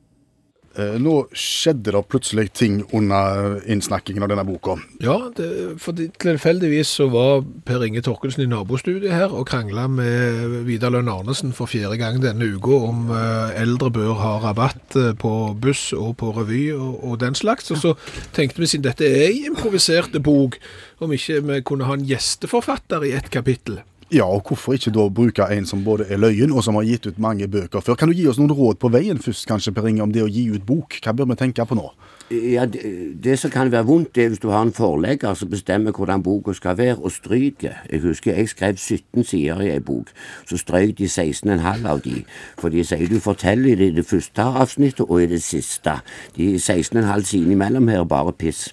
Eh, 0.79 0.95
Nå 1.01 1.13
skjedde 1.37 1.93
det 1.93 2.01
plutselig 2.09 2.47
ting 2.57 2.79
under 2.95 3.59
innsnakkingen 3.69 4.25
av 4.25 4.31
denne 4.31 4.45
boka. 4.47 4.79
Ja, 5.03 5.17
det, 5.37 5.49
for 5.81 5.93
tilfeldigvis 5.93 6.95
så 6.97 7.09
var 7.13 7.43
Per 7.67 7.85
Inge 7.85 8.01
Torkelsen 8.05 8.45
i 8.45 8.49
nabostudiet 8.49 9.13
her 9.13 9.35
og 9.35 9.45
krangla 9.51 9.85
med 9.91 10.55
Vidar 10.65 10.93
Lønn 10.95 11.11
Arnesen 11.13 11.53
for 11.57 11.69
fjerde 11.69 11.99
gang 12.01 12.17
denne 12.23 12.47
uka 12.55 12.81
om 12.89 13.13
eh, 13.13 13.59
eldre 13.61 13.91
bør 13.99 14.15
ha 14.21 14.33
rabatt 14.47 14.97
eh, 14.97 15.11
på 15.13 15.33
buss 15.61 15.91
og 15.97 16.15
på 16.23 16.31
revy 16.39 16.63
og, 16.73 17.03
og 17.05 17.21
den 17.21 17.37
slags. 17.37 17.69
Og 17.69 17.81
så 17.81 17.93
tenkte 18.37 18.63
vi 18.63 18.71
siden 18.73 18.89
dette 18.89 19.05
er 19.05 19.27
en 19.29 19.53
improviserte 19.53 20.21
bok, 20.25 20.57
om 21.05 21.13
ikke 21.13 21.43
vi 21.53 21.61
kunne 21.65 21.85
ha 21.89 21.97
en 21.97 22.09
gjesteforfatter 22.09 23.05
i 23.09 23.15
ett 23.19 23.29
kapittel. 23.33 23.81
Ja, 24.11 24.25
og 24.25 24.47
hvorfor 24.47 24.73
ikke 24.73 24.89
da 24.89 25.03
bruke 25.13 25.45
en 25.53 25.67
som 25.69 25.83
både 25.85 26.07
er 26.09 26.17
løyen 26.17 26.49
og 26.49 26.63
som 26.65 26.79
har 26.79 26.87
gitt 26.87 27.05
ut 27.05 27.19
mange 27.21 27.45
bøker 27.47 27.83
før? 27.85 27.93
Kan 27.93 28.09
du 28.09 28.17
gi 28.17 28.25
oss 28.25 28.39
noen 28.41 28.55
råd 28.57 28.79
på 28.81 28.89
veien 28.89 29.19
først, 29.21 29.45
kanskje, 29.45 29.73
Per 29.75 29.85
Inge, 29.85 30.01
om 30.01 30.13
det 30.15 30.23
å 30.25 30.31
gi 30.31 30.47
ut 30.49 30.65
bok? 30.65 30.97
Hva 31.05 31.13
bør 31.13 31.29
vi 31.29 31.37
tenke 31.37 31.65
på 31.69 31.77
nå? 31.77 31.91
Ja, 32.33 32.65
det, 32.65 32.81
det 33.23 33.35
som 33.41 33.53
kan 33.53 33.69
være 33.69 33.85
vondt, 33.85 34.17
er 34.17 34.31
hvis 34.33 34.41
du 34.41 34.47
har 34.49 34.65
en 34.65 34.73
forlegger 34.73 35.37
som 35.37 35.49
bestemmer 35.49 35.93
hvordan 35.93 36.23
boka 36.25 36.53
skal 36.57 36.77
være, 36.77 36.97
og 36.97 37.13
stryker. 37.13 37.83
Jeg 37.91 38.01
husker 38.01 38.33
jeg 38.33 38.49
skrev 38.49 38.77
17 38.77 39.23
sider 39.29 39.61
i 39.61 39.69
ei 39.75 39.79
bok, 39.79 40.09
så 40.49 40.57
strøyk 40.57 40.97
de 40.97 41.05
16,5 41.05 41.85
av 41.89 42.01
de. 42.01 42.23
For 42.57 42.73
de 42.73 42.85
sier 42.85 43.09
du 43.13 43.21
forteller 43.21 43.77
i 43.77 43.91
det, 43.93 44.05
første 44.09 44.41
avsnittet 44.41 45.05
og 45.05 45.21
i 45.21 45.29
det 45.29 45.43
siste. 45.45 45.99
De 46.37 46.55
16,5 46.57 47.29
sidene 47.29 47.57
imellom 47.57 47.93
her 47.93 48.01
er 48.01 48.09
bare 48.09 48.33
piss. 48.33 48.71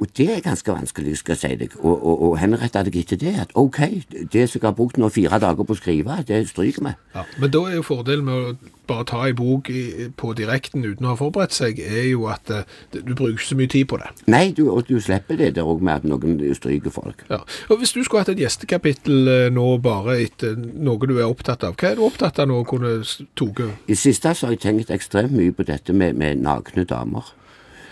Og 0.00 0.10
det 0.16 0.28
er 0.36 0.44
ganske 0.44 0.72
vanskelig, 0.72 1.18
skal 1.22 1.36
jeg 1.36 1.42
si 1.42 1.60
deg. 1.64 1.76
Og, 1.82 1.94
og, 1.96 2.22
og 2.28 2.38
henretta 2.42 2.84
deg 2.86 3.00
etter 3.02 3.20
det. 3.20 3.34
At 3.46 3.54
ok, 3.54 3.82
det 4.32 4.48
som 4.50 4.60
jeg 4.60 4.68
har 4.68 4.76
brukt 4.76 5.00
nå 5.00 5.10
fire 5.12 5.40
dager 5.42 5.66
på 5.66 5.76
å 5.76 5.80
skrive, 5.80 6.22
det 6.28 6.46
stryker 6.50 6.88
vi. 6.88 6.96
Ja, 7.16 7.26
men 7.40 7.52
da 7.54 7.66
er 7.70 7.78
jo 7.78 7.86
fordelen 7.86 8.26
med 8.28 8.34
å 8.36 8.74
bare 8.86 9.04
ta 9.08 9.22
en 9.26 9.36
bok 9.36 9.70
på 10.16 10.32
direkten 10.38 10.84
uten 10.84 11.06
å 11.06 11.12
ha 11.14 11.18
forberedt 11.18 11.54
seg, 11.56 11.80
er 11.82 12.08
jo 12.12 12.26
at 12.30 12.50
eh, 12.54 12.66
du 12.94 13.14
bruker 13.14 13.34
ikke 13.34 13.48
så 13.48 13.58
mye 13.58 13.72
tid 13.72 13.88
på 13.90 13.98
det. 14.02 14.10
Nei, 14.30 14.44
du, 14.56 14.66
og 14.70 14.86
du 14.88 14.98
slipper 15.02 15.38
det 15.40 15.52
der 15.56 15.66
òg 15.66 15.82
med 15.84 16.02
at 16.02 16.06
noen 16.08 16.38
stryker 16.56 16.94
folk. 16.94 17.24
Ja. 17.30 17.42
Og 17.70 17.80
Hvis 17.80 17.94
du 17.96 18.02
skulle 18.04 18.22
hatt 18.24 18.32
et 18.34 18.42
gjestekapittel 18.42 19.32
eh, 19.32 19.48
nå 19.54 19.66
bare 19.84 20.20
etter 20.26 20.54
noe 20.56 21.06
du 21.06 21.16
er 21.18 21.26
opptatt 21.26 21.66
av, 21.66 21.74
hva 21.78 21.92
er 21.92 21.98
du 21.98 22.06
opptatt 22.06 22.38
av 22.42 22.50
nå 22.50 22.60
å 22.62 22.68
kunne 22.68 22.98
toge? 23.38 23.72
I 23.90 23.98
siste 23.98 24.34
så 24.34 24.48
har 24.48 24.56
jeg 24.56 24.64
tenkt 24.66 24.94
ekstremt 24.94 25.34
mye 25.34 25.54
på 25.54 25.66
dette 25.66 25.96
med, 25.96 26.18
med 26.18 26.44
nakne 26.46 26.86
damer. 26.88 27.34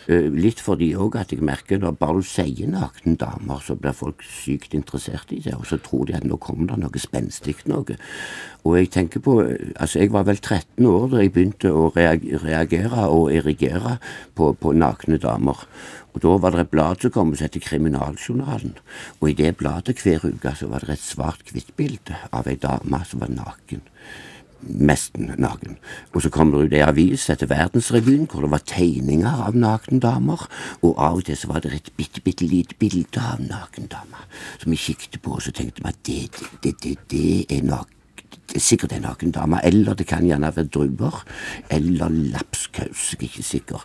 Eh, 0.07 0.29
Litt 0.29 0.61
fordi 0.61 0.91
òg 1.01 1.17
at 1.17 1.33
jeg 1.33 1.45
merker 1.45 1.81
når 1.81 1.97
du 1.97 2.27
sier 2.29 2.69
nakne 2.69 3.17
damer, 3.17 3.63
så 3.65 3.77
blir 3.79 3.97
folk 3.97 4.21
sykt 4.25 4.75
interessert 4.77 5.33
i 5.33 5.41
det, 5.41 5.55
og 5.57 5.65
så 5.69 5.79
tror 5.81 6.07
de 6.09 6.17
at 6.19 6.27
nå 6.29 6.37
kommer 6.37 6.73
det 6.73 6.81
noe 6.83 7.01
spenstig 7.01 7.57
noe. 7.71 7.97
Og 8.65 8.77
jeg 8.79 8.91
tenker 8.91 9.21
på 9.21 9.35
Altså, 9.45 9.99
jeg 9.99 10.13
var 10.13 10.25
vel 10.25 10.39
13 10.39 10.87
år 10.87 11.09
da 11.11 11.23
jeg 11.23 11.33
begynte 11.33 11.73
å 11.73 11.91
reagere 11.95 13.09
og 13.09 13.33
erigere 13.33 13.99
på, 14.35 14.53
på 14.53 14.73
nakne 14.73 15.19
damer. 15.19 15.65
Og 16.15 16.23
da 16.23 16.37
var 16.39 16.55
det 16.55 16.67
et 16.67 16.71
blad 16.71 17.01
som 17.03 17.11
kom 17.11 17.35
som 17.35 17.49
het 17.49 17.59
Kriminaljournalen. 17.65 18.77
Og 19.21 19.31
i 19.31 19.35
det 19.35 19.57
bladet 19.57 19.99
hver 20.05 20.29
uke 20.29 20.55
så 20.55 20.69
var 20.71 20.85
det 20.85 20.95
et 20.95 21.03
svart-hvitt-bilde 21.03 22.21
av 22.31 22.47
ei 22.49 22.57
dame 22.61 23.03
som 23.09 23.25
var 23.25 23.35
naken 23.35 23.83
nesten 24.63 25.35
naken. 25.39 25.77
Og 26.15 26.23
så 26.25 26.31
kom 26.33 26.53
det 26.53 26.65
ut 26.65 26.77
ei 26.77 26.85
avis 26.85 27.29
etter 27.31 27.51
Verdensrevyen 27.51 28.29
hvor 28.31 28.47
det 28.47 28.53
var 28.55 28.65
tegninger 28.69 29.45
av 29.49 29.57
nakne 29.59 30.01
damer, 30.01 30.47
og 30.83 30.95
av 30.99 31.21
og 31.21 31.29
til 31.29 31.39
så 31.39 31.51
var 31.53 31.65
det 31.65 31.75
et 31.75 31.93
bitte, 31.97 32.25
bitte 32.25 32.49
lite 32.49 32.79
bilde 32.79 33.21
av 33.21 33.43
nakendamer 33.45 34.15
naken 34.25 34.63
som 34.63 34.71
vi 34.71 34.77
kikket 34.77 35.23
på, 35.23 35.35
og 35.35 35.43
så 35.43 35.53
tenkte 35.53 35.83
vi 35.83 35.89
at 35.89 36.01
det, 36.07 36.31
det, 36.63 36.75
det, 36.83 36.99
det 37.11 37.47
er 37.51 37.63
nak 37.63 37.91
det 38.45 38.57
er 38.57 38.61
sikkert 38.61 38.93
en 38.93 39.03
naken 39.03 39.31
dame, 39.33 39.59
eller 39.65 39.95
det 39.95 40.07
kan 40.07 40.25
gjerne 40.27 40.51
være 40.55 40.69
druer, 40.69 41.25
eller 41.71 42.09
lapskaus, 42.09 43.15
jeg 43.15 43.19
er 43.19 43.23
ikke 43.23 43.43
sikker. 43.43 43.85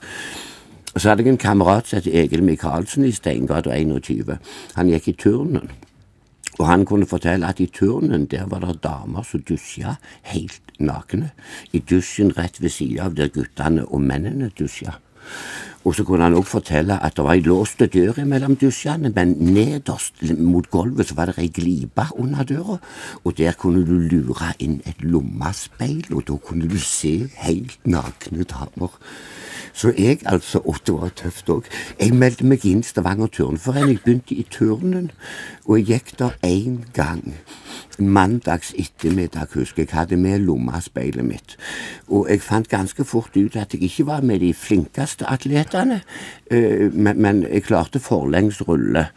Og 0.94 1.02
så 1.02 1.10
hadde 1.10 1.24
jeg 1.24 1.32
en 1.32 1.38
kamerat 1.38 1.88
som 1.88 1.98
het 1.98 2.08
Egil 2.08 2.44
Michaelsen 2.44 3.06
i 3.06 3.12
Steingata 3.12 3.72
21. 3.72 4.38
Han 4.76 4.90
gikk 4.90 5.08
i 5.08 5.14
turnen. 5.14 5.72
Og 6.60 6.68
han 6.68 6.86
kunne 6.86 7.08
fortelle 7.08 7.48
at 7.48 7.60
i 7.64 7.70
turnen 7.72 8.28
der 8.28 8.46
var 8.52 8.60
det 8.66 8.82
damer 8.84 9.24
som 9.24 9.42
dusja 9.42 9.96
helt 10.34 10.74
nakne. 10.80 11.32
I 11.72 11.80
dusjen 11.80 12.34
rett 12.38 12.60
ved 12.62 12.74
sida 12.76 13.08
av 13.08 13.16
der 13.16 13.32
guttene 13.32 13.86
og 13.88 14.04
mennene 14.04 14.52
dusja. 14.60 15.00
Og 15.88 15.96
så 15.96 16.04
kunne 16.04 16.26
han 16.28 16.36
òg 16.36 16.44
fortelle 16.50 16.98
at 17.00 17.16
det 17.16 17.24
var 17.24 17.38
ei 17.38 17.44
låst 17.46 17.80
dør 17.94 18.18
mellom 18.28 18.58
dusjene, 18.60 19.12
men 19.16 19.38
nederst 19.40 20.20
mot 20.36 20.68
gulvet 20.72 21.08
så 21.08 21.16
var 21.16 21.32
det 21.32 21.40
ei 21.40 21.48
glipe 21.56 22.04
under 22.20 22.44
døra, 22.44 22.76
og 23.24 23.38
der 23.38 23.56
kunne 23.56 23.86
du 23.88 23.96
lure 23.96 24.52
inn 24.60 24.82
et 24.90 25.00
lommespeil, 25.00 26.04
og 26.12 26.26
da 26.28 26.36
kunne 26.44 26.68
du 26.68 26.76
se 26.84 27.30
helt 27.46 27.80
nakne 27.88 28.44
damer. 28.44 29.00
Så 29.74 29.94
jeg 29.98 30.20
altså, 30.26 30.62
Åtte 30.66 30.94
var 30.94 31.14
tøft 31.16 31.50
òg, 31.50 31.70
jeg 32.00 32.14
meldte 32.14 32.48
meg 32.48 32.66
inn 32.68 32.84
Stavanger 32.84 33.32
Turnforening, 33.34 34.00
begynte 34.04 34.36
i 34.36 34.46
turnen, 34.52 35.12
og 35.66 35.80
jeg 35.80 35.88
gikk 35.90 36.16
der 36.20 36.38
én 36.46 36.82
gang. 36.94 37.36
Mandags 38.00 38.74
ettermiddag, 38.80 39.52
husker 39.54 39.84
jeg, 39.84 39.92
hadde 39.92 40.18
med 40.18 40.40
lommespeilet 40.40 41.26
mitt. 41.26 41.58
Og 42.08 42.30
jeg 42.30 42.42
fant 42.42 42.70
ganske 42.70 43.04
fort 43.04 43.36
ut 43.36 43.58
at 43.60 43.74
jeg 43.74 43.84
ikke 43.84 44.06
var 44.08 44.22
med 44.22 44.40
de 44.40 44.54
flinkeste 44.54 45.28
atletene, 45.30 46.02
eh, 46.52 46.88
men, 46.94 47.44
jeg 47.44 47.64
klarte 47.64 48.00
forlengs 48.00 48.62
rulle. 48.68 49.10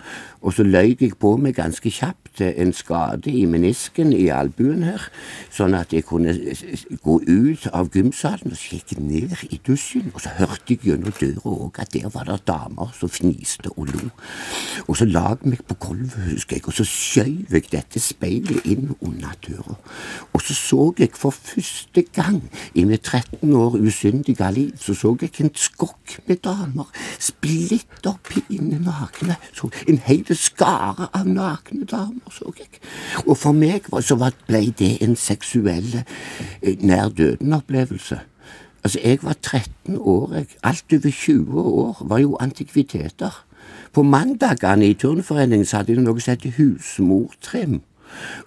Og 0.42 0.56
så 0.56 0.64
løy 0.66 0.96
jeg 1.00 1.14
på 1.22 1.36
meg 1.38 1.54
ganske 1.54 1.90
kjapt 1.90 2.40
eh, 2.42 2.54
en 2.62 2.72
skade 2.74 3.30
i 3.30 3.44
menisken 3.46 4.12
i 4.14 4.26
albuen 4.34 4.82
her, 4.86 5.04
sånn 5.54 5.76
at 5.78 5.92
jeg 5.94 6.06
kunne 6.08 6.34
gå 7.04 7.18
ut 7.28 7.68
av 7.70 7.92
gymsalen 7.94 8.50
og 8.50 8.58
så 8.58 8.76
gikk 8.76 8.96
jeg 8.96 9.04
ned 9.06 9.44
i 9.54 9.60
dusjen, 9.66 10.10
og 10.14 10.22
så 10.24 10.32
hørte 10.40 10.74
jeg 10.74 10.82
gjennom 10.88 11.14
døra 11.20 11.52
òg 11.52 11.78
at 11.82 11.94
der 11.94 12.10
var 12.10 12.26
det 12.26 12.40
damer 12.48 12.90
som 12.98 13.12
fniste 13.12 13.70
og 13.76 13.92
lo. 13.92 14.10
Og 14.88 14.98
så 14.98 15.06
la 15.06 15.28
jeg 15.32 15.52
meg 15.52 15.62
på 15.68 15.78
gulvet, 15.86 16.18
husker 16.32 16.58
jeg, 16.58 16.66
og 16.66 16.76
så 16.76 16.86
skjøv 16.88 17.54
jeg 17.54 17.70
dette 17.70 18.02
speilet 18.02 18.66
inn 18.66 18.90
under 18.98 19.36
døra. 19.46 19.78
Og 20.32 20.42
så 20.42 20.56
så 20.58 20.88
jeg 20.98 21.14
for 21.18 21.30
første 21.30 22.02
gang 22.14 22.42
i 22.74 22.84
mitt 22.88 23.06
13 23.06 23.52
år 23.54 23.78
usyndige 23.78 24.50
liv, 24.54 24.74
så 24.80 24.94
så 24.94 25.14
jeg 25.20 25.30
en 25.44 25.54
skokk 25.54 26.18
med 26.26 26.42
damer, 26.44 26.90
splitter 27.18 28.18
pine 28.26 28.80
nakne, 28.82 29.36
så 29.54 29.70
en 29.86 30.02
hel 30.06 30.24
skare 30.38 31.08
av 31.14 31.28
nakne 31.28 31.86
damer, 31.88 32.32
så 32.32 32.52
jeg. 32.58 32.80
Og 33.26 33.36
for 33.38 33.56
meg 33.56 33.88
så 34.00 34.18
ble 34.18 34.62
det 34.78 34.96
en 35.04 35.16
seksuell 35.16 36.02
eh, 36.02 36.76
nær 36.80 37.12
døden-opplevelse. 37.16 38.20
Altså, 38.82 38.98
jeg 39.04 39.18
var 39.22 39.36
13 39.42 39.96
år, 39.98 40.34
jeg. 40.34 40.46
Alt 40.62 40.92
over 40.92 41.10
20 41.10 41.60
år 41.60 42.02
var 42.10 42.18
jo 42.18 42.36
antikviteter. 42.40 43.44
På 43.92 44.02
mandagene 44.02 44.88
i 44.88 44.94
turnforeningen 44.94 45.66
så 45.66 45.76
hadde 45.80 45.96
de 45.96 46.02
noe 46.02 46.20
som 46.20 46.34
heter 46.34 46.56
husmortrim. 46.56 47.80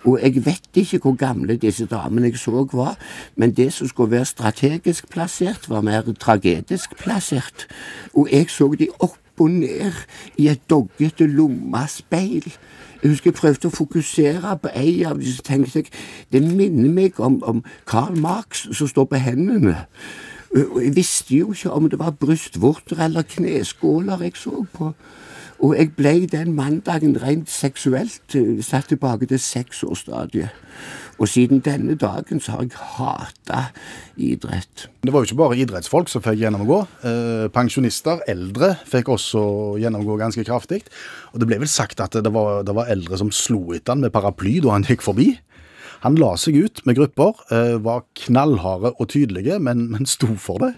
Og 0.05 0.19
jeg 0.21 0.45
vet 0.45 0.77
ikke 0.77 0.99
hvor 1.01 1.15
gamle 1.17 1.57
disse 1.57 1.85
damene 1.89 2.29
jeg 2.29 2.39
så 2.39 2.67
var, 2.73 2.97
men 3.35 3.55
det 3.55 3.71
som 3.73 3.87
skulle 3.87 4.11
være 4.11 4.25
strategisk 4.25 5.09
plassert, 5.09 5.69
var 5.69 5.81
mer 5.81 6.01
tragedisk 6.19 6.97
plassert. 6.97 7.67
Og 8.13 8.29
jeg 8.31 8.49
så 8.49 8.73
de 8.79 8.89
opp 8.99 9.17
og 9.39 9.51
ned 9.51 10.03
i 10.37 10.47
et 10.47 10.61
doggete 10.69 11.27
lommespeil. 11.27 12.47
Jeg 13.03 13.11
husker 13.11 13.31
jeg 13.31 13.39
prøvde 13.39 13.69
å 13.69 13.75
fokusere 13.75 14.55
på 14.61 14.71
ei 14.73 15.03
av 15.05 15.19
dem, 15.19 15.27
så 15.29 15.43
tenkte 15.45 15.83
jeg 15.83 15.91
det 16.33 16.41
minner 16.45 16.89
meg 16.89 17.19
om, 17.19 17.41
om 17.43 17.63
Karl 17.85 18.17
Marx 18.17 18.65
som 18.71 18.89
står 18.89 19.09
på 19.11 19.21
hendene. 19.21 19.83
Jeg 20.55 20.95
visste 20.95 21.35
jo 21.35 21.51
ikke 21.53 21.73
om 21.75 21.89
det 21.91 21.99
var 21.99 22.15
brystvorter 22.15 23.03
eller 23.05 23.27
kneskåler 23.27 24.23
jeg 24.23 24.37
så 24.39 24.63
på. 24.73 24.93
Og 25.63 25.75
jeg 25.77 25.93
ble 25.95 26.13
den 26.31 26.53
mandagen 26.57 27.15
rent 27.21 27.49
seksuelt 27.51 28.35
eh, 28.35 28.59
satt 28.65 28.89
tilbake 28.91 29.29
til 29.29 29.39
seksårsstadiet. 29.39 30.51
Og 31.15 31.29
siden 31.31 31.61
denne 31.63 31.95
dagen 31.95 32.41
så 32.43 32.57
har 32.57 32.65
jeg 32.65 32.75
hata 32.75 33.61
idrett. 34.19 34.89
Det 34.99 35.13
var 35.13 35.23
jo 35.23 35.29
ikke 35.29 35.39
bare 35.39 35.59
idrettsfolk 35.63 36.11
som 36.11 36.23
fikk 36.25 36.41
gjennomgå. 36.41 36.81
Eh, 37.07 37.47
pensjonister, 37.55 38.19
eldre, 38.27 38.73
fikk 38.89 39.13
også 39.15 39.45
gjennomgå 39.79 40.19
ganske 40.19 40.43
kraftig. 40.43 40.81
Og 41.31 41.39
det 41.39 41.47
ble 41.47 41.61
vel 41.63 41.71
sagt 41.71 42.03
at 42.03 42.19
det 42.19 42.33
var, 42.35 42.65
det 42.67 42.75
var 42.75 42.91
eldre 42.91 43.19
som 43.21 43.31
slo 43.31 43.69
etter 43.77 43.95
han 43.95 44.03
med 44.03 44.13
paraply 44.15 44.59
da 44.65 44.75
han 44.75 44.87
gikk 44.87 45.05
forbi. 45.07 45.31
Han 46.03 46.19
la 46.19 46.35
seg 46.37 46.59
ut 46.59 46.83
med 46.85 46.99
grupper, 46.99 47.31
eh, 47.55 47.77
var 47.81 48.03
knallharde 48.25 48.91
og 48.99 49.07
tydelige, 49.09 49.57
men, 49.63 49.87
men 49.93 50.09
sto 50.09 50.35
for 50.35 50.59
det. 50.61 50.75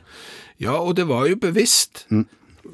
Ja, 0.62 0.78
og 0.78 0.96
det 0.98 1.08
var 1.10 1.26
jo 1.30 1.40
bevisst. 1.42 2.06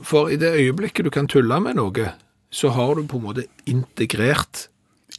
For 0.02 0.30
i 0.34 0.38
det 0.41 0.54
øyeblikket 0.58 1.06
du 1.06 1.12
kan 1.14 1.28
tulle 1.28 1.60
med 1.62 1.76
noe, 1.78 2.12
så 2.54 2.70
har 2.74 2.96
du 2.96 3.04
på 3.10 3.18
en 3.20 3.24
måte 3.28 3.46
integrert 3.70 4.68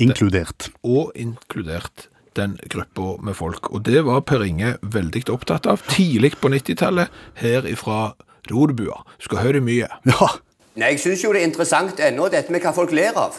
Inkludert. 0.03 0.71
og 0.83 1.13
inkludert 1.15 2.09
den 2.35 2.57
gruppa 2.69 3.23
med 3.23 3.37
folk. 3.39 3.71
Og 3.73 3.85
det 3.87 4.05
var 4.05 4.21
Per 4.27 4.43
Inge 4.43 4.77
veldig 4.83 5.23
opptatt 5.31 5.67
av 5.71 5.83
tidlig 5.87 6.33
på 6.41 6.51
90-tallet 6.51 7.09
her 7.39 7.63
ifra 7.71 8.15
Rodebua. 8.51 9.05
Skal 9.23 9.39
høre 9.39 9.61
mye. 9.63 9.87
Ja. 10.11 10.29
Nei, 10.75 10.91
Jeg 10.91 11.01
syns 11.05 11.23
jo 11.23 11.33
det 11.33 11.43
er 11.45 11.47
interessant 11.47 12.01
ennå, 12.03 12.27
dette 12.31 12.51
med 12.51 12.61
hva 12.65 12.73
folk 12.75 12.91
ler 12.93 13.15
av. 13.15 13.39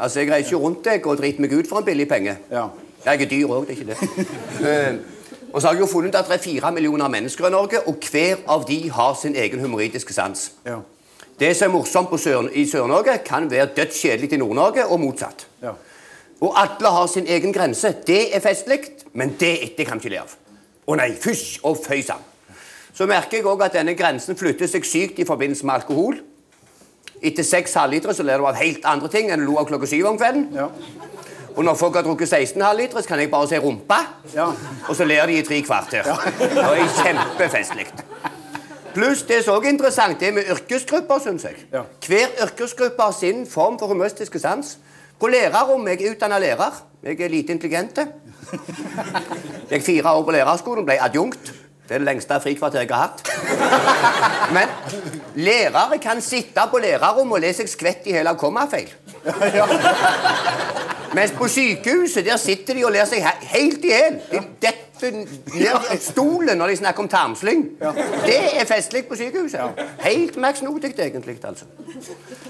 Altså, 0.00 0.20
Jeg 0.20 0.30
reiser 0.32 0.56
jo 0.56 0.64
rundt 0.64 0.82
deg 0.84 1.06
og 1.06 1.18
driter 1.20 1.40
meg 1.40 1.52
ut 1.54 1.68
for 1.70 1.78
en 1.78 1.86
billig 1.86 2.08
penge. 2.10 2.36
Ja. 2.50 2.68
Jeg 3.06 3.22
er 3.22 3.30
dyr 3.30 3.46
òg, 3.46 3.68
det 3.68 3.76
er 3.76 3.78
ikke 3.78 3.94
det. 3.94 4.98
Og 5.52 5.60
så 5.60 5.68
har 5.68 5.74
jeg 5.74 5.80
jo 5.80 5.88
funnet 5.90 6.14
at 6.18 6.28
det 6.28 6.36
er 6.36 6.42
fire 6.42 6.72
millioner 6.72 7.08
mennesker 7.08 7.48
i 7.48 7.50
Norge, 7.54 7.80
og 7.88 8.02
hver 8.10 8.42
av 8.48 8.66
de 8.68 8.78
har 8.90 9.16
sin 9.20 9.36
egen 9.36 9.60
humoristiske 9.60 10.14
sans. 10.14 10.50
Ja. 10.66 10.80
Det 11.40 11.52
som 11.56 11.68
er 11.68 11.74
morsomt 11.74 12.14
sør, 12.20 12.48
i 12.52 12.64
Sør-Norge, 12.68 13.18
kan 13.24 13.50
være 13.50 13.68
dødskjedelig 13.76 14.32
i 14.32 14.40
Nord-Norge, 14.40 14.86
og 14.86 15.00
motsatt. 15.00 15.46
Ja. 15.62 15.74
Og 16.40 16.52
alle 16.60 16.92
har 16.92 17.06
sin 17.06 17.26
egen 17.26 17.52
grense. 17.52 17.94
Det 18.06 18.36
er 18.36 18.40
festlig, 18.40 18.80
men 19.12 19.36
det, 19.40 19.52
etter 19.64 19.84
kan 19.84 20.00
vi 20.00 20.08
ikke 20.08 20.16
le 20.16 20.22
av. 20.24 20.32
Å 20.86 20.96
nei, 21.00 21.10
fysj 21.20 21.60
og 21.66 21.80
føy 21.84 22.00
sann. 22.04 22.24
Så 22.96 23.04
merker 23.08 23.38
jeg 23.38 23.48
òg 23.48 23.64
at 23.66 23.76
denne 23.76 23.92
grensen 23.96 24.38
flytter 24.38 24.68
seg 24.70 24.86
sykt 24.88 25.20
i 25.20 25.28
forbindelse 25.28 25.66
med 25.68 25.74
alkohol. 25.80 26.20
Etter 27.24 27.44
seks 27.44 27.74
halvlitere 27.76 28.14
så 28.16 28.24
ler 28.24 28.40
du 28.40 28.46
av 28.48 28.56
helt 28.56 28.84
andre 28.88 29.08
ting 29.12 29.30
enn 29.32 29.42
du 29.42 29.48
lo 29.50 29.58
av 29.60 29.68
klokka 29.68 29.88
syv 29.88 30.08
om 30.12 30.20
kvelden. 30.20 30.48
Ja. 30.56 30.70
Og 31.56 31.64
når 31.64 31.74
folk 31.74 31.94
har 31.96 32.02
drukket 32.04 32.28
16 32.28 32.62
halvlitere, 32.62 33.02
så 33.02 33.08
kan 33.08 33.20
jeg 33.20 33.30
bare 33.30 33.48
si 33.48 33.58
rumpa, 33.58 33.96
Ja. 34.34 34.46
og 34.88 34.96
så 34.96 35.04
ler 35.04 35.26
de 35.26 35.38
i 35.38 35.42
tre 35.42 35.60
kvarter. 35.62 36.02
Det 36.02 36.58
er 36.58 36.88
kjempefestlig. 37.04 37.86
Pluss 38.94 39.22
det 39.28 39.42
som 39.44 39.54
også 39.54 39.66
er 39.68 39.72
interessant, 39.72 40.20
det 40.20 40.34
med 40.34 40.42
yrkesgrupper, 40.52 41.18
syns 41.24 41.44
jeg. 41.44 41.56
Ja. 41.72 41.82
Hver 42.06 42.28
yrkesgruppe 42.44 43.02
har 43.02 43.12
sin 43.12 43.46
form 43.46 43.78
for 43.78 43.86
humøstiske 43.86 44.38
sans. 44.38 44.78
På 45.20 45.26
lærerrommet 45.32 45.96
jeg 46.00 46.06
er 46.06 46.10
utdanna 46.16 46.38
lærer. 46.38 46.82
Jeg 47.02 47.20
er 47.20 47.28
lite 47.28 47.52
intelligent. 47.52 47.98
Jeg 49.70 49.82
fire 49.82 50.12
år 50.12 50.22
på 50.24 50.30
lærerskolen 50.30 50.84
ble 50.86 50.96
adjunkt. 51.02 51.52
Det 51.86 51.94
er 51.94 52.02
det 52.02 52.08
lengste 52.08 52.40
frikvarteret 52.42 52.88
jeg 52.88 52.96
har 52.96 53.02
hatt. 53.06 53.18
Men 54.56 54.68
lærere 55.34 55.98
kan 56.02 56.22
sitte 56.22 56.66
på 56.70 56.78
lærerrommet 56.82 57.38
og 57.38 57.44
le 57.46 57.52
seg 57.54 57.70
skvett 57.70 58.08
i 58.10 58.16
hele 58.16 58.32
av 58.34 58.40
kommafeil. 58.40 58.90
Mens 61.16 61.32
på 61.32 61.48
sykehuset 61.48 62.26
der 62.26 62.36
sitter 62.36 62.74
de 62.74 62.84
og 62.84 62.92
ler 62.92 63.06
seg 63.08 63.22
he 63.24 63.32
helt 63.54 63.84
i 63.86 63.92
hjel. 63.92 64.18
De 64.32 64.42
detter 64.66 65.14
ned 65.54 65.86
stolen 66.02 66.58
når 66.58 66.72
de 66.72 66.76
snakker 66.82 67.04
om 67.04 67.08
tarmslyng. 67.08 67.62
Det 68.26 68.36
er 68.60 68.66
festlig 68.68 69.06
på 69.08 69.16
sykehuset. 69.16 69.80
Helt 70.02 70.36
merksnodig, 70.36 70.92
egentlig. 70.98 71.38
altså. 71.44 71.64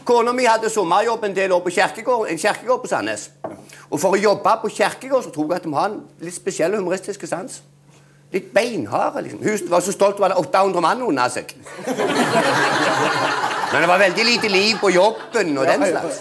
Kona 0.05 0.33
mi 0.33 0.49
hadde 0.49 0.71
sommerjobb 0.71 1.25
en 1.29 1.37
del 1.37 1.53
år 1.53 1.63
på 1.63 1.77
kjerkegård, 1.79 2.27
en 2.31 2.39
kjerkegård 2.39 2.83
på 2.83 2.91
Sandnes. 2.91 3.31
Og 3.91 4.01
For 4.01 4.17
å 4.17 4.21
jobbe 4.21 4.59
på 4.63 4.73
kjerkegård 4.81 5.29
så 5.29 5.31
tror 5.35 5.53
jeg 5.53 5.61
at 5.61 5.69
de 5.69 5.75
har 5.75 5.91
en 5.93 6.03
litt 6.21 6.35
spesiell 6.35 6.75
humoristisk 6.75 7.29
sans. 7.29 7.61
Litt 8.33 8.55
beinharde. 8.55 9.23
liksom. 9.23 9.43
Hun 9.43 9.71
var 9.71 9.81
så 9.81 9.93
stolt 9.93 10.21
at 10.21 10.31
det 10.31 10.39
800 10.39 10.81
mann 10.81 11.03
under 11.03 11.29
seg. 11.29 11.55
Men 13.73 13.83
det 13.83 13.89
var 13.89 13.99
veldig 13.99 14.25
lite 14.25 14.49
liv 14.49 14.75
på 14.81 14.91
jobben 14.91 15.59
og 15.59 15.67
den 15.67 15.87
slags. 15.87 16.21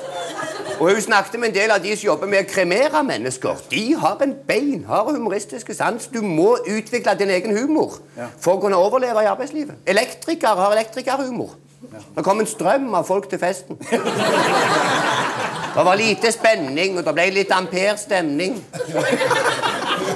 Og 0.79 0.89
hun 0.91 1.01
snakket 1.01 1.39
med 1.39 1.49
en 1.49 1.55
del 1.55 1.71
av 1.71 1.79
de 1.83 1.93
som 1.95 2.05
jobber 2.05 2.27
med 2.27 2.43
å 2.43 2.47
kremere 2.51 3.03
mennesker. 3.07 3.61
De 3.71 3.83
har 3.95 4.17
en 4.21 4.33
beinhard 4.47 5.11
humoristisk 5.15 5.71
sans. 5.73 6.07
Du 6.11 6.21
må 6.21 6.57
utvikle 6.67 7.13
din 7.19 7.29
egen 7.31 7.55
humor 7.57 7.93
for 8.39 8.57
å 8.57 8.59
kunne 8.61 8.77
overleve 8.77 9.23
i 9.23 9.29
arbeidslivet. 9.31 9.75
Elektrikere 9.87 10.55
har 10.59 10.75
elektrikerhumor. 10.75 11.49
Det 12.15 12.23
kom 12.25 12.39
en 12.41 12.49
strøm 12.49 12.89
av 12.97 13.05
folk 13.07 13.29
til 13.29 13.39
festen. 13.39 13.77
Det 15.75 15.83
var 15.85 15.95
lite 15.99 16.31
spenning, 16.31 16.97
og 16.97 17.03
det 17.05 17.13
ble 17.13 17.29
litt 17.35 17.51
amperstemning. 17.51 18.59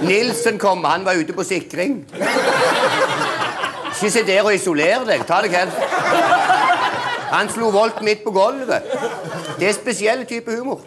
Nilsen 0.02 0.60
kom, 0.60 0.84
han 0.86 1.06
var 1.06 1.20
ute 1.20 1.34
på 1.34 1.44
sikring. 1.44 2.06
Ikke 4.00 4.12
sitt 4.12 4.28
der 4.28 4.46
og 4.46 4.54
isoler 4.56 5.04
deg. 5.08 5.26
Ta 5.28 5.42
deg 5.44 5.56
hen. 5.58 5.72
Han 7.30 7.50
slo 7.52 7.68
volt 7.70 8.00
midt 8.02 8.24
på 8.24 8.32
gulvet. 8.34 8.86
Det 9.60 9.68
er 9.68 9.74
spesielle 9.76 10.26
type 10.26 10.56
humor. 10.56 10.80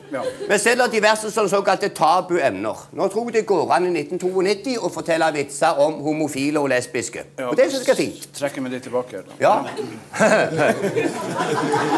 Men 0.48 0.58
selv 0.58 0.80
har 0.80 0.90
diverse 0.90 1.30
sånne 1.30 1.52
såkalte 1.52 1.92
tabuemner. 1.94 2.86
Nå 2.98 3.08
tror 3.12 3.28
jeg 3.28 3.36
det 3.36 3.44
går 3.46 3.70
an 3.76 3.86
i 3.90 3.92
1992 4.00 4.78
å 4.80 4.90
fortelle 4.90 5.28
vitser 5.36 5.78
om 5.84 6.00
homofile 6.02 6.62
og 6.62 6.70
lesbiske. 6.72 7.26
Og 7.46 7.54
det 7.58 7.68
synes 7.70 7.86
jeg 7.86 7.94
er 7.94 8.00
fint. 8.00 8.26
Trekker 8.40 8.64
vi 8.64 8.74
det 8.74 8.82
tilbake. 8.88 9.22
Da. 9.28 9.38
Ja. 9.44 9.54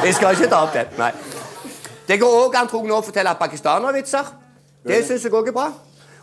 jeg 0.04 0.14
skal 0.18 0.36
ikke 0.36 0.50
ta 0.50 0.64
opp 0.66 0.76
det. 0.76 0.88
Nei. 0.98 1.12
Det 2.08 2.20
går 2.20 2.38
òg 2.42 2.58
an 2.60 2.68
tror 2.68 2.84
jeg, 2.84 2.90
nå 2.90 3.00
å 3.00 3.06
fortelle 3.06 3.32
pakistanervitser. 3.40 4.34
Det 4.84 5.04
syns 5.06 5.24
jeg 5.24 5.32
òg 5.32 5.48
er 5.54 5.56
bra. 5.56 5.70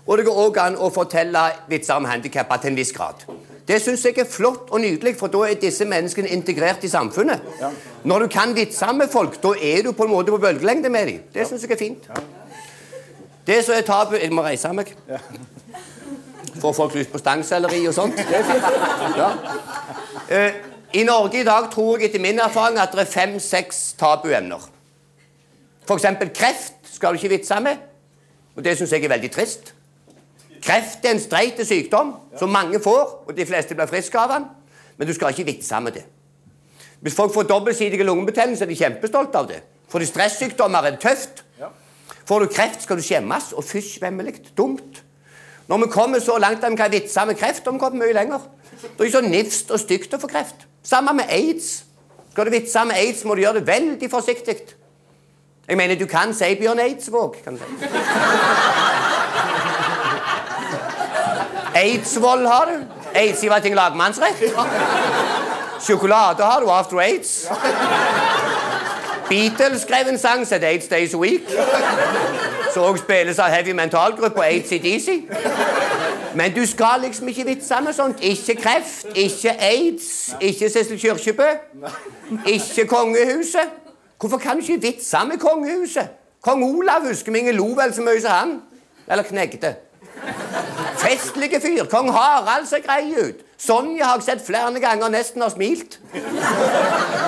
Og 0.08 0.18
det 0.18 0.26
går 0.26 0.40
òg 0.48 0.58
an 0.62 0.78
å 0.82 0.90
fortelle 0.94 1.44
vitser 1.70 2.00
om 2.00 2.08
handikappa 2.10 2.58
til 2.62 2.72
en 2.72 2.80
viss 2.80 2.94
grad. 2.96 3.26
Det 3.68 3.78
syns 3.82 4.04
jeg 4.06 4.18
er 4.20 4.28
flott 4.28 4.72
og 4.74 4.82
nydelig, 4.82 5.14
for 5.20 5.32
da 5.32 5.44
er 5.46 5.60
disse 5.62 5.86
menneskene 5.86 6.32
integrert 6.34 6.84
i 6.84 6.90
samfunnet. 6.92 7.44
Når 8.04 8.26
du 8.26 8.28
kan 8.34 8.56
vitser 8.56 8.92
med 8.98 9.12
folk, 9.14 9.38
da 9.44 9.54
er 9.62 9.86
du 9.86 9.92
på 9.94 10.08
en 10.08 10.12
måte 10.12 10.34
på 10.34 10.42
bølgelengde 10.42 10.90
med 10.90 11.08
dem. 11.08 11.22
Det 11.34 11.48
syns 11.48 11.64
jeg 11.64 11.72
er 11.72 11.80
fint. 11.80 12.10
Det 13.48 13.62
som 13.66 13.76
er 13.76 13.86
tabu 13.86 14.16
Jeg 14.16 14.34
må 14.34 14.44
reise 14.46 14.74
meg. 14.74 14.94
Får 16.62 16.74
folk 16.74 16.96
lyst 16.96 17.12
på 17.12 17.22
stangselleri 17.22 17.86
og 17.88 17.94
sånt? 17.94 18.18
Det 18.18 18.38
er 18.38 18.44
fint. 18.44 18.66
Ja. 19.18 19.30
Eh, 20.30 20.54
I 20.94 21.04
Norge 21.04 21.40
i 21.40 21.48
dag 21.48 21.70
tror 21.72 21.98
jeg 21.98 22.10
etter 22.10 22.22
min 22.22 22.40
erfaring 22.40 22.80
at 22.80 22.92
det 22.92 23.06
er 23.06 23.10
fem-seks 23.10 23.94
tabuemner. 24.00 24.68
Eksempel 25.92 26.30
kreft 26.36 26.92
skal 26.94 27.14
du 27.14 27.20
ikke 27.20 27.38
vitse 27.38 27.60
med. 27.60 27.78
Og 28.56 28.64
det 28.64 28.78
syns 28.78 28.92
jeg 28.92 29.04
er 29.04 29.14
veldig 29.14 29.32
trist. 29.32 29.74
Kreft 30.62 31.06
er 31.06 31.16
en 31.16 31.22
streit 31.22 31.60
sykdom 31.66 32.14
som 32.40 32.52
mange 32.54 32.80
får, 32.80 33.24
og 33.28 33.38
de 33.38 33.46
fleste 33.46 33.76
blir 33.76 33.90
friske 33.90 34.20
av 34.20 34.30
den. 34.36 34.50
Men 34.98 35.10
du 35.10 35.14
skal 35.18 35.34
ikke 35.34 35.48
vitse 35.48 35.80
med 35.82 35.96
det. 35.98 36.04
Hvis 37.02 37.16
folk 37.18 37.34
får 37.34 37.48
dobbeltsidige 37.50 38.06
lungebetennelse, 38.06 38.64
er 38.64 38.70
de 38.70 38.78
kjempestolte 38.78 39.40
av 39.40 39.48
det. 39.50 39.62
Får 39.90 40.04
de 40.04 40.10
stressykdommer, 40.10 40.86
er 40.86 40.96
det 40.96 41.02
tøft. 41.02 41.44
Får 42.30 42.40
du 42.40 42.52
kreft, 42.54 42.84
skal 42.84 43.00
du 43.00 43.04
skjemmes, 43.04 43.52
og 43.58 43.66
fysj, 43.66 43.98
vemmelig. 44.02 44.36
Dumt. 44.58 45.02
Når 45.68 45.78
vi 45.78 45.88
kommer 45.92 46.20
så 46.20 46.38
langt 46.38 46.64
at 46.64 46.72
vi 46.72 46.78
kan 46.78 46.92
vitse 46.92 47.26
med 47.26 47.36
kreft, 47.36 47.66
har 47.66 47.74
vi 47.74 47.80
kommet 47.82 48.04
mye 48.04 48.14
lenger. 48.14 48.46
Det 48.98 49.08
er 49.08 49.12
så 49.12 49.22
nifst 49.26 49.72
og 49.72 49.82
stygt 49.82 50.14
å 50.14 50.22
få 50.22 50.30
kreft. 50.30 50.68
Samme 50.84 51.16
med 51.18 51.34
aids. 51.34 51.84
Skal 52.32 52.48
du 52.48 52.54
vitse 52.54 52.86
med 52.86 53.02
aids, 53.02 53.26
må 53.26 53.36
du 53.36 53.42
gjøre 53.42 53.60
det 53.60 53.68
veldig 53.68 54.12
forsiktig. 54.12 54.58
Jeg 55.68 55.78
mener, 55.78 55.96
du 55.96 56.06
kan 56.06 56.34
si 56.36 56.56
Bjørn 56.60 56.80
Eidsvåg. 56.80 57.44
kan 57.44 57.56
du 57.56 57.60
si. 57.60 58.81
Eidsvoll 61.76 62.48
har 62.48 62.66
du. 62.66 62.84
Eidsivating 63.20 63.76
lagmannsrett. 63.76 64.44
Sjokolade 65.88 66.44
har 66.44 66.60
du 66.60 66.70
after 66.70 67.00
aids. 67.00 67.48
Beatles 69.30 69.82
skrev 69.82 70.08
en 70.10 70.18
sang 70.18 70.48
som 70.48 70.56
het 70.56 70.64
Aids 70.64 70.88
Days 70.88 71.14
a 71.14 71.18
Week. 71.18 71.42
Som 72.74 72.84
òg 72.84 72.98
spilles 73.00 73.40
av 73.40 73.52
heavy 73.52 73.72
mentalgruppe 73.76 74.44
ACDC. 74.44 75.22
Men 76.36 76.56
du 76.56 76.66
skal 76.66 77.02
liksom 77.02 77.28
ikke 77.28 77.46
vitse 77.46 77.82
med 77.84 77.94
sånt. 77.94 78.20
Ikke 78.22 78.56
kreft, 78.56 79.06
ikke 79.16 79.56
aids, 79.60 80.36
ikke 80.42 80.70
Sissel 80.70 81.00
Kyrkjebø. 81.00 81.48
Ikke 82.48 82.88
kongehuset. 82.88 83.72
Hvorfor 84.20 84.38
kan 84.38 84.60
du 84.60 84.62
ikke 84.62 84.82
vitse 84.82 85.18
med 85.28 85.38
kongehuset? 85.38 86.08
Kong 86.42 86.64
Olav 86.64 87.08
husker 87.08 87.32
vi 87.32 87.40
ingen 87.40 87.56
lo 87.56 87.66
vel 87.66 87.94
så 87.94 88.02
mye 88.02 88.22
som 88.22 88.32
han. 88.32 88.62
Eller 89.08 89.24
knegte. 89.24 89.76
Festlige 91.02 91.62
fyr. 91.62 91.86
Kong 91.90 92.12
Harald 92.14 92.68
ser 92.70 92.84
grei 92.86 93.14
ut. 93.16 93.42
Sonja 93.62 94.06
har 94.06 94.22
jeg 94.22 94.26
sett 94.26 94.46
flere 94.46 94.80
ganger 94.82 95.12
nesten 95.14 95.42
har 95.42 95.52
smilt. 95.54 96.00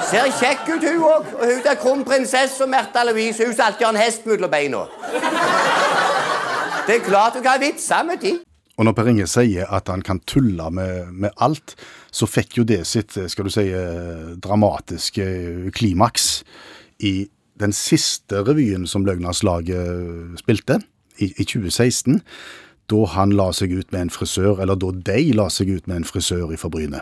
Ser 0.10 0.30
kjekk 0.39 0.72
ut, 0.72 0.86
hun 0.88 1.04
òg. 1.10 1.28
Og 1.39 1.44
hun 1.46 1.62
der 1.66 1.78
kronprinsessa 1.82 2.66
Märtha 2.70 3.04
Louise, 3.10 3.46
hun 3.46 3.54
som 3.54 3.68
alltid 3.68 3.86
har 3.86 3.94
en 3.94 4.02
hest 4.02 4.26
mellom 4.30 4.52
beina. 4.52 4.86
Det 6.88 6.98
er 6.98 7.06
klart 7.06 7.38
du 7.38 7.44
kan 7.46 7.62
vitse 7.62 8.02
med 8.08 8.22
de. 8.22 8.34
Og 8.78 8.88
når 8.88 8.96
Per 8.98 9.12
Inge 9.12 9.28
sier 9.30 9.70
at 9.70 9.89
han 9.91 10.02
kan 10.02 10.20
tulle 10.26 10.66
med, 10.74 11.12
med 11.14 11.38
alt, 11.38 11.76
så 12.12 12.26
fikk 12.26 12.58
jo 12.58 12.66
det 12.66 12.82
sitt 12.89 13.14
skal 13.30 13.46
du 13.46 13.54
si, 13.54 13.68
eh, 13.70 14.34
dramatiske 14.41 15.28
klimaks 15.78 16.41
i 17.06 17.30
den 17.62 17.74
siste 17.78 18.41
revyen 18.41 18.88
som 18.89 19.06
Løgnaslaget 19.06 20.41
spilte, 20.41 20.80
i, 21.22 21.30
i 21.38 21.46
2016. 21.46 22.22
Da 22.94 23.08
han 23.16 23.34
la 23.34 23.50
seg 23.56 23.74
ut 23.74 23.89
med 23.94 24.08
en 24.08 24.14
frisør, 24.14 24.62
eller 24.62 24.78
da 24.78 24.94
de 25.10 25.26
la 25.34 25.50
seg 25.50 25.74
ut 25.74 25.89
med 25.89 26.04
en 26.04 26.08
frisør 26.08 26.54
i 26.54 26.60
Bryne. 26.62 27.02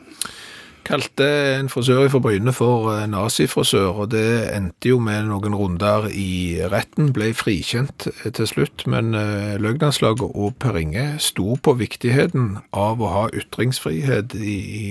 Kalte 0.88 1.26
en 1.60 1.68
frisør 1.70 2.08
fra 2.10 2.20
Bryne 2.24 2.54
for 2.56 2.90
eh, 2.96 3.04
nazifrisør, 3.10 4.00
og 4.02 4.08
det 4.16 4.26
endte 4.56 4.90
jo 4.90 4.98
med 5.04 5.28
noen 5.30 5.54
runder 5.54 6.08
i 6.10 6.58
retten. 6.72 7.12
Ble 7.14 7.30
frikjent 7.38 8.08
eh, 8.10 8.32
til 8.34 8.50
slutt, 8.50 8.88
men 8.90 9.14
løgnanslaget 9.62 10.34
og 10.34 10.58
Per 10.64 10.80
Inge 10.82 11.06
sto 11.22 11.54
på 11.62 11.76
viktigheten 11.78 12.56
av 12.74 13.04
å 13.04 13.12
ha 13.14 13.24
ytringsfrihet 13.30 14.34
i, 14.40 14.58
i 14.82 14.88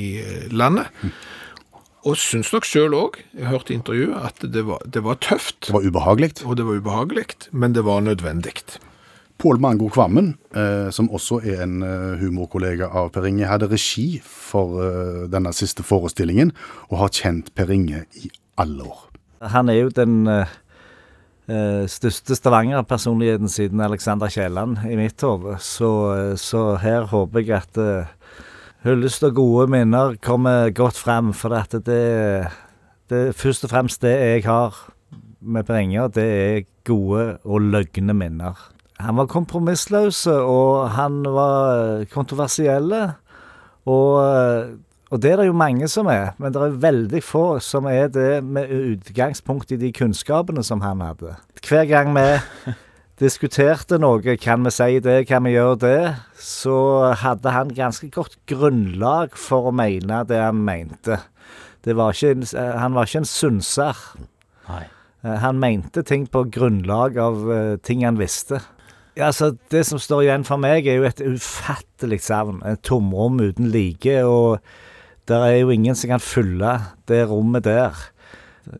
landet. 0.54 0.92
Og 2.08 2.16
syns 2.16 2.52
nok 2.54 2.64
sjøl 2.64 2.94
òg, 2.96 3.18
jeg 3.36 3.50
hørte 3.50 3.74
i 3.74 3.76
intervjuet, 3.76 4.14
at 4.30 4.46
det 4.54 4.62
var, 4.68 4.80
det 4.88 5.02
var 5.04 5.18
tøft. 5.20 5.66
Det 5.66 5.74
var 5.74 5.84
ubehagelig. 5.84 6.30
Og 6.46 6.56
det 6.56 6.64
var 6.68 6.78
ubehagelig, 6.80 7.26
men 7.52 7.74
det 7.76 7.84
var 7.84 8.00
nødvendig. 8.06 8.54
Pål 9.40 9.56
Mango 9.56 9.88
Kvammen, 9.88 10.34
eh, 10.52 10.90
som 10.92 11.08
også 11.08 11.38
er 11.48 11.62
en 11.64 11.78
eh, 11.80 12.18
humorkollega 12.20 12.90
av 12.92 13.08
Per 13.14 13.24
Inge, 13.24 13.46
hadde 13.48 13.70
regi 13.70 14.18
for 14.20 14.76
eh, 14.84 15.20
denne 15.32 15.52
siste 15.56 15.80
forestillingen, 15.86 16.50
og 16.90 16.98
har 17.00 17.12
kjent 17.16 17.48
Per 17.56 17.70
Inge 17.72 18.02
i 18.20 18.28
alle 18.60 18.84
år. 18.84 19.06
Han 19.48 19.72
er 19.72 19.78
jo 19.78 19.92
den 19.96 20.28
eh, 20.28 20.50
eh, 21.48 21.86
største 21.88 22.36
Stavanger-personligheten 22.36 23.48
siden 23.48 23.80
Alexander 23.80 24.28
Kielland 24.28 24.82
i 24.84 24.98
mitt 24.98 25.24
hode. 25.24 25.56
Så, 25.64 25.88
eh, 26.12 26.34
så 26.36 26.74
her 26.82 27.08
håper 27.08 27.40
jeg 27.40 27.62
at 27.62 27.80
hyllest 28.84 29.24
og 29.24 29.38
gode 29.38 29.70
minner 29.72 30.18
kommer 30.20 30.68
godt 30.68 31.00
frem. 31.00 31.32
For 31.32 31.56
at 31.56 31.78
det, 31.86 32.02
er 33.08 33.32
først 33.32 33.64
og 33.64 33.72
fremst 33.72 34.04
det 34.04 34.12
jeg 34.18 34.44
har 34.44 34.76
med 35.40 35.64
Per 35.64 35.80
Inge, 35.80 36.10
det 36.12 36.28
er 36.28 36.68
gode 36.84 37.38
og 37.40 37.72
løgne 37.72 38.12
minner. 38.12 38.60
Han 39.04 39.16
var 39.20 39.30
kompromissløs, 39.30 40.26
og 40.26 40.90
han 40.96 41.22
var 41.24 42.04
kontroversielle. 42.12 43.02
Og, 43.88 44.76
og 45.10 45.22
det 45.22 45.32
er 45.32 45.40
det 45.40 45.48
jo 45.48 45.56
mange 45.56 45.88
som 45.88 46.10
er, 46.12 46.34
men 46.38 46.52
det 46.52 46.60
er 46.62 46.76
veldig 46.82 47.22
få 47.24 47.44
som 47.64 47.88
er 47.90 48.10
det 48.12 48.42
med 48.44 48.70
utgangspunkt 48.70 49.72
i 49.72 49.80
de 49.80 49.90
kunnskapene 49.96 50.62
som 50.66 50.82
han 50.84 51.00
hadde. 51.04 51.34
Hver 51.64 51.88
gang 51.90 52.12
vi 52.14 52.26
diskuterte 53.24 53.98
noe, 54.00 54.36
kan 54.40 54.64
vi 54.64 54.72
si 54.74 55.00
det, 55.04 55.22
kan 55.28 55.44
vi 55.48 55.56
gjøre 55.56 55.80
det, 55.82 55.98
så 56.40 56.76
hadde 57.20 57.56
han 57.56 57.72
ganske 57.76 58.10
godt 58.12 58.38
grunnlag 58.50 59.34
for 59.36 59.70
å 59.70 59.74
mene 59.76 60.22
det 60.28 60.40
han 60.44 60.60
mente. 60.64 61.18
Det 61.84 61.96
var 61.96 62.12
ikke 62.12 62.52
han 62.76 62.96
var 62.96 63.08
ikke 63.08 63.22
en 63.24 63.28
synser. 63.28 64.00
Nei. 64.68 64.84
Eh, 65.24 65.36
Han 65.40 65.58
mente 65.60 66.02
ting 66.06 66.26
på 66.28 66.44
grunnlag 66.52 67.16
av 67.20 67.50
eh, 67.52 67.76
ting 67.84 68.04
han 68.04 68.20
visste. 68.20 68.60
Ja, 69.16 69.26
altså, 69.30 69.56
Det 69.70 69.84
som 69.86 69.98
står 69.98 70.22
igjen 70.24 70.46
for 70.46 70.60
meg, 70.60 70.86
er 70.86 71.00
jo 71.00 71.08
et 71.08 71.20
ufattelig 71.20 72.20
savn. 72.24 72.62
Et 72.66 72.80
tomrom 72.82 73.40
uten 73.40 73.70
like. 73.72 74.16
Og 74.24 74.60
det 75.28 75.36
er 75.36 75.60
jo 75.60 75.70
ingen 75.74 75.94
som 75.98 76.14
kan 76.14 76.22
fylle 76.22 76.76
det 77.10 77.24
rommet 77.30 77.64
der. 77.64 77.96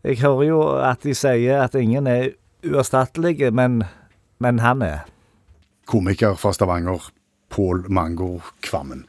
Jeg 0.04 0.20
hører 0.22 0.44
jo 0.46 0.60
at 0.84 1.02
de 1.02 1.14
sier 1.16 1.64
at 1.64 1.74
ingen 1.74 2.06
er 2.06 2.30
uerstattelige, 2.66 3.50
men, 3.50 3.82
men 4.38 4.60
han 4.62 4.82
er. 4.82 5.06
Komiker 5.90 6.36
fra 6.38 6.52
Stavanger, 6.54 7.10
Pål 7.50 7.88
Mango 7.90 8.38
Kvammen. 8.62 9.06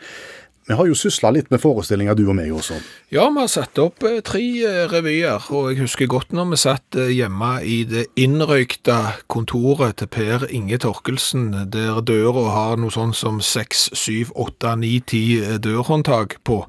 Vi 0.68 0.76
har 0.78 0.86
jo 0.86 0.96
sysla 0.96 1.32
litt 1.34 1.50
med 1.50 1.58
forestillinger, 1.62 2.14
du 2.14 2.28
og 2.30 2.36
meg 2.38 2.52
også. 2.54 2.78
Ja, 3.10 3.26
vi 3.34 3.42
har 3.42 3.50
satt 3.50 3.80
opp 3.82 4.04
eh, 4.06 4.20
tre 4.26 4.44
eh, 4.62 4.84
revyer, 4.92 5.48
og 5.50 5.72
jeg 5.72 5.82
husker 5.82 6.10
godt 6.12 6.36
når 6.38 6.52
vi 6.52 6.60
satt 6.62 6.98
eh, 7.02 7.10
hjemme 7.16 7.56
i 7.66 7.82
det 7.90 8.06
innrøykta 8.22 9.00
kontoret 9.32 9.98
til 9.98 10.12
Per 10.14 10.46
Inge 10.54 10.78
Torkelsen, 10.84 11.50
der 11.74 12.04
døra 12.06 12.46
har 12.54 12.82
noe 12.82 12.94
sånn 12.94 13.16
som 13.18 13.42
seks, 13.42 13.90
syv, 13.98 14.36
åtte, 14.38 14.76
ni, 14.78 15.00
ti 15.02 15.42
dørhåndtak 15.66 16.38
på, 16.46 16.62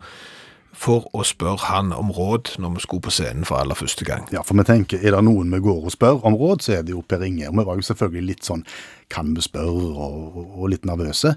for 0.73 1.05
å 1.13 1.21
spørre 1.29 1.69
han 1.69 1.93
om 1.93 2.11
råd 2.17 2.55
når 2.65 2.79
vi 2.79 2.87
skulle 2.87 3.05
på 3.05 3.13
scenen 3.13 3.45
for 3.47 3.61
aller 3.61 3.77
første 3.79 4.09
gang. 4.09 4.25
Ja, 4.33 4.41
for 4.41 4.57
vi 4.57 4.65
tenker, 4.67 5.05
er 5.05 5.19
det 5.19 5.23
noen 5.29 5.53
vi 5.53 5.61
går 5.63 5.85
og 5.85 5.93
spør 5.93 6.25
om 6.27 6.39
råd, 6.41 6.65
så 6.65 6.79
er 6.79 6.89
det 6.89 6.97
jo 6.97 7.05
Per 7.05 7.23
Inge. 7.29 7.53
Og 7.53 7.61
vi 7.61 7.69
var 7.69 7.77
jo 7.79 7.87
selvfølgelig 7.93 8.33
litt 8.33 8.49
sånn, 8.49 8.65
kan 9.13 9.37
vi 9.37 9.45
spørre, 9.45 9.93
og, 9.93 10.43
og, 10.57 10.67
litt 10.73 10.89
nervøse. 10.89 11.37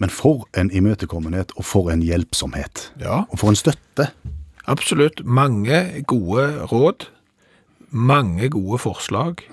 Men 0.00 0.12
for 0.12 0.46
en 0.56 0.70
imøtekommenhet, 0.72 1.52
og 1.60 1.66
for 1.68 1.90
en 1.92 2.02
hjelpsomhet. 2.04 2.86
Ja. 3.02 3.24
Og 3.28 3.42
for 3.42 3.52
en 3.52 3.58
støtte. 3.58 4.10
Absolutt. 4.70 5.20
Mange 5.24 6.02
gode 6.08 6.46
råd, 6.70 7.08
mange 7.90 8.48
gode 8.48 8.78
forslag, 8.80 9.44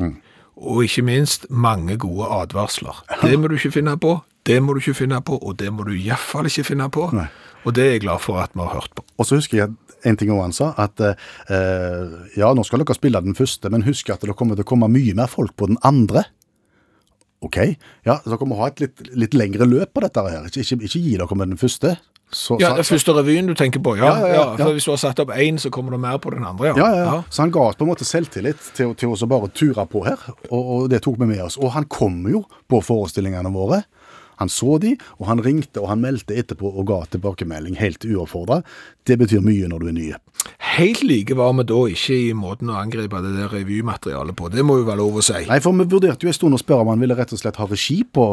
og 0.58 0.84
ikke 0.86 1.04
minst 1.06 1.50
mange 1.50 1.98
gode 1.98 2.30
advarsler. 2.32 3.04
Det 3.22 3.36
må 3.40 3.50
du 3.50 3.58
ikke 3.58 3.76
finne 3.80 3.98
på, 4.00 4.20
det 4.48 4.62
må 4.64 4.74
du 4.74 4.80
ikke 4.80 5.02
finne 5.04 5.20
på, 5.22 5.38
og 5.38 5.58
det 5.60 5.74
må 5.74 5.84
du 5.88 5.92
iallfall 5.98 6.48
ikke 6.50 6.70
finne 6.72 6.88
på. 6.94 7.10
Og 7.66 7.76
det 7.76 7.84
er 7.84 7.98
jeg 7.98 8.06
glad 8.06 8.24
for 8.24 8.40
at 8.40 8.54
vi 8.56 8.64
har 8.64 8.74
hørt 8.78 8.94
på. 8.96 9.04
Og 9.18 9.28
så 9.28 9.42
husker 9.42 9.58
jeg 9.58 9.74
en 10.06 10.18
ting 10.18 10.32
han 10.32 10.56
sa, 10.56 10.72
at 10.80 11.02
eh, 11.02 12.16
ja, 12.38 12.52
nå 12.54 12.64
skal 12.64 12.84
dere 12.84 12.96
spille 12.96 13.22
den 13.24 13.36
første, 13.36 13.72
men 13.74 13.84
husk 13.88 14.14
at 14.14 14.24
det 14.24 14.38
kommer 14.38 14.56
til 14.56 14.64
å 14.64 14.70
komme 14.70 14.90
mye 14.94 15.16
mer 15.18 15.28
folk 15.32 15.56
på 15.58 15.68
den 15.72 15.80
andre. 15.88 16.24
Ok, 17.46 17.58
ja, 18.08 18.18
så 18.24 18.32
dere 18.34 18.48
må 18.50 18.58
ha 18.58 18.72
et 18.72 18.80
litt, 18.82 19.02
litt 19.14 19.36
lengre 19.38 19.68
løp 19.70 19.92
på 19.94 20.02
dette 20.02 20.24
her. 20.26 20.48
Ikke, 20.50 20.64
ikke, 20.64 20.80
ikke 20.88 21.02
gi 21.04 21.18
dere 21.20 21.38
med 21.38 21.54
den 21.54 21.60
første. 21.62 21.98
Så, 22.34 22.58
Ja, 22.60 22.74
den 22.76 22.84
første 22.84 23.14
revyen 23.16 23.48
du 23.48 23.54
tenker 23.56 23.80
på, 23.80 23.94
ja. 23.96 24.10
Ja, 24.10 24.28
ja, 24.28 24.34
ja, 24.36 24.46
for. 24.60 24.74
Hvis 24.76 24.84
du 24.84 24.92
har 24.92 25.00
satt 25.00 25.20
opp 25.24 25.30
én, 25.32 25.60
så 25.62 25.70
kommer 25.72 25.96
det 25.96 26.00
mer 26.04 26.18
på 26.20 26.34
den 26.34 26.44
andre, 26.44 26.74
ja. 26.74 26.74
Ja, 26.76 26.88
ja, 26.92 27.04
ja. 27.06 27.20
Så 27.30 27.46
han 27.46 27.54
ga 27.56 27.70
oss 27.70 27.78
på 27.80 27.86
en 27.86 27.92
måte 27.94 28.08
selvtillit 28.08 28.72
til, 28.76 28.92
til 29.00 29.14
å 29.14 29.30
bare 29.32 29.48
ture 29.56 29.86
på 29.88 30.04
her, 30.04 30.20
og, 30.50 30.58
og 30.60 30.90
det 30.92 31.04
tok 31.06 31.22
vi 31.22 31.30
med 31.30 31.46
oss. 31.46 31.56
Og 31.62 31.72
han 31.78 31.88
kom 31.88 32.26
jo 32.28 32.44
på 32.68 32.82
forestillingene 32.84 33.54
våre. 33.54 33.84
Han 34.38 34.52
så 34.54 34.76
de, 34.78 34.92
og 35.18 35.30
han 35.32 35.40
ringte 35.42 35.82
og 35.82 35.88
han 35.90 36.04
meldte 36.04 36.36
etterpå 36.38 36.70
og 36.70 36.86
ga 36.92 37.00
tilbakemelding 37.10 37.80
helt 37.80 38.06
uoppfordra. 38.06 38.60
Det 39.08 39.18
betyr 39.18 39.42
mye 39.42 39.70
når 39.72 39.82
du 39.82 39.88
er 39.90 39.96
ny. 39.96 40.10
Helt 40.78 41.04
like 41.04 41.34
var 41.38 41.54
vi 41.58 41.64
da 41.70 41.80
ikke 41.90 42.16
i 42.18 42.34
måten 42.38 42.70
å 42.70 42.78
angripe 42.78 43.20
det 43.24 43.34
der 43.34 43.52
revymaterialet 43.54 44.36
på. 44.38 44.50
Det 44.54 44.66
må 44.66 44.80
jo 44.80 44.88
være 44.88 45.00
lov 45.02 45.20
å 45.20 45.24
si. 45.26 45.44
Nei, 45.50 45.60
for 45.64 45.74
vi 45.78 45.88
vurderte 45.90 46.26
jo 46.26 46.32
en 46.32 46.38
stund 46.38 46.58
å 46.58 46.62
spørre 46.62 46.86
om 46.86 46.92
han 46.92 47.02
ville 47.02 47.18
rett 47.18 47.34
og 47.34 47.42
slett 47.42 47.60
ha 47.62 47.68
regi 47.70 48.00
på, 48.04 48.26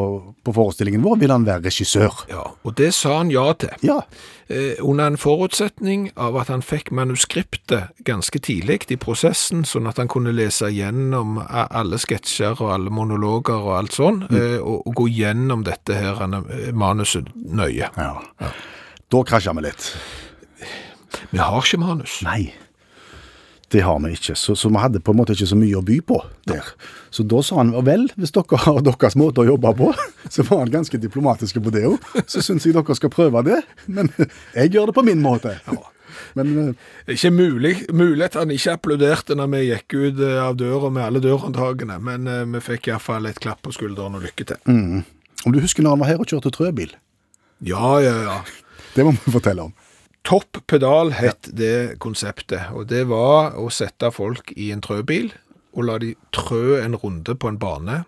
på 0.44 0.54
forestillingen 0.56 1.04
vår. 1.04 1.18
Ville 1.22 1.36
han 1.36 1.46
være 1.46 1.64
regissør? 1.68 2.24
Ja, 2.32 2.44
og 2.64 2.76
det 2.80 2.90
sa 2.96 3.18
han 3.20 3.32
ja 3.32 3.46
til. 3.60 3.72
Ja. 3.86 4.00
Eh, 4.48 4.76
under 4.84 5.12
en 5.12 5.16
forutsetning 5.20 6.10
av 6.20 6.36
at 6.40 6.50
han 6.52 6.64
fikk 6.64 6.90
manuskriptet 6.92 7.94
ganske 8.04 8.40
tidlig 8.44 8.82
i 8.92 8.98
prosessen, 9.00 9.64
sånn 9.68 9.88
at 9.88 10.02
han 10.02 10.10
kunne 10.12 10.34
lese 10.36 10.68
gjennom 10.74 11.38
alle 11.48 12.00
sketsjer 12.02 12.60
og 12.60 12.74
alle 12.74 12.92
monologer 12.92 13.56
og 13.56 13.78
alt 13.78 13.96
sånn, 13.96 14.24
eh, 14.32 14.58
og, 14.60 14.84
og 14.84 15.00
gå 15.00 15.08
gjennom 15.16 15.64
dette 15.64 15.96
her 15.96 16.20
eh, 16.28 16.68
manuset 16.76 17.32
nøye. 17.34 17.88
Ja. 17.96 18.52
Da 19.08 19.24
krasja 19.24 19.56
vi 19.56 19.64
litt. 19.68 19.88
Vi 21.30 21.40
har 21.42 21.60
ikke 21.62 21.80
manus. 21.82 22.20
Nei. 22.26 22.52
Det 23.72 23.80
har 23.82 23.98
vi 24.04 24.12
ikke, 24.14 24.36
så, 24.38 24.54
så 24.54 24.68
vi 24.70 24.78
hadde 24.78 25.00
på 25.02 25.10
en 25.10 25.18
måte 25.18 25.34
ikke 25.34 25.48
så 25.50 25.56
mye 25.58 25.78
å 25.80 25.82
by 25.82 25.96
på 26.06 26.20
der. 26.46 26.66
Så 27.10 27.24
da 27.26 27.40
sa 27.42 27.56
han 27.58 27.72
vel, 27.86 28.04
hvis 28.20 28.34
dere 28.36 28.60
har 28.66 28.82
deres 28.86 29.16
måte 29.18 29.42
å 29.42 29.48
jobbe 29.48 29.72
på, 29.80 29.88
så 30.34 30.44
var 30.46 30.62
han 30.62 30.74
ganske 30.76 31.00
diplomatiske 31.02 31.62
på 31.64 31.72
det 31.74 31.82
òg. 31.88 32.12
Så 32.30 32.44
syns 32.44 32.68
jeg 32.68 32.76
dere 32.76 32.96
skal 32.98 33.10
prøve 33.10 33.42
det, 33.48 33.64
men 33.90 34.12
jeg 34.58 34.74
gjør 34.76 34.92
det 34.92 34.96
på 35.00 35.06
min 35.08 35.24
måte. 35.24 35.56
Men 36.38 36.52
eh, 36.60 37.14
Ikke 37.16 37.32
mulig, 37.34 37.74
mulig 37.90 38.28
at 38.28 38.38
han 38.38 38.52
ikke 38.54 38.76
applauderte 38.78 39.36
når 39.38 39.50
vi 39.54 39.62
gikk 39.70 39.96
ut 39.96 40.22
eh, 40.22 40.38
av 40.44 40.58
døra 40.60 40.90
med 40.94 41.08
alle 41.08 41.22
dørhåndtakene, 41.24 41.98
men 42.04 42.30
eh, 42.30 42.44
vi 42.54 42.62
fikk 42.62 42.92
iallfall 42.92 43.26
et 43.30 43.40
klapp 43.42 43.64
på 43.64 43.74
skulderen 43.74 44.18
og 44.18 44.26
lykke 44.28 44.46
til. 44.52 44.60
mm. 44.68 45.02
om 45.46 45.52
du 45.54 45.58
husker 45.64 45.82
når 45.82 45.96
han 45.96 46.04
var 46.04 46.12
her 46.12 46.22
og 46.22 46.30
kjørte 46.30 46.54
trøbil? 46.54 46.94
Ja, 47.64 47.98
ja, 48.04 48.14
ja. 48.28 48.38
Det 48.94 49.06
må 49.06 49.16
vi 49.24 49.34
fortelle 49.34 49.66
om. 49.66 49.74
Topp 50.24 50.62
pedal 50.70 51.12
het 51.18 51.50
det 51.52 51.98
konseptet, 52.00 52.70
og 52.72 52.88
det 52.88 53.02
var 53.10 53.58
å 53.60 53.68
sette 53.68 54.08
folk 54.14 54.54
i 54.56 54.70
en 54.72 54.80
trøbil 54.84 55.34
og 55.74 55.84
la 55.88 55.98
de 56.00 56.14
trø 56.32 56.78
en 56.80 56.96
runde 56.96 57.34
på 57.36 57.50
en 57.50 57.58
bane. 57.60 58.04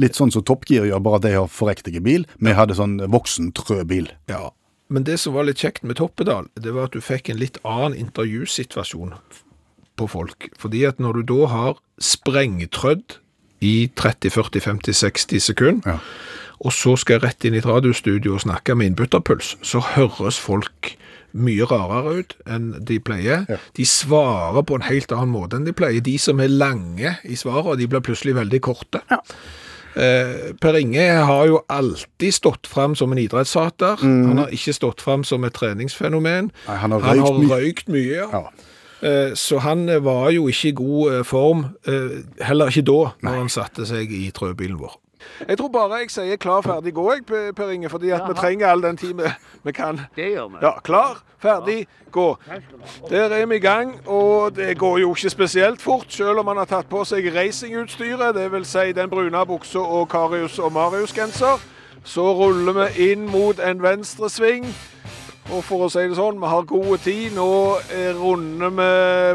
Litt 0.00 0.16
sånn 0.16 0.32
som 0.32 0.44
Top 0.46 0.64
Gear 0.70 0.86
gjør, 0.88 1.02
bare 1.04 1.18
at 1.20 1.26
de 1.26 1.34
har 1.34 1.50
forrektige 1.52 2.00
bil. 2.00 2.24
Vi 2.40 2.54
hadde 2.56 2.78
sånn 2.78 2.96
voksen 3.12 3.50
trøbil. 3.58 4.08
Ja, 4.30 4.48
men 4.90 5.04
det 5.06 5.20
som 5.22 5.36
var 5.36 5.46
litt 5.46 5.60
kjekt 5.62 5.84
med 5.86 6.00
toppedal, 6.00 6.48
det 6.58 6.72
var 6.74 6.88
at 6.88 6.96
du 6.96 7.04
fikk 7.04 7.28
en 7.30 7.38
litt 7.38 7.60
annen 7.62 7.94
intervjusituasjon 7.94 9.14
på 10.00 10.08
folk. 10.10 10.48
Fordi 10.58 10.82
at 10.88 10.98
når 11.02 11.20
du 11.20 11.34
da 11.34 11.50
har 11.52 11.76
sprengtrødd 12.02 13.20
i 13.62 13.90
30, 13.94 14.32
40, 14.34 14.64
50, 14.64 14.96
60 15.04 15.44
sekunder, 15.44 16.00
og 16.60 16.74
så 16.74 16.96
skal 16.98 17.18
jeg 17.18 17.24
rett 17.26 17.46
inn 17.46 17.54
i 17.54 17.60
et 17.60 17.68
radiostudio 17.68 18.34
og 18.34 18.42
snakke 18.46 18.74
med 18.74 18.90
innbytterpuls, 18.90 19.54
så 19.62 19.84
høres 19.94 20.40
folk 20.42 20.94
mye 21.32 21.66
rarere 21.70 22.14
ut 22.20 22.34
enn 22.46 22.72
de 22.84 22.98
pleier. 23.00 23.46
De 23.76 23.84
svarer 23.86 24.62
på 24.66 24.74
en 24.78 24.86
helt 24.88 25.12
annen 25.12 25.32
måte 25.34 25.56
enn 25.58 25.64
de 25.68 25.72
pleier. 25.76 26.00
De 26.04 26.16
som 26.18 26.40
er 26.40 26.48
lange 26.52 27.16
i 27.24 27.36
svaret, 27.38 27.78
de 27.78 27.86
blir 27.90 28.00
plutselig 28.04 28.34
veldig 28.38 28.60
korte. 28.64 29.02
Eh, 29.98 30.52
per 30.62 30.76
Inge 30.78 31.02
har 31.26 31.46
jo 31.50 31.60
alltid 31.68 32.34
stått 32.34 32.66
fram 32.70 32.94
som 32.94 33.10
en 33.12 33.18
idrettshater. 33.18 33.98
Han 34.04 34.38
har 34.44 34.52
ikke 34.54 34.74
stått 34.76 35.00
fram 35.02 35.24
som 35.26 35.42
et 35.44 35.54
treningsfenomen. 35.58 36.52
Nei, 36.68 36.76
han 36.78 36.92
har 36.94 37.00
han 37.00 37.18
røykt 37.18 37.26
har 37.26 37.38
mye. 37.40 37.56
røykt 37.58 37.88
mye, 37.90 38.20
ja. 38.30 38.42
Eh, 39.02 39.32
Så 39.34 39.58
han 39.64 39.88
eh, 39.88 39.98
var 39.98 40.30
jo 40.30 40.46
ikke 40.52 40.68
i 40.68 40.76
god 40.78 41.12
eh, 41.14 41.22
form, 41.24 41.64
eh, 41.88 42.20
heller 42.44 42.68
ikke 42.70 42.84
da, 42.86 43.12
når 43.24 43.38
han 43.40 43.48
satte 43.48 43.86
seg 43.88 44.12
i 44.12 44.30
trøbilen 44.30 44.78
vår. 44.78 44.94
Jeg 45.48 45.58
tror 45.58 45.68
bare 45.68 45.98
jeg 46.02 46.10
sier 46.10 46.36
klar, 46.36 46.60
ferdig, 46.62 46.94
gå, 46.94 47.12
jeg, 47.12 47.54
Per- 47.56 47.70
Inge, 47.70 47.88
fordi 47.88 48.10
at 48.10 48.22
vi 48.28 48.34
trenger 48.34 48.68
all 48.68 48.82
den 48.82 48.96
tid 48.96 49.14
vi, 49.64 49.72
kan. 49.72 50.00
Det 50.16 50.30
gjør 50.32 50.48
vi. 50.48 50.56
Ja, 50.62 50.72
klar, 50.80 51.20
ferdig, 51.42 51.86
gå. 52.10 52.36
Der 53.10 53.28
er 53.34 53.46
vi 53.46 53.56
i 53.56 53.58
gang, 53.64 54.00
og 54.08 54.56
det 54.56 54.78
går 54.78 54.98
jo 54.98 55.14
ikke 55.14 55.30
spesielt 55.30 55.82
fort, 55.82 56.06
selv 56.08 56.38
om 56.38 56.46
han 56.48 56.56
har 56.56 56.64
tatt 56.70 56.88
på 56.90 57.04
seg 57.04 57.28
racingutstyret, 57.36 58.34
det 58.34 58.48
vil 58.52 58.64
si 58.64 58.92
den 58.92 59.10
brune 59.10 59.44
buksa 59.46 59.78
og 59.78 60.08
Karius 60.08 60.58
og 60.58 60.72
Marius-genser. 60.72 61.60
Så 62.04 62.24
ruller 62.34 62.72
vi 62.72 63.10
inn 63.12 63.26
mot 63.28 63.58
en 63.60 63.82
venstresving, 63.82 64.64
og 65.52 65.64
for 65.64 65.84
å 65.84 65.88
si 65.92 66.06
det 66.08 66.16
sånn, 66.16 66.38
vi 66.40 66.48
har 66.48 66.62
gode 66.64 66.96
tid. 67.04 67.34
Nå 67.36 67.48
eh, 67.92 68.12
runder 68.16 68.70
vi 68.70 68.90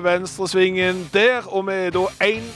venstresvingen 0.06 1.06
der, 1.14 1.46
og 1.48 1.68
vi 1.68 1.74
er 1.86 1.94
da 1.94 2.06
en 2.26 2.48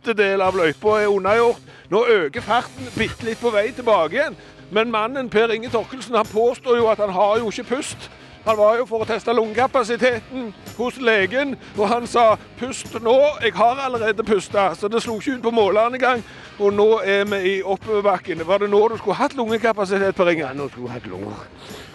femtedel 0.00 0.40
av 0.40 0.56
løypa 0.56 1.00
er 1.02 1.08
unnagjort. 1.08 1.60
Nå 1.90 2.04
øker 2.06 2.40
farten 2.40 2.88
bitte 2.96 3.26
litt 3.26 3.40
på 3.40 3.50
vei 3.50 3.70
tilbake 3.72 4.16
igjen. 4.16 4.36
Men 4.70 4.90
mannen 4.90 5.28
Per 5.28 5.50
Inge 5.52 5.68
Torkelsen 5.70 6.14
han 6.14 6.26
påstår 6.26 6.76
jo 6.76 6.88
at 6.88 6.98
han 6.98 7.10
har 7.10 7.38
jo 7.38 7.50
ikke 7.50 7.76
pust. 7.76 8.10
Han 8.46 8.56
var 8.56 8.78
jo 8.78 8.86
for 8.88 9.02
å 9.02 9.04
teste 9.04 9.34
lungekapasiteten 9.36 10.54
hos 10.78 10.96
legen, 10.96 11.56
og 11.76 11.88
han 11.88 12.06
sa 12.06 12.38
'pust 12.58 12.94
nå'. 13.02 13.42
Jeg 13.42 13.52
har 13.52 13.76
allerede 13.76 14.24
pusta, 14.24 14.74
så 14.74 14.88
det 14.88 15.02
slo 15.02 15.18
ikke 15.18 15.34
ut 15.34 15.42
på 15.42 15.50
måleren 15.50 15.94
engang. 15.94 16.24
Og 16.58 16.72
nå 16.72 17.00
er 17.04 17.24
vi 17.24 17.58
i 17.58 17.62
oppoverbakken. 17.62 18.46
Var 18.46 18.58
det 18.58 18.70
nå 18.70 18.88
du 18.88 18.96
skulle 18.96 19.14
hatt 19.16 19.34
lungekapasitet 19.34 20.14
Per 20.14 20.28
Inge? 20.28 20.46
Ja, 20.46 20.52
nå 20.52 20.68
skulle 20.68 20.86
jeg 20.86 20.92
hatt 20.92 21.06
lunger. 21.06 21.46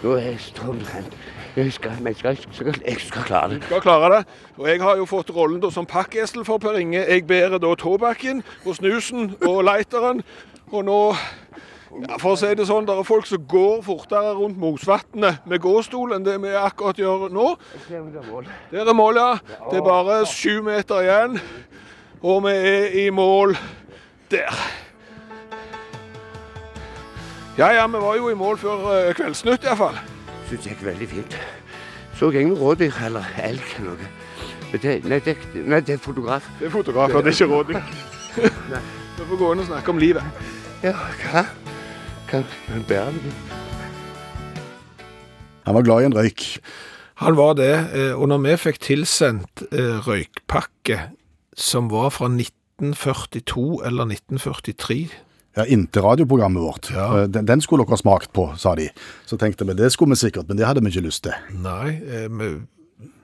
Nå 0.02 0.12
er 0.12 0.20
jeg 0.20 0.40
strømtrent. 0.40 1.16
Jeg 1.56 1.72
skal, 1.72 1.92
jeg 2.04 2.16
skal, 2.16 2.36
jeg 2.86 2.96
skal 3.00 3.22
klare 3.22 3.48
det. 3.54 3.62
skal 3.64 3.80
klare 3.80 4.16
det. 4.16 4.24
Og 4.56 4.68
jeg 4.68 4.80
har 4.82 4.96
jo 4.96 5.06
fått 5.08 5.30
rollen 5.32 5.60
da 5.62 5.70
som 5.72 5.86
pakkesel 5.88 6.44
for 6.44 6.60
Per 6.60 6.76
Inge. 6.76 7.00
Jeg 7.00 7.24
bærer 7.26 7.56
da 7.58 7.70
tobakken 7.74 8.42
og 8.66 8.76
snusen 8.76 9.30
og 9.40 9.62
lighteren. 9.64 10.20
Og 10.68 10.84
nå 10.84 10.98
ja, 11.96 12.18
For 12.20 12.34
å 12.34 12.36
si 12.36 12.50
det 12.58 12.66
sånn, 12.68 12.84
det 12.84 12.92
er 12.92 13.06
folk 13.08 13.24
som 13.24 13.44
går 13.48 13.78
fortere 13.86 14.34
rundt 14.36 14.58
Mosvatnet 14.60 15.46
med 15.48 15.62
gåstol 15.64 16.12
enn 16.12 16.26
det 16.26 16.34
vi 16.42 16.50
akkurat 16.60 16.98
gjør 17.00 17.30
nå. 17.32 17.46
Der 17.88 18.90
er 18.90 18.92
mål, 18.98 19.16
ja. 19.16 19.30
Det 19.70 19.78
er 19.78 19.86
bare 19.86 20.18
sju 20.28 20.60
meter 20.66 21.06
igjen. 21.06 21.38
Og 22.20 22.42
vi 22.44 22.52
er 22.52 22.98
i 23.00 23.06
mål 23.14 23.56
der. 24.28 24.60
Ja 27.56 27.70
ja, 27.72 27.86
vi 27.88 28.04
var 28.04 28.20
jo 28.20 28.28
i 28.28 28.36
mål 28.36 28.60
før 28.60 28.84
eh, 28.92 29.14
Kveldsnytt 29.16 29.64
iallfall. 29.64 29.96
Syns 30.46 30.62
det 30.62 30.72
gikk 30.72 30.84
veldig 30.86 31.08
fint. 31.10 31.38
Så 32.16 32.30
jeg 32.32 32.46
ingen 32.46 32.58
rådyr 32.58 32.94
eller 33.04 33.24
elg 33.42 33.64
eller 33.78 33.90
noe. 33.90 34.10
Men 34.70 34.82
det, 34.82 34.92
nei, 35.04 35.18
det, 35.24 35.36
nei, 35.54 35.80
det 35.84 35.96
er 35.96 36.02
fotograf. 36.02 36.46
Det 36.60 36.68
er 36.68 36.72
fotograf, 36.74 37.14
og 37.14 37.24
det 37.24 37.32
er 37.32 37.36
ikke 37.36 37.50
rådyr. 37.50 37.80
Vi 39.16 39.24
får 39.24 39.40
gå 39.40 39.52
inn 39.52 39.62
og 39.64 39.68
snakke 39.68 39.92
om 39.92 40.00
livet. 40.00 40.44
Ja, 40.84 40.94
hva? 41.22 41.46
Kan 42.30 42.46
man 42.68 42.84
bære 42.88 43.12
det? 43.16 43.34
Han 45.66 45.74
var 45.74 45.82
glad 45.82 46.02
i 46.02 46.08
en 46.10 46.16
røyk. 46.16 46.46
Han 47.22 47.36
var 47.36 47.54
det, 47.58 47.74
eh, 47.96 48.12
og 48.14 48.28
når 48.28 48.42
vi 48.44 48.56
fikk 48.60 48.80
tilsendt 48.86 49.62
eh, 49.72 49.98
røykpakke 50.04 50.98
som 51.56 51.88
var 51.90 52.10
fra 52.12 52.28
1942 52.28 53.80
eller 53.88 54.04
1943 54.12 55.08
Ja, 55.56 55.64
Inntil 55.72 56.02
radioprogrammet 56.04 56.62
vårt. 56.62 56.90
Ja. 56.92 57.26
Den, 57.26 57.46
den 57.48 57.60
skulle 57.64 57.84
dere 57.86 57.96
ha 57.96 58.00
smakt 58.02 58.32
på, 58.36 58.50
sa 58.60 58.74
de. 58.76 58.90
Så 59.26 59.38
tenkte 59.40 59.64
vi 59.64 59.76
det 59.78 59.88
skulle 59.94 60.12
vi 60.12 60.20
sikkert, 60.26 60.48
men 60.50 60.58
det 60.60 60.66
hadde 60.68 60.82
vi 60.84 60.92
ikke 60.92 61.06
lyst 61.08 61.24
til. 61.24 61.32
Nei, 61.64 61.96
eh, 62.04 62.58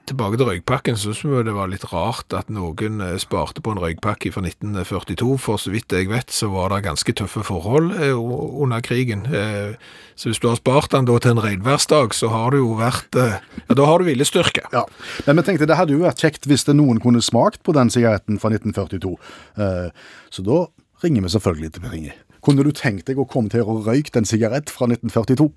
tilbake 0.09 0.35
til 0.35 0.49
røykpakken, 0.49 0.97
så 0.99 1.13
synes 1.15 1.21
vi 1.23 1.43
det 1.47 1.53
var 1.55 1.69
litt 1.71 1.85
rart 1.93 2.33
at 2.35 2.49
noen 2.51 2.97
eh, 3.05 3.13
sparte 3.21 3.61
på 3.63 3.71
en 3.71 3.79
røykpakke 3.79 4.33
fra 4.35 4.41
1942. 4.43 5.37
For 5.39 5.61
så 5.61 5.71
vidt 5.71 5.93
jeg 5.95 6.09
vet, 6.11 6.33
så 6.33 6.49
var 6.51 6.73
det 6.73 6.81
ganske 6.89 7.13
tøffe 7.21 7.45
forhold 7.47 7.93
eh, 8.01 8.11
under 8.17 8.81
krigen. 8.83 9.23
Eh, 9.31 9.77
Så 10.15 10.29
hvis 10.29 10.37
du 10.43 10.45
har 10.49 10.57
spart 10.59 10.91
den 10.93 11.07
da 11.09 11.15
til 11.23 11.31
en 11.33 11.41
regnværsdag, 11.41 12.13
så 12.13 12.27
har 12.29 12.51
du 12.53 12.59
jo 12.59 12.75
vært 12.77 13.15
eh, 13.17 13.39
Ja, 13.69 13.77
da 13.79 13.85
har 13.89 13.97
du 14.03 14.05
viljestyrke. 14.09 14.65
Ja, 14.73 14.83
Men 15.25 15.39
vi 15.39 15.45
tenkte 15.47 15.65
det 15.69 15.77
hadde 15.79 15.95
jo 15.95 16.03
vært 16.03 16.21
kjekt 16.21 16.45
hvis 16.49 16.65
det 16.67 16.75
noen 16.77 16.99
kunne 17.01 17.21
smakt 17.23 17.63
på 17.65 17.73
den 17.73 17.89
sigaretten 17.89 18.37
fra 18.43 18.51
1942. 18.53 19.15
Eh, 19.57 19.89
Så 20.29 20.43
da 20.45 20.65
ringer 21.03 21.21
vi 21.25 21.29
selvfølgelig 21.33 21.71
til 21.73 21.81
Per 21.87 21.95
Inge. 21.97 22.13
Kunne 22.43 22.65
du 22.65 22.73
tenkt 22.75 23.07
deg 23.07 23.19
å 23.21 23.27
komme 23.29 23.51
til 23.51 23.63
å 23.63 23.79
røyke 23.85 24.19
en 24.19 24.27
sigarett 24.27 24.71
fra 24.73 24.89
1942? 24.91 25.49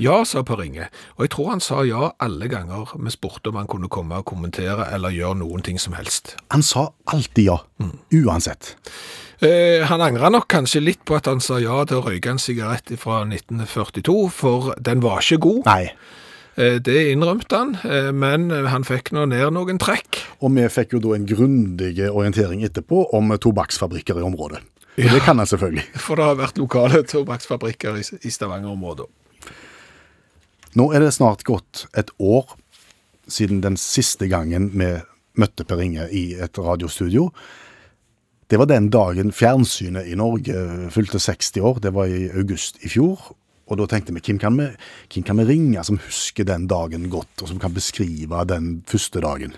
Ja, 0.00 0.22
sa 0.24 0.40
Per 0.46 0.62
Inge, 0.64 0.88
og 1.16 1.26
jeg 1.26 1.32
tror 1.34 1.50
han 1.52 1.60
sa 1.60 1.82
ja 1.84 2.08
alle 2.22 2.48
ganger 2.48 2.94
vi 2.96 3.12
spurte 3.12 3.52
om 3.52 3.58
han 3.60 3.68
kunne 3.68 3.90
komme 3.92 4.22
og 4.22 4.28
kommentere 4.28 4.88
eller 4.94 5.12
gjøre 5.12 5.42
noen 5.42 5.64
ting 5.66 5.78
som 5.80 5.96
helst. 5.96 6.32
Han 6.54 6.64
sa 6.64 6.88
alltid 7.12 7.50
ja, 7.50 7.58
uansett. 8.24 8.72
Eh, 9.44 9.84
han 9.84 10.00
angra 10.00 10.30
nok 10.32 10.48
kanskje 10.48 10.80
litt 10.80 11.02
på 11.04 11.18
at 11.18 11.28
han 11.28 11.42
sa 11.44 11.60
ja 11.60 11.82
til 11.88 12.00
å 12.00 12.06
røyke 12.06 12.32
en 12.32 12.40
sigarett 12.40 12.94
fra 13.00 13.20
1942, 13.28 14.16
for 14.32 14.72
den 14.80 15.04
var 15.04 15.20
ikke 15.20 15.42
god. 15.44 15.66
Nei. 15.68 15.90
Eh, 16.56 16.78
det 16.80 17.10
innrømte 17.12 17.60
han, 17.60 17.74
eh, 17.84 18.08
men 18.16 18.48
han 18.72 18.86
fikk 18.88 19.12
nå 19.12 19.26
ned 19.28 19.52
noen 19.52 19.80
trekk. 19.82 20.22
Og 20.40 20.56
vi 20.56 20.64
fikk 20.72 20.96
jo 20.96 21.02
da 21.04 21.18
en 21.18 21.28
grundig 21.28 21.92
orientering 22.08 22.64
etterpå 22.64 23.10
om 23.16 23.36
tobakksfabrikker 23.36 24.22
i 24.22 24.24
området. 24.24 24.64
Og 24.96 25.12
det 25.12 25.22
kan 25.24 25.38
han 25.38 25.48
selvfølgelig. 25.48 25.84
For 26.06 26.16
det 26.16 26.28
har 26.30 26.38
vært 26.40 26.60
lokale 26.60 27.02
tobakksfabrikker 27.04 27.98
i, 28.00 28.04
i 28.24 28.32
Stavanger-området. 28.32 29.08
Nå 30.76 30.90
er 30.92 31.04
det 31.04 31.14
snart 31.16 31.44
gått 31.48 31.86
et 31.96 32.10
år 32.20 32.56
siden 33.32 33.62
den 33.64 33.78
siste 33.80 34.28
gangen 34.28 34.70
vi 34.76 34.90
møtte 35.36 35.64
Per 35.68 35.80
Inge 35.84 36.08
i 36.12 36.30
et 36.40 36.58
radiostudio. 36.58 37.30
Det 38.46 38.60
var 38.60 38.68
den 38.70 38.90
dagen 38.94 39.32
fjernsynet 39.34 40.06
i 40.06 40.16
Norge 40.16 40.90
fylte 40.94 41.18
60 41.20 41.60
år. 41.60 41.80
Det 41.82 41.92
var 41.96 42.12
i 42.12 42.28
august 42.30 42.78
i 42.84 42.92
fjor. 42.92 43.32
Og 43.66 43.80
da 43.80 43.86
tenkte 43.90 44.14
vi, 44.14 44.22
hvem 44.22 44.38
kan 44.38 44.54
vi, 44.60 44.68
hvem 45.10 45.24
kan 45.26 45.40
vi 45.40 45.44
ringe 45.48 45.82
som 45.84 45.98
husker 45.98 46.46
den 46.46 46.68
dagen 46.70 47.08
godt, 47.10 47.42
og 47.42 47.48
som 47.50 47.58
kan 47.58 47.74
beskrive 47.74 48.44
den 48.46 48.84
første 48.86 49.20
dagen? 49.20 49.56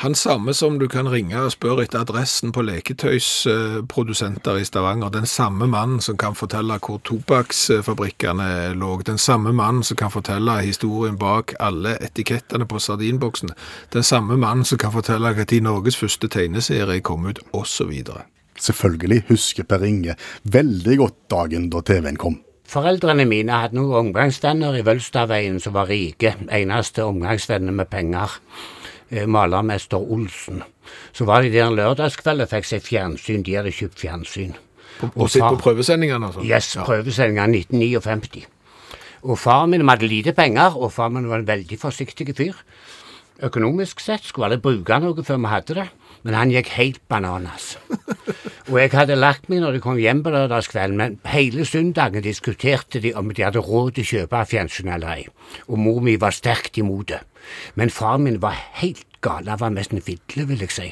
Han 0.00 0.14
samme 0.14 0.54
som 0.54 0.78
du 0.78 0.86
kan 0.88 1.10
ringe 1.10 1.36
og 1.36 1.50
spørre 1.52 1.82
etter 1.84 2.00
adressen 2.00 2.54
på 2.56 2.62
leketøysprodusenter 2.64 4.56
i 4.56 4.64
Stavanger. 4.64 5.10
Den 5.12 5.26
samme 5.26 5.66
mannen 5.68 6.00
som 6.00 6.16
kan 6.16 6.38
fortelle 6.38 6.78
hvor 6.78 7.02
tobakksfabrikkene 7.04 8.72
lå. 8.80 9.02
Den 9.04 9.18
samme 9.18 9.52
mannen 9.52 9.82
som 9.84 9.98
kan 10.00 10.14
fortelle 10.14 10.60
historien 10.64 11.18
bak 11.18 11.52
alle 11.60 11.98
etikettene 12.00 12.64
på 12.70 12.78
sardinboksen. 12.80 13.50
Den 13.92 14.06
samme 14.06 14.38
mannen 14.40 14.64
som 14.64 14.78
kan 14.78 14.94
fortelle 14.94 15.34
når 15.34 15.60
Norges 15.60 15.96
første 15.96 16.28
tegneserie 16.28 17.00
kom 17.00 17.26
ut, 17.26 17.42
osv. 17.52 17.92
Selvfølgelig 18.56 19.24
husker 19.28 19.64
Per 19.64 19.84
Inge 19.84 20.14
veldig 20.44 20.96
godt 20.96 21.18
dagen 21.30 21.68
da 21.70 21.82
TV-en 21.82 22.16
kom. 22.16 22.40
Foreldrene 22.70 23.24
mine 23.26 23.56
hadde 23.64 23.74
noen 23.74 23.96
omgangsvenner 23.98 24.76
i 24.78 24.84
Vølstadveien 24.86 25.56
som 25.62 25.74
var 25.74 25.88
rike. 25.90 26.36
Eneste 26.54 27.02
omgangsvenner 27.02 27.74
med 27.74 27.90
penger. 27.90 28.36
Eh, 29.10 29.26
Malermester 29.26 29.98
Olsen. 29.98 30.62
Så 31.12 31.26
var 31.26 31.42
de 31.42 31.50
der 31.50 31.66
en 31.66 31.74
lørdagskveld 31.74 32.44
og 32.44 32.52
fikk 32.52 32.68
seg 32.68 32.84
fjernsyn. 32.86 33.42
De 33.42 33.56
hadde 33.58 33.74
kjøpt 33.74 34.04
fjernsyn. 34.04 34.54
Og 35.16 35.26
sitt 35.32 35.42
på 35.42 35.58
prøvesendingene 35.64 36.28
og 36.28 36.36
sånn? 36.36 36.46
Yes, 36.46 36.76
prøvesendingene 36.86 37.64
1959. 37.64 38.46
Og 39.26 39.38
far 39.38 39.66
min 39.66 39.88
hadde 39.88 40.08
lite 40.08 40.32
penger, 40.36 40.76
og 40.78 40.92
far 40.94 41.10
min 41.10 41.26
var 41.28 41.42
en 41.42 41.50
veldig 41.50 41.78
forsiktig 41.80 42.30
fyr. 42.38 42.54
Økonomisk 43.42 44.00
sett 44.04 44.28
skulle 44.28 44.46
alle 44.46 44.62
bruke 44.62 45.00
noe 45.02 45.24
før 45.26 45.42
vi 45.42 45.50
hadde 45.50 45.78
det, 45.80 45.88
men 46.22 46.36
han 46.36 46.52
gikk 46.52 46.72
helt 46.76 47.00
bananas. 47.08 47.76
Og 48.70 48.76
jeg 48.78 48.92
hadde 48.94 49.18
lagt 49.18 49.48
meg 49.50 49.62
når 49.64 49.76
de 49.76 49.82
kom 49.82 49.98
hjem 49.98 50.20
på 50.22 50.30
lørdagskvelden, 50.34 50.98
men 51.00 51.16
hele 51.32 51.64
søndagen 51.66 52.22
diskuterte 52.22 53.00
de 53.02 53.14
om 53.18 53.32
de 53.34 53.42
hadde 53.42 53.62
råd 53.64 53.96
til 53.96 54.04
å 54.04 54.10
kjøpe 54.10 54.44
fjernsyn 54.52 54.92
eller 54.94 55.14
ei, 55.16 55.24
og 55.66 55.80
mor 55.82 55.98
mi 56.04 56.14
var 56.20 56.36
sterkt 56.36 56.78
imot 56.78 57.10
det. 57.10 57.22
Men 57.74 57.90
far 57.90 58.20
min 58.22 58.38
var 58.42 58.58
helt 58.82 59.06
gal, 59.24 59.48
han 59.48 59.60
var 59.60 59.72
nesten 59.74 60.02
fidle, 60.04 60.46
vil 60.48 60.62
jeg 60.62 60.74
si. 60.74 60.88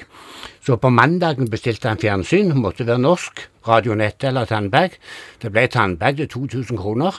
Så 0.64 0.76
på 0.80 0.90
mandagen 0.92 1.50
bestilte 1.52 1.88
han 1.88 2.00
fjernsyn, 2.02 2.54
måtte 2.58 2.86
være 2.88 3.04
norsk, 3.04 3.46
Radionettet 3.68 4.30
eller 4.30 4.48
Tandberg. 4.48 4.94
Det 5.42 5.50
ble 5.52 5.66
Tandberg 5.68 6.22
til 6.22 6.28
2000 6.32 6.80
kroner. 6.80 7.18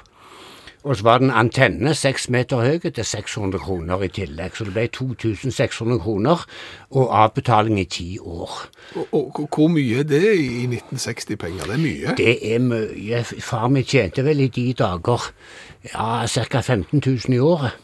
Og 0.84 0.96
så 0.96 1.04
var 1.04 1.18
det 1.18 1.28
en 1.28 1.36
antenne 1.36 1.92
seks 1.96 2.30
meter 2.32 2.62
høy 2.64 2.80
til 2.80 3.06
600 3.06 3.60
kroner 3.60 4.04
i 4.06 4.08
tillegg, 4.16 4.56
så 4.56 4.64
det 4.64 4.74
ble 4.78 4.86
2600 4.88 6.00
kroner 6.00 6.46
og 6.90 7.10
avbetaling 7.24 7.80
i 7.82 7.84
ti 7.84 8.08
år. 8.20 8.62
Og, 8.96 9.12
og 9.12 9.50
hvor 9.56 9.68
mye 9.68 10.00
er 10.00 10.08
det 10.08 10.24
i 10.40 10.64
1960-penger? 10.68 11.68
Det 11.68 11.76
er 11.76 11.84
mye? 11.84 12.16
Det 12.18 12.56
er 12.56 12.64
mye. 12.64 13.24
Far 13.44 13.68
min 13.68 13.84
tjente 13.84 14.24
vel 14.24 14.46
i 14.46 14.48
de 14.48 14.74
dager 14.74 15.28
ja, 15.92 16.26
ca. 16.28 16.62
15 16.62 17.04
000 17.06 17.36
i 17.36 17.40
året. 17.44 17.76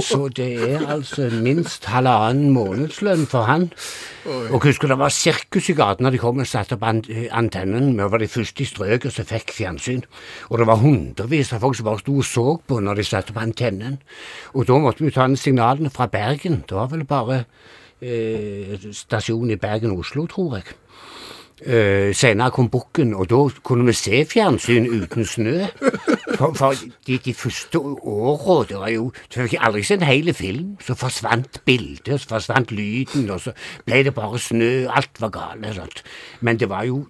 Så 0.00 0.28
det 0.36 0.48
er 0.70 0.84
altså 0.88 1.28
minst 1.32 1.88
halvannen 1.90 2.50
månedslønn 2.54 3.26
for 3.30 3.48
han. 3.48 3.68
Og 4.52 4.62
husker 4.64 4.90
det 4.90 4.98
var 5.00 5.12
sirkus 5.14 5.70
i 5.72 5.76
gaten 5.78 6.04
når 6.06 6.16
de 6.16 6.20
kom 6.22 6.40
og 6.42 6.48
satte 6.48 6.76
opp 6.76 6.84
an 6.86 7.02
antennen. 7.34 7.94
Vi 7.96 8.08
var 8.12 8.22
de 8.22 8.30
første 8.30 8.64
i 8.64 8.68
strøket 8.68 9.14
som 9.14 9.28
fikk 9.28 9.52
fjernsyn. 9.56 10.04
Og 10.50 10.60
det 10.60 10.68
var 10.68 10.82
hundrevis 10.82 11.52
av 11.52 11.64
folk 11.64 11.78
som 11.78 11.88
bare 11.88 12.02
sto 12.02 12.18
og 12.20 12.28
så 12.28 12.46
på 12.66 12.80
når 12.84 13.00
de 13.00 13.08
satte 13.08 13.34
opp 13.34 13.42
antennen. 13.42 14.00
Og 14.54 14.68
da 14.68 14.80
måtte 14.82 15.06
vi 15.06 15.14
ta 15.14 15.28
inn 15.28 15.38
signalene 15.38 15.92
fra 15.94 16.08
Bergen. 16.12 16.62
Det 16.68 16.76
var 16.76 16.92
vel 16.92 17.06
bare 17.08 17.44
eh, 18.00 18.76
stasjonen 18.92 19.56
i 19.56 19.60
Bergen-Oslo, 19.60 20.28
tror 20.30 20.60
jeg. 20.60 20.76
Uh, 21.58 22.14
senere 22.14 22.52
kom 22.54 22.68
bukken, 22.70 23.16
og 23.18 23.26
da 23.32 23.40
kunne 23.66 23.88
vi 23.88 23.94
se 23.98 24.20
fjernsyn 24.30 24.84
uten 24.94 25.26
snø. 25.26 25.56
For, 26.38 26.54
for 26.54 26.74
de, 27.06 27.18
de 27.18 27.34
første 27.34 27.78
åra 27.82 28.60
det 28.68 28.78
var 28.78 28.92
jo 28.92 29.08
fikk 29.34 29.56
aldri 29.58 29.82
en 29.96 30.06
hel 30.06 30.30
film. 30.34 30.76
Så 30.84 30.94
forsvant 30.94 31.60
bildet, 31.66 32.20
så 32.22 32.36
forsvant 32.36 32.70
lyden, 32.70 33.26
og 33.34 33.40
så 33.42 33.54
ble 33.86 34.04
det 34.06 34.14
bare 34.14 34.38
snø. 34.38 34.86
Alt 34.86 35.18
var 35.20 35.34
galt. 35.34 36.04
Men 36.40 36.60
det 36.60 36.68
var 36.70 36.86
jo 36.86 37.06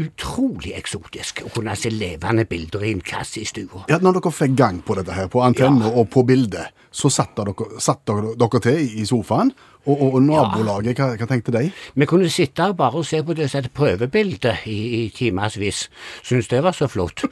utrolig 0.00 0.72
eksotisk 0.74 1.44
å 1.46 1.50
kunne 1.54 1.74
se 1.78 1.92
levende 1.92 2.46
bilder 2.50 2.82
i 2.82 2.94
en 2.96 3.02
kasse 3.04 3.42
i 3.42 3.46
stua. 3.46 3.84
Ja, 3.90 4.00
når 4.02 4.18
dere 4.18 4.32
fikk 4.34 4.56
gang 4.58 4.80
på 4.86 4.96
dette 4.98 5.14
her, 5.14 5.28
på 5.30 5.44
antenne 5.44 5.92
og 5.92 6.08
på 6.14 6.24
bildet, 6.26 6.74
så 6.94 7.10
satt 7.10 7.34
dere, 7.38 7.54
satt 7.82 8.02
dere, 8.08 8.34
dere 8.38 8.60
til 8.64 8.98
i 9.00 9.06
sofaen, 9.06 9.52
og, 9.84 10.00
og, 10.00 10.14
nabolaget, 10.24 10.96
hva, 10.96 11.10
hva 11.20 11.26
tenkte 11.28 11.52
de? 11.52 11.68
Vi 11.92 12.06
kunne 12.08 12.30
sitte 12.32 12.70
og 12.70 12.78
bare 12.78 13.02
se 13.04 13.20
på 13.24 13.36
det 13.36 13.50
som 13.52 13.60
et 13.60 13.72
prøvebilde 13.76 14.54
i, 14.70 14.78
i 14.96 15.00
timevis. 15.12 15.88
Syns 16.24 16.48
det 16.48 16.62
var 16.64 16.72
så 16.72 16.88
flott. 16.88 17.26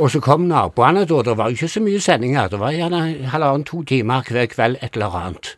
Og 0.00 0.08
så 0.14 0.22
kom 0.24 0.46
naboene 0.48 1.04
da. 1.04 1.20
Det 1.26 1.36
var 1.36 1.52
ikke 1.52 1.68
så 1.68 1.82
mye 1.84 2.00
sendinger. 2.00 2.48
Det 2.48 2.62
var 2.62 2.72
gjerne 2.72 3.02
halvannen-to 3.34 3.82
timer 3.92 4.24
hver 4.24 4.48
kveld 4.54 4.80
et 4.80 4.96
eller 4.96 5.18
annet. 5.20 5.52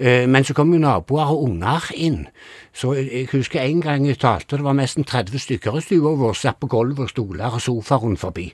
Eh, 0.00 0.28
Men 0.28 0.44
så 0.44 0.54
kom 0.54 0.72
jo 0.72 0.80
naboer 0.80 1.28
og 1.28 1.42
unger 1.44 1.90
inn. 1.94 2.26
Så 2.72 2.94
jeg 2.96 3.28
husker 3.32 3.60
en 3.60 3.80
gang 3.80 4.06
jeg 4.06 4.18
talte, 4.18 4.56
det 4.56 4.64
var 4.64 4.72
nesten 4.72 5.04
30 5.04 5.38
stykker 5.38 5.76
i 5.76 5.80
stua 5.84 6.14
vår, 6.16 6.32
satt 6.32 6.60
på 6.60 6.66
gulvet 6.66 7.04
og 7.04 7.10
stoler 7.10 7.52
og 7.52 7.60
sofa 7.60 7.96
rundt 8.00 8.20
forbi. 8.20 8.52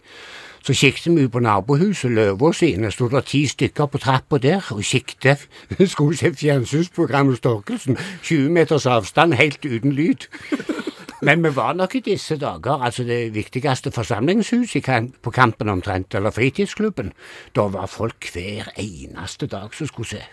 Så 0.66 0.74
kikket 0.74 1.14
vi 1.14 1.28
på 1.30 1.38
nabohuset, 1.38 2.10
løva 2.10 2.50
sine, 2.52 2.90
sto 2.90 3.06
det 3.08 3.24
ti 3.28 3.44
stykker 3.46 3.86
på 3.86 3.98
trappa 4.02 4.38
der 4.42 4.64
og 4.74 4.82
kikket. 4.82 5.46
Skulle 5.92 6.16
se 6.18 6.32
fjernsynsprogrammet 6.34 7.38
Storkelsen, 7.38 7.96
20 8.22 8.50
meters 8.50 8.86
avstand, 8.86 9.36
helt 9.38 9.62
uten 9.62 9.92
lyd. 9.94 10.26
Men 11.26 11.44
vi 11.44 11.52
var 11.54 11.72
nok 11.78 11.94
i 11.94 12.00
disse 12.00 12.36
dager 12.36 12.82
altså 12.82 13.04
det 13.06 13.34
viktigste 13.34 13.90
forsamlingshuset 13.90 15.14
på 15.22 15.30
Kampen 15.30 15.68
omtrent, 15.68 16.14
eller 16.14 16.30
fritidsklubben. 16.30 17.12
Da 17.54 17.68
var 17.70 17.86
folk 17.86 18.26
hver 18.34 18.72
eneste 18.76 19.46
dag 19.46 19.70
som 19.74 19.86
skulle 19.86 20.08
se. 20.08 20.24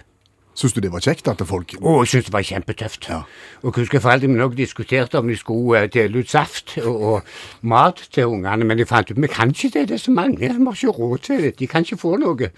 Syns 0.54 0.76
du 0.76 0.82
det 0.86 0.92
var 0.94 1.02
kjekt 1.02 1.28
at 1.32 1.42
folk 1.50 1.74
Å, 1.80 1.94
jeg 2.04 2.12
syns 2.12 2.28
det 2.28 2.34
var 2.36 2.46
kjempetøft. 2.46 3.10
Og 3.64 3.70
jeg 3.72 3.84
husker 3.84 4.04
foreldrene 4.04 4.36
mine 4.36 4.46
også 4.46 4.60
diskuterte 4.60 5.18
om 5.18 5.30
de 5.32 5.38
skulle 5.38 5.82
eh, 5.82 5.90
dele 5.90 6.22
ut 6.22 6.30
saft 6.30 6.76
og, 6.84 7.02
og 7.02 7.66
mat 7.66 8.04
til 8.14 8.30
ungene, 8.30 8.68
men 8.68 8.78
de 8.78 8.86
fant 8.86 9.10
ut 9.10 9.18
vi 9.24 9.30
kan 9.32 9.54
ikke 9.54 9.72
det, 9.74 9.88
det 9.90 9.98
er 9.98 10.04
så 10.04 10.14
mange, 10.14 10.38
vi 10.38 10.50
har 10.50 10.78
ikke 10.78 10.94
råd 10.94 11.24
til 11.26 11.42
det, 11.48 11.56
de 11.60 11.68
kan 11.68 11.86
ikke 11.86 11.98
få 11.98 12.16
noe. 12.22 12.50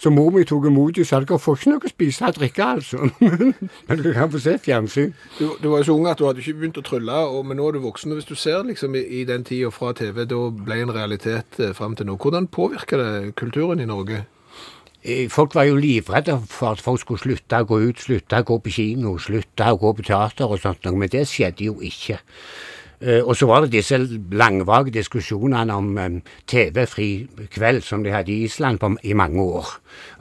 Så 0.00 0.10
mor 0.12 0.30
mi 0.32 0.44
tok 0.48 0.68
imot 0.68 0.98
og 1.00 1.08
sa 1.08 1.20
dere 1.20 1.38
får 1.40 1.58
ikke 1.60 1.72
noe 1.72 1.88
å 1.88 1.92
spise 1.92 2.28
og 2.28 2.38
drikke, 2.38 2.68
altså. 2.78 3.10
men 3.88 4.00
dere 4.00 4.14
kan 4.16 4.32
få 4.32 4.40
se 4.42 4.56
fjernsyn. 4.64 5.14
Du, 5.38 5.46
du 5.60 5.68
var 5.72 5.82
jo 5.82 5.88
så 5.88 5.96
ung 5.98 6.08
at 6.10 6.20
du 6.20 6.26
hadde 6.28 6.44
ikke 6.44 6.58
begynt 6.60 6.80
å 6.80 6.86
trylle, 6.86 7.20
og, 7.28 7.44
men 7.48 7.60
nå 7.60 7.68
er 7.68 7.76
du 7.76 7.84
voksen. 7.84 8.12
og 8.12 8.20
Hvis 8.20 8.30
du 8.30 8.36
ser 8.38 8.64
liksom 8.68 8.96
i, 8.96 9.04
i 9.20 9.24
den 9.28 9.44
tida 9.44 9.72
fra 9.74 9.92
TV, 9.96 10.24
da 10.28 10.40
ble 10.64 10.80
en 10.84 10.94
realitet 10.96 11.60
eh, 11.60 11.74
fram 11.76 11.96
til 11.96 12.08
nå. 12.08 12.18
Hvordan 12.20 12.48
påvirker 12.52 13.00
det 13.00 13.34
kulturen 13.40 13.80
i 13.80 13.88
Norge? 13.88 14.24
Eh, 15.04 15.28
Folk 15.28 15.54
var 15.54 15.66
jo 15.68 15.76
livredde 15.76 16.38
for 16.48 16.72
at 16.72 16.80
folk 16.80 17.02
skulle 17.02 17.20
slutte 17.20 17.60
å 17.60 17.66
gå 17.68 17.80
ut, 17.90 18.00
slutte 18.00 18.40
å 18.40 18.46
gå 18.48 18.56
på 18.64 18.72
kino, 18.72 19.18
slutte 19.20 19.66
å 19.68 19.76
gå 19.80 19.92
på 19.98 20.06
teater 20.08 20.48
og 20.48 20.62
sånt, 20.62 20.84
noe, 20.86 20.96
men 20.96 21.12
det 21.12 21.26
skjedde 21.28 21.66
jo 21.68 21.76
ikke. 21.84 22.16
Eh, 23.04 23.20
Og 23.26 23.36
så 23.36 23.46
var 23.46 23.60
det 23.60 23.72
disse 23.74 23.98
langvage 24.32 24.90
diskusjonene 24.94 25.74
om 25.76 25.90
TV-fri 26.48 27.26
kveld 27.52 27.82
som 27.84 28.04
de 28.04 28.12
hadde 28.14 28.32
i 28.32 28.44
Island 28.46 28.78
på, 28.80 28.94
i 29.04 29.12
mange 29.12 29.42
år. 29.42 29.66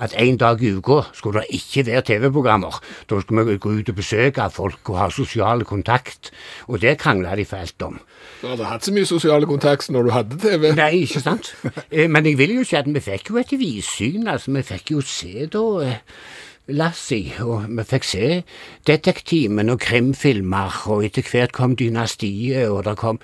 At 0.04 0.14
en 0.20 0.38
dag 0.38 0.62
i 0.64 0.74
uka 0.76 1.02
skulle 1.14 1.42
det 1.46 1.56
ikke 1.62 1.86
være 1.88 2.02
TV-programmer. 2.10 2.82
Da 3.10 3.22
skulle 3.22 3.46
vi 3.48 3.58
gå 3.58 3.72
ut 3.80 3.90
og 3.90 3.96
besøke 3.96 4.50
folk 4.52 4.90
og 4.90 4.98
ha 5.00 5.10
sosial 5.10 5.64
kontakt. 5.64 6.32
Og 6.68 6.82
det 6.82 6.98
krangla 7.00 7.36
de 7.40 7.46
fælt 7.46 7.82
om. 7.88 8.00
Du 8.42 8.48
hadde 8.52 8.66
hatt 8.68 8.84
så 8.86 8.92
mye 8.94 9.06
sosial 9.08 9.46
kontakt 9.48 9.90
når 9.92 10.04
du 10.04 10.12
hadde 10.12 10.38
TV. 10.44 10.74
Nei, 10.76 10.92
ikke 11.08 11.24
sant? 11.24 11.54
Eh, 11.92 12.10
Men 12.10 12.26
jeg 12.26 12.38
vil 12.38 12.56
jo 12.60 12.64
si 12.68 12.76
at 12.76 12.86
vi 12.88 13.00
fikk 13.00 13.30
jo 13.32 13.38
et 13.40 13.52
vidsyn. 13.60 14.28
Altså, 14.28 14.52
vi 14.52 14.62
fikk 14.64 14.92
jo 14.98 15.02
se 15.02 15.48
da 15.52 15.64
eh, 15.88 16.00
Lassie, 16.68 17.34
og 17.44 17.66
vi 17.68 17.84
fikk 17.84 18.06
se 18.08 18.28
Detektimen 18.88 19.68
og 19.74 19.82
krimfilmer, 19.84 20.78
og 20.88 21.04
etter 21.04 21.26
hvert 21.28 21.52
kom 21.52 21.76
Dynastiet, 21.76 22.70
og 22.70 22.86
det 22.86 22.96
kom 22.98 23.20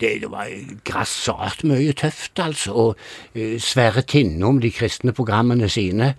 Det, 0.00 0.20
det 0.20 0.30
var 0.30 0.50
grassat 0.84 1.64
mye 1.64 1.92
tøft, 1.92 2.38
altså. 2.38 2.72
Og 2.72 2.96
uh, 3.36 3.56
Sverre 3.58 4.02
Tinnom, 4.02 4.60
de 4.60 4.70
kristne 4.70 5.12
programmene 5.12 5.68
sine. 5.68 6.14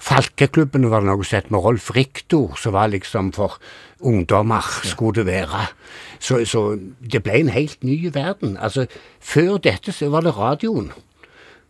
Falkeklubben 0.00 0.90
var 0.90 1.02
det 1.02 1.10
noe 1.10 1.24
sett 1.26 1.50
med 1.50 1.60
Rolf 1.60 1.90
Riktor, 1.96 2.54
som 2.56 2.72
var 2.72 2.88
liksom 2.88 3.32
for 3.32 3.58
ungdommer, 4.00 4.62
skulle 4.84 5.20
det 5.20 5.26
være. 5.26 5.66
Så, 6.20 6.44
så 6.44 6.78
det 7.12 7.22
ble 7.22 7.40
en 7.40 7.50
helt 7.52 7.82
ny 7.84 8.14
verden. 8.14 8.56
Altså, 8.56 8.86
før 9.20 9.58
dette 9.58 9.92
så 9.92 10.08
var 10.08 10.22
det 10.24 10.36
radioen. 10.36 10.92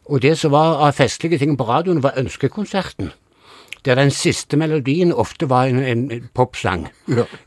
Og 0.04 0.22
det 0.22 0.38
som 0.38 0.52
var 0.52 0.84
av 0.84 0.92
festlige 0.92 1.38
ting 1.38 1.56
på 1.58 1.64
radioen, 1.64 2.02
var 2.02 2.20
ønskekonserten. 2.20 3.10
Der 3.86 3.94
den 3.98 4.10
siste 4.10 4.58
melodien 4.58 5.12
ofte 5.12 5.48
var 5.50 5.70
en, 5.70 5.82
en 5.82 6.28
popsang. 6.34 6.88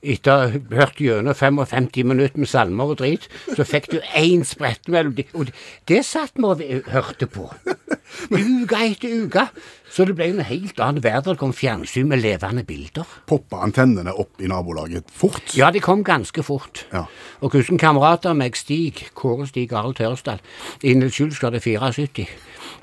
Etter 0.01 0.31
å 0.31 0.37
ha 0.39 0.61
hørt 0.81 1.01
gjennom 1.01 1.35
55 1.35 2.07
minutter 2.07 2.39
med 2.39 2.49
salmer 2.49 2.93
og 2.93 3.01
drit, 3.01 3.27
så 3.51 3.67
fikk 3.67 3.91
du 3.91 3.99
én 4.17 4.45
spretten 4.47 4.95
melodi. 4.95 5.27
Og 5.35 5.51
det, 5.89 6.03
satt 6.07 6.39
vi 6.39 6.47
og 6.47 6.91
hørte 6.91 7.27
på. 7.27 7.49
Uke 8.31 8.79
etter 8.85 9.13
uke. 9.23 9.45
Så 9.91 10.05
det 10.07 10.15
ble 10.15 10.29
en 10.31 10.43
helt 10.47 10.79
annen 10.83 11.03
verden. 11.03 11.33
Det 11.33 11.41
kom 11.41 11.53
fjernsyn 11.55 12.09
med 12.11 12.21
levende 12.23 12.63
bilder. 12.67 13.07
Poppa 13.27 13.61
antennene 13.65 14.13
opp 14.15 14.41
i 14.43 14.49
nabolaget 14.51 15.11
fort? 15.11 15.51
Ja, 15.57 15.71
de 15.71 15.81
kom 15.83 16.03
ganske 16.07 16.43
fort. 16.47 16.85
Ja. 16.93 17.05
Og 17.41 17.55
hvordan 17.55 17.79
kamerater 17.81 18.35
meg, 18.37 18.59
Stig, 18.59 19.07
Kåre 19.17 19.47
Stig 19.49 19.73
Arild 19.75 19.99
Tørsdal, 19.99 20.43
i 20.83 20.95
Nils 20.95 21.17
Skjulsgade 21.17 21.59
74. 21.63 22.27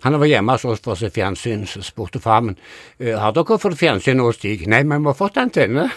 Han 0.04 0.18
var 0.20 0.30
hjemme 0.30 0.54
hos 0.54 0.66
oss 0.68 0.82
for 0.84 0.94
å 0.94 0.98
se 0.98 1.10
fjernsyn, 1.14 1.66
så 1.66 1.82
spurte 1.82 2.20
far 2.22 2.44
min 2.46 2.58
«Eh, 2.98 3.16
har 3.18 3.34
dere 3.34 3.58
fått 3.58 3.78
fjernsyn 3.80 4.20
nå, 4.20 4.30
Stig. 4.36 4.66
Nei, 4.70 4.84
men 4.86 5.02
vi 5.02 5.10
har 5.10 5.18
fått 5.18 5.40
antenne. 5.42 5.88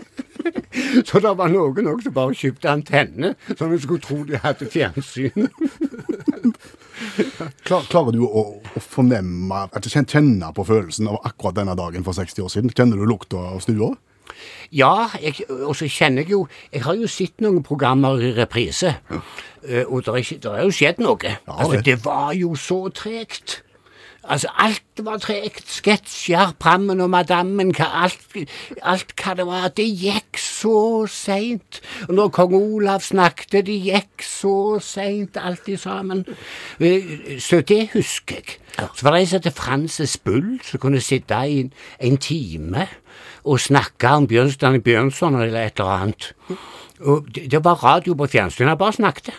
så 1.08 1.22
det 1.22 1.34
var 1.38 1.50
noen 1.50 1.90
òg 1.90 2.04
som 2.04 2.14
bare 2.14 2.36
kjøpte 2.38 2.70
antenne, 2.70 3.34
så 3.50 3.70
vi 3.70 3.80
skulle 3.82 4.04
tro 4.04 4.22
de 4.28 4.40
hadde 4.42 4.70
fjernsyn. 4.70 5.50
Klar, 7.66 7.86
klarer 7.88 8.14
du 8.14 8.22
å, 8.26 8.44
å 8.60 8.82
fornemme, 8.84 9.64
kjenne 9.88 10.52
på 10.54 10.66
følelsen 10.68 11.08
av 11.10 11.20
akkurat 11.26 11.56
denne 11.58 11.74
dagen 11.78 12.04
for 12.06 12.16
60 12.16 12.44
år 12.44 12.52
siden? 12.52 12.72
Kjenner 12.76 13.00
du 13.00 13.08
lukta 13.08 13.40
av 13.54 13.62
stua? 13.64 13.94
Ja, 14.72 15.08
jeg, 15.22 15.46
og 15.50 15.74
så 15.76 15.88
kjenner 15.90 16.22
jeg 16.22 16.30
jo 16.34 16.46
Jeg 16.72 16.84
har 16.84 16.98
jo 16.98 17.08
sett 17.10 17.40
noen 17.42 17.62
programmer 17.66 18.20
i 18.22 18.32
reprise, 18.36 18.94
eh, 19.10 19.84
og 19.86 20.04
det 20.06 20.14
er, 20.44 20.62
jo 20.62 20.70
skjedd 20.74 21.02
noe. 21.02 21.36
altså, 21.46 21.76
det. 21.76 21.84
det 21.84 21.98
var 22.04 22.32
jo 22.38 22.54
så 22.54 22.88
tregt. 22.94 23.62
Altså, 24.28 24.48
alt 24.58 24.82
var 25.00 25.16
tregt. 25.18 25.64
Sketsjer, 25.72 26.52
Prammen 26.60 27.00
og 27.00 27.10
Madammen, 27.10 27.70
alt, 27.80 28.18
alt 28.82 29.14
hva 29.16 29.34
det 29.38 29.46
var. 29.48 29.68
Det 29.76 29.86
gikk 29.88 30.36
så 30.38 31.06
seint. 31.08 31.80
Og 32.08 32.14
når 32.14 32.28
kong 32.36 32.54
Olav 32.58 33.00
snakket, 33.00 33.64
det 33.66 33.78
gikk 33.86 34.22
så 34.26 34.78
seint, 34.84 35.36
alt 35.40 35.68
i 35.68 35.76
sammen. 35.80 36.26
Eh, 36.80 37.38
Så 37.40 37.60
det 37.64 37.88
husker 37.94 38.36
jeg. 38.36 38.58
Så 38.94 39.02
var 39.02 39.12
det 39.16 39.20
en 39.20 39.26
som 39.26 39.40
het 39.44 39.56
Frances 39.56 40.18
Bull, 40.18 40.60
som 40.64 40.78
kunne 40.80 41.00
sitte 41.00 41.34
i 41.48 41.60
en, 41.64 41.72
en 42.00 42.16
time 42.16 42.86
og 43.44 43.60
snakke 43.60 44.08
om 44.08 44.26
Bjørnstjerne 44.28 44.82
Bjørnson 44.84 45.40
eller 45.40 45.64
et 45.66 45.80
eller 45.80 45.90
annet. 45.90 46.32
Og 47.00 47.24
det, 47.34 47.50
det 47.50 47.64
var 47.64 47.80
radio 47.84 48.14
på 48.14 48.26
fjernsynet, 48.28 48.68
han 48.68 48.78
bare 48.78 48.92
snakket. 48.92 49.32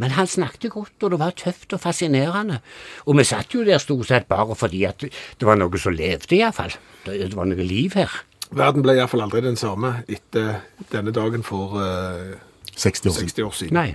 Men 0.00 0.14
han 0.16 0.28
snakket 0.30 0.72
godt, 0.72 0.96
og 1.04 1.12
det 1.12 1.20
var 1.20 1.36
tøft 1.36 1.74
og 1.76 1.82
fascinerende. 1.82 2.60
Og 3.04 3.18
vi 3.18 3.26
satt 3.28 3.52
jo 3.52 3.64
der 3.66 3.80
stort 3.82 4.08
sett 4.08 4.28
bare 4.30 4.56
fordi 4.56 4.86
at 4.88 5.04
det 5.04 5.46
var 5.48 5.60
noe 5.60 5.80
som 5.80 5.92
levde, 5.92 6.38
iallfall. 6.38 6.72
Det, 7.04 7.18
det 7.20 7.36
var 7.36 7.48
noe 7.50 7.66
liv 7.66 7.96
her. 7.98 8.14
Verden 8.50 8.82
ble 8.82 8.96
iallfall 8.96 9.26
aldri 9.26 9.44
den 9.44 9.58
samme 9.60 10.00
etter 10.10 10.62
denne 10.90 11.12
dagen 11.14 11.44
for 11.46 11.76
uh, 11.76 12.32
60 12.72 13.10
år 13.12 13.18
siden. 13.18 13.28
60 13.28 13.44
år 13.44 13.58
siden. 13.58 13.76
Nei. 13.76 13.90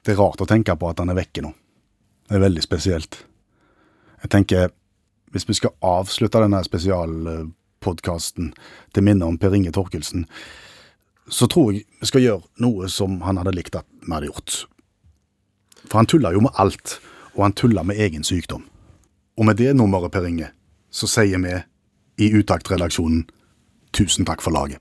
Det 0.00 0.14
er 0.14 0.22
rart 0.22 0.40
å 0.40 0.48
tenke 0.48 0.74
på 0.80 0.88
at 0.90 1.02
han 1.02 1.12
er 1.12 1.20
vekke 1.20 1.44
nå. 1.44 1.52
Det 2.30 2.38
er 2.38 2.44
veldig 2.46 2.64
spesielt. 2.64 3.20
Jeg 4.22 4.32
tenker, 4.32 4.72
hvis 5.34 5.48
vi 5.48 5.56
skal 5.60 5.76
avslutte 5.84 6.40
denne 6.40 6.62
spesialpodkasten 6.64 8.52
til 8.94 9.06
minne 9.06 9.28
om 9.28 9.38
Per 9.40 9.54
Inge 9.56 9.72
Torkelsen, 9.76 10.24
så 11.30 11.46
tror 11.50 11.74
jeg 11.74 11.84
vi 12.00 12.08
skal 12.08 12.24
gjøre 12.24 12.64
noe 12.64 12.88
som 12.90 13.20
han 13.26 13.38
hadde 13.38 13.54
likt 13.54 13.76
at 13.78 13.86
vi 14.00 14.14
hadde 14.14 14.32
gjort. 14.32 14.62
For 15.90 15.98
han 15.98 16.06
tulla 16.06 16.30
jo 16.32 16.40
med 16.40 16.54
alt, 16.54 17.00
og 17.34 17.44
han 17.44 17.52
tulla 17.52 17.82
med 17.82 17.98
egen 17.98 18.24
sykdom. 18.24 18.64
Og 19.38 19.46
med 19.46 19.54
det 19.58 19.76
nummeret, 19.76 20.12
Per 20.12 20.26
Inge, 20.26 20.50
så 20.90 21.06
sier 21.10 21.38
vi 21.42 21.56
i 22.24 22.28
Utakt-redaksjonen 22.38 23.24
tusen 23.96 24.26
takk 24.26 24.42
for 24.42 24.54
laget. 24.54 24.78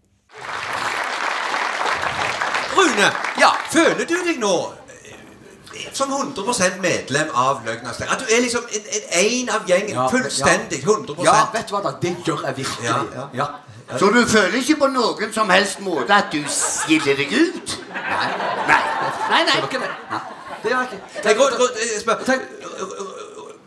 Rune, 2.78 3.10
ja, 3.42 3.50
føler 3.74 4.06
du 4.06 4.14
deg 4.28 4.38
nå 4.42 4.54
eh, 4.94 5.88
som 5.94 6.12
100% 6.14 6.78
medlem 6.84 7.32
av 7.34 7.66
Løgnas 7.66 8.02
At 8.06 8.22
du 8.22 8.30
er 8.30 8.44
liksom 8.46 8.68
en, 8.70 8.86
en, 8.94 9.10
en 9.24 9.50
av 9.56 9.66
gjengen? 9.68 9.96
Ja, 9.96 10.08
fullstendig? 10.14 10.84
100 10.86 11.18
Ja, 11.26 11.40
vet 11.54 11.70
du 11.70 11.76
hva 11.76 11.82
da? 11.88 11.96
Det 12.02 12.16
gjør 12.28 12.46
jeg 12.46 12.62
virkelig. 12.62 12.86
Ja, 12.86 13.28
Ja. 13.34 13.50
Så 13.98 14.12
du 14.14 14.20
føler 14.30 14.54
ikke 14.60 14.76
på 14.84 14.88
noen 14.94 15.32
som 15.34 15.50
helst 15.50 15.80
måte 15.82 16.14
at 16.14 16.28
du 16.30 16.44
skiller 16.54 17.18
deg 17.18 17.32
ut? 17.34 17.80
Nei. 17.90 18.28
Nei. 18.70 18.84
Nei, 19.32 19.40
nei. 19.48 19.88
nei. 20.12 20.20
Det. 20.64 20.72
Var 20.76 20.84
ikke 20.84 21.00
Tenk, 21.24 21.38
Rune, 21.40 21.56
Rune, 21.60 22.00
spør, 22.02 22.24
tenk, 22.26 22.42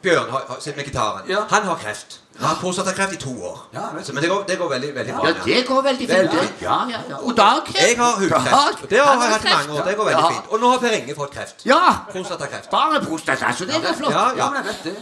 Bjørn 0.02 0.30
har, 0.34 0.42
har, 0.48 0.56
sitter 0.60 0.76
med 0.80 0.84
gitaren. 0.88 1.28
Han 1.50 1.62
har 1.70 1.76
kreft. 1.78 2.18
Han 2.40 2.48
har 2.48 2.56
prostatakreft 2.60 3.12
i 3.12 3.16
to 3.22 3.32
år. 3.50 3.58
Så, 4.02 4.12
men 4.12 4.22
det 4.22 4.30
går, 4.30 4.40
det 4.48 4.56
går 4.58 4.68
veldig, 4.72 4.88
veldig 4.94 5.14
bra. 5.14 5.28
Ja, 5.28 5.34
det 5.44 5.66
går 5.68 5.82
veldig 5.82 6.08
fint. 6.10 6.34
Ja, 6.62 6.78
ja, 6.90 6.98
ja. 7.10 7.16
Og 7.22 7.36
Dag? 7.36 7.68
Jeg 7.76 7.94
har 8.00 8.16
hudkreft. 8.18 8.82
Det 8.90 8.98
har 8.98 9.12
jeg 9.22 9.32
hatt 9.32 9.44
i 9.44 9.52
mange 9.54 9.80
år. 9.80 9.84
Det 9.90 9.96
går 9.96 10.04
veldig 10.10 10.22
Ja. 10.24 10.30
fint. 10.34 10.50
Og 10.50 10.60
nå 10.60 10.70
har 10.72 10.78
Per 10.82 10.96
Inge 10.98 11.14
fått 11.14 11.30
kreft. 11.36 11.62
Ja. 11.66 11.80
Prostatakreft. 12.12 12.70
Bare 12.70 13.00
prostata, 13.04 13.52
så 13.58 13.64
det 13.64 13.74
er 13.78 13.94
flott. 14.00 14.12
Ja, 14.12 14.24
ja. 14.36 14.50
men 14.50 14.64
jeg 14.64 14.74
vet 14.74 14.84
det. 14.84 14.96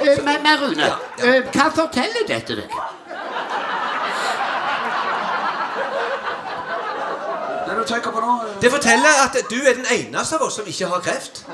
Eh, 0.00 0.24
Men, 0.24 0.42
men 0.42 0.58
Rune, 0.62 0.88
eh, 1.18 1.42
hva 1.52 1.68
forteller 1.82 2.24
dette 2.28 2.56
deg? 2.62 2.70
Det 7.66 7.76
du 7.76 7.84
tenker 7.94 8.10
på 8.10 8.20
nå 8.20 8.32
Det 8.62 8.70
forteller 8.70 9.22
at 9.24 9.36
du 9.50 9.56
er 9.56 9.74
den 9.74 9.86
eneste 9.90 10.36
av 10.36 10.42
oss 10.46 10.54
som 10.54 10.66
ikke 10.66 10.86
har 10.86 11.00
kreft. 11.00 11.44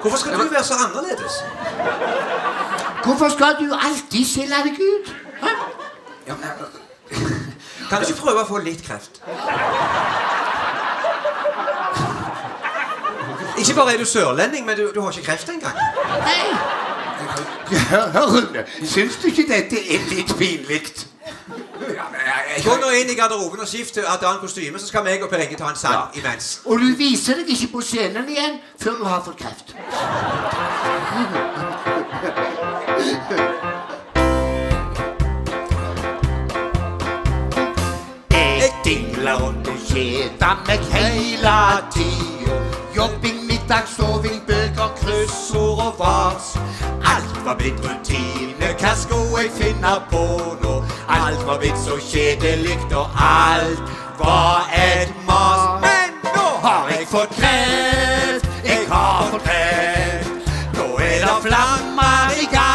Hvorfor 0.00 0.18
skal 0.18 0.32
du 0.32 0.48
være 0.50 0.64
så 0.64 0.74
annerledes? 0.86 1.34
Hvorfor 3.04 3.28
skal 3.28 3.56
du 3.60 3.74
alltid 3.86 4.24
skille 4.26 4.56
deg 4.64 4.80
ut? 4.80 5.14
Hæ? 5.42 5.48
Kan 7.90 8.02
du 8.02 8.08
ikke 8.08 8.20
prøve 8.20 8.42
å 8.42 8.48
få 8.48 8.58
litt 8.66 8.82
kreft? 8.86 9.22
Ikke 13.58 13.74
bare 13.74 13.94
er 13.94 13.98
du 13.98 14.04
sørlending, 14.04 14.66
men 14.66 14.76
du, 14.76 14.90
du 14.94 15.00
har 15.00 15.10
ikke 15.10 15.26
kreft 15.30 15.48
engang. 15.48 15.78
Hør, 17.66 18.26
Rune, 18.26 18.64
syns 18.84 19.16
du 19.22 19.26
ikke 19.28 19.46
dette 19.48 19.80
er 19.94 20.08
litt 20.10 20.32
pinlig? 20.38 20.82
Gå 22.64 22.76
nå 22.80 22.90
inn 23.00 23.10
i 23.10 23.16
garderoben 23.18 23.60
og 23.60 23.68
skift 23.68 23.94
til 23.94 24.06
et 24.06 24.22
annet 24.22 24.40
kostyme, 24.40 24.78
så 24.78 24.86
skal 24.86 25.04
meg 25.04 25.22
og 25.22 25.30
Per 25.30 25.42
Inge 25.42 25.58
ta 25.58 25.70
en 25.70 25.78
sang 25.78 26.14
imens. 26.18 26.60
Og 26.64 26.80
du 26.80 26.86
viser 26.98 27.40
deg 27.40 27.50
ikke 27.56 27.72
på 27.74 27.82
scenen 27.84 28.28
igjen 28.30 28.60
før 28.78 29.00
du 29.00 29.04
har 29.04 29.22
fått 29.26 29.38
kreft. 29.42 29.74
Jeg 38.30 38.72
dingler 38.84 39.42
rundt 39.42 39.68
og 39.68 39.78
kjeder 39.90 40.62
meg 40.66 40.90
hele 40.94 41.56
tida. 41.94 42.60
Jobbing, 42.96 43.42
middag, 43.50 43.84
soving, 43.96 44.40
bøker, 44.46 44.94
kryssord 45.02 45.82
og 45.86 45.98
vas. 45.98 46.54
Alt 47.12 47.44
var 47.44 47.54
blitt 47.60 47.80
rutine, 47.84 48.68
hva 48.80 48.92
skulle 49.02 49.42
jeg 49.42 49.50
finne 49.60 49.94
på 50.10 50.24
nå? 50.62 50.74
Alt 51.08 51.46
var 51.46 51.58
blitt 51.62 51.78
så 51.78 51.98
kjedelig, 52.10 52.78
og 52.94 53.06
alt 53.28 53.80
var 54.18 54.70
et 54.74 55.12
mas. 55.28 55.82
Men 55.86 56.20
nå 56.34 56.46
har 56.66 56.88
jeg 56.90 57.08
fått 57.14 57.36
kreft, 57.38 58.48
jeg 58.64 58.86
har 58.90 59.26
fått 59.32 59.44
kreft. 59.48 60.54
Nå 60.78 60.86
er 60.98 61.18
det 61.26 61.36
flammer 61.48 62.40
i 62.42 62.48
gamle 62.52 62.65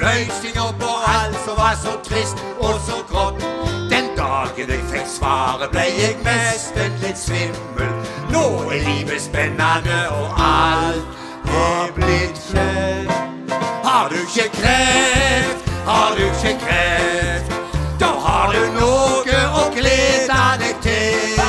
løsninger 0.00 0.70
på 0.80 0.90
alt 1.06 1.36
som 1.44 1.56
var 1.56 1.74
så 1.84 1.92
trist 2.08 2.36
og 2.58 2.74
så 2.86 2.98
grått. 3.10 3.42
Den 3.90 4.06
dagen 4.16 4.70
jeg 4.70 4.82
fikk 4.92 5.08
svaret, 5.18 5.70
ble 5.72 5.86
jeg 5.98 6.16
nesten 6.24 6.98
litt 7.02 7.18
svimmel. 7.18 7.90
Nå 8.32 8.44
er 8.72 8.84
livet 8.86 9.22
spennende, 9.22 9.98
og 10.10 10.42
alt 10.48 11.18
er 11.62 11.92
blitt 11.96 12.38
kjent. 12.50 13.54
Har 13.84 14.08
du 14.12 14.18
ikke 14.20 14.48
kreft, 14.60 15.70
har 15.86 16.16
du 16.16 16.24
ikke 16.28 16.54
kreft, 16.64 17.54
da 18.00 18.10
har 18.26 18.52
du 18.52 18.60
noe 18.78 19.38
å 19.62 19.64
glede 19.74 20.42
deg 20.62 20.82
til. 20.84 21.40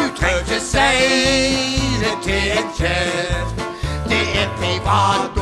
Du 0.00 0.06
trenger 0.18 0.42
ikke 0.44 0.60
si 0.66 0.88
det 2.02 2.16
til 2.26 2.58
en 2.58 2.72
kjeft, 2.76 3.68
det 4.10 4.24
er 4.42 4.50
privat 4.58 5.39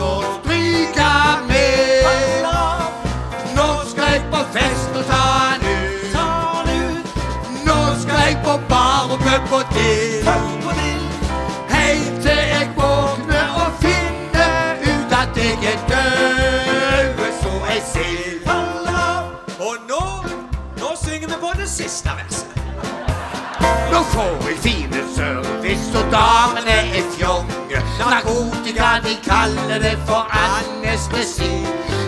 får 24.19 24.49
jeg 24.51 24.59
fine 24.67 25.01
service, 25.17 25.89
og 25.99 26.05
damene 26.17 26.77
er 26.99 27.05
fjonge. 27.15 27.79
Narkotika, 28.13 28.89
de 29.07 29.15
kaller 29.31 29.79
det 29.87 29.97
for 30.09 30.23
anestesi. 30.47 31.55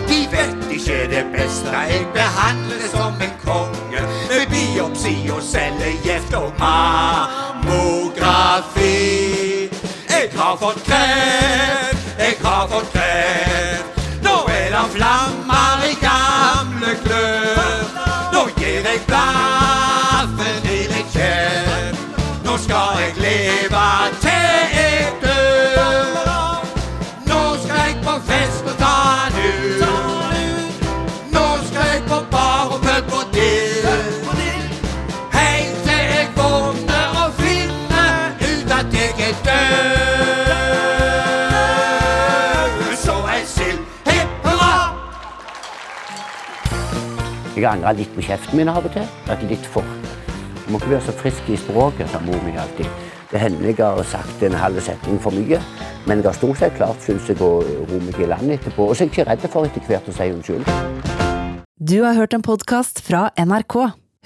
De 0.09 0.19
vet 0.33 0.55
ikke 0.75 0.99
det 1.13 1.25
beste, 1.35 1.69
jeg 1.91 2.03
behandler 2.17 2.77
det 2.83 2.89
som 2.97 3.13
en 3.27 3.35
konge. 3.45 4.01
Med 4.29 4.43
biopsi 4.53 5.15
og 5.35 5.41
cellegift 5.51 6.33
og 6.41 6.49
mammografi. 6.63 7.79
Jeg 10.13 10.25
har 10.39 10.55
fått 10.63 10.81
kreft, 10.89 12.03
jeg 12.25 12.35
har 12.43 12.63
fått 12.73 12.89
kreft. 12.95 13.85
Nå 14.25 14.35
er 14.59 14.67
det 14.75 14.85
flammer 14.95 15.77
i 15.91 15.93
gamle 16.07 16.91
klør. 17.05 17.81
Nå 18.33 18.41
gir 18.59 18.81
jeg 18.89 18.99
blaffen 19.07 20.50
jeg 23.11 23.21
leve 23.23 23.85
til 24.21 24.29
jeg 24.75 25.07
dør. 25.21 26.65
Nå 27.29 27.41
skal 27.63 27.79
jeg 27.87 27.95
på 28.03 28.13
fest 28.27 28.63
og 28.65 28.75
ta 28.79 28.97
den 29.35 29.39
ut. 29.81 29.83
Nå 31.33 31.45
skal 31.67 31.85
jeg 31.93 32.01
på 32.07 32.17
bar 32.31 32.65
og 32.71 32.79
pub 32.85 33.13
og 33.19 33.25
dill. 33.33 33.87
Helt 35.31 35.77
til 35.85 36.01
jeg 36.13 36.27
våkner 36.37 37.07
og 37.23 37.29
finner 37.39 38.13
ut 38.51 38.69
at 38.79 38.87
jeg 38.93 39.11
er 39.27 39.35
død. 39.47 40.51
Så 42.95 43.15
jeg 43.27 43.43
sild, 43.45 43.81
hipp 44.07 44.31
hurra! 44.45 44.75
Jeg 47.55 47.65
angrer 47.73 47.93
litt 47.99 48.13
på 48.15 48.21
kjeften 48.21 48.57
min 48.57 48.69
av 48.69 48.85
og 48.85 48.91
til. 48.93 49.07
Vært 49.27 49.43
litt 49.49 49.67
for 49.73 50.00
Du 50.71 50.77
må 50.77 50.79
ikke 50.79 50.93
være 50.93 51.03
så 51.03 51.13
frisk 51.19 51.47
i 51.51 51.55
språket, 51.59 52.07
sa 52.07 52.19
mor 52.23 52.37
mi 52.45 52.53
alltid. 52.55 52.87
Det 53.27 53.39
hender 53.41 53.65
jeg 53.67 53.75
har 53.83 54.05
sagt 54.07 54.45
en 54.47 54.53
halv 54.55 54.79
setning 54.79 55.17
for 55.19 55.35
mye, 55.35 55.59
men 56.07 56.21
jeg 56.21 56.29
har 56.29 56.37
stort 56.37 56.61
sett 56.61 56.77
klart, 56.77 57.03
syns 57.03 57.27
jeg, 57.27 57.41
å 57.43 57.59
ro 57.89 57.99
meg 57.99 58.15
i 58.15 58.29
land 58.31 58.53
etterpå. 58.55 58.85
Og 58.87 58.95
så 58.95 59.03
er 59.03 59.09
jeg 59.09 59.17
ikke 59.17 59.27
redd 59.27 59.43
for 59.51 59.67
etter 59.67 59.83
hvert 59.89 60.07
å 60.07 60.15
si 60.15 60.29
unnskyld. 60.31 60.71
Du 61.75 61.97
har 62.05 62.15
hørt 62.15 62.39
en 62.39 62.47
podkast 62.47 63.03
fra 63.03 63.27
NRK. 63.35 63.77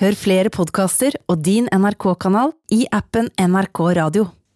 Hør 0.05 0.21
flere 0.21 0.53
podkaster 0.53 1.17
og 1.25 1.41
din 1.41 1.65
NRK-kanal 1.73 2.53
i 2.77 2.83
appen 2.93 3.33
NRK 3.41 3.87
Radio. 3.97 4.29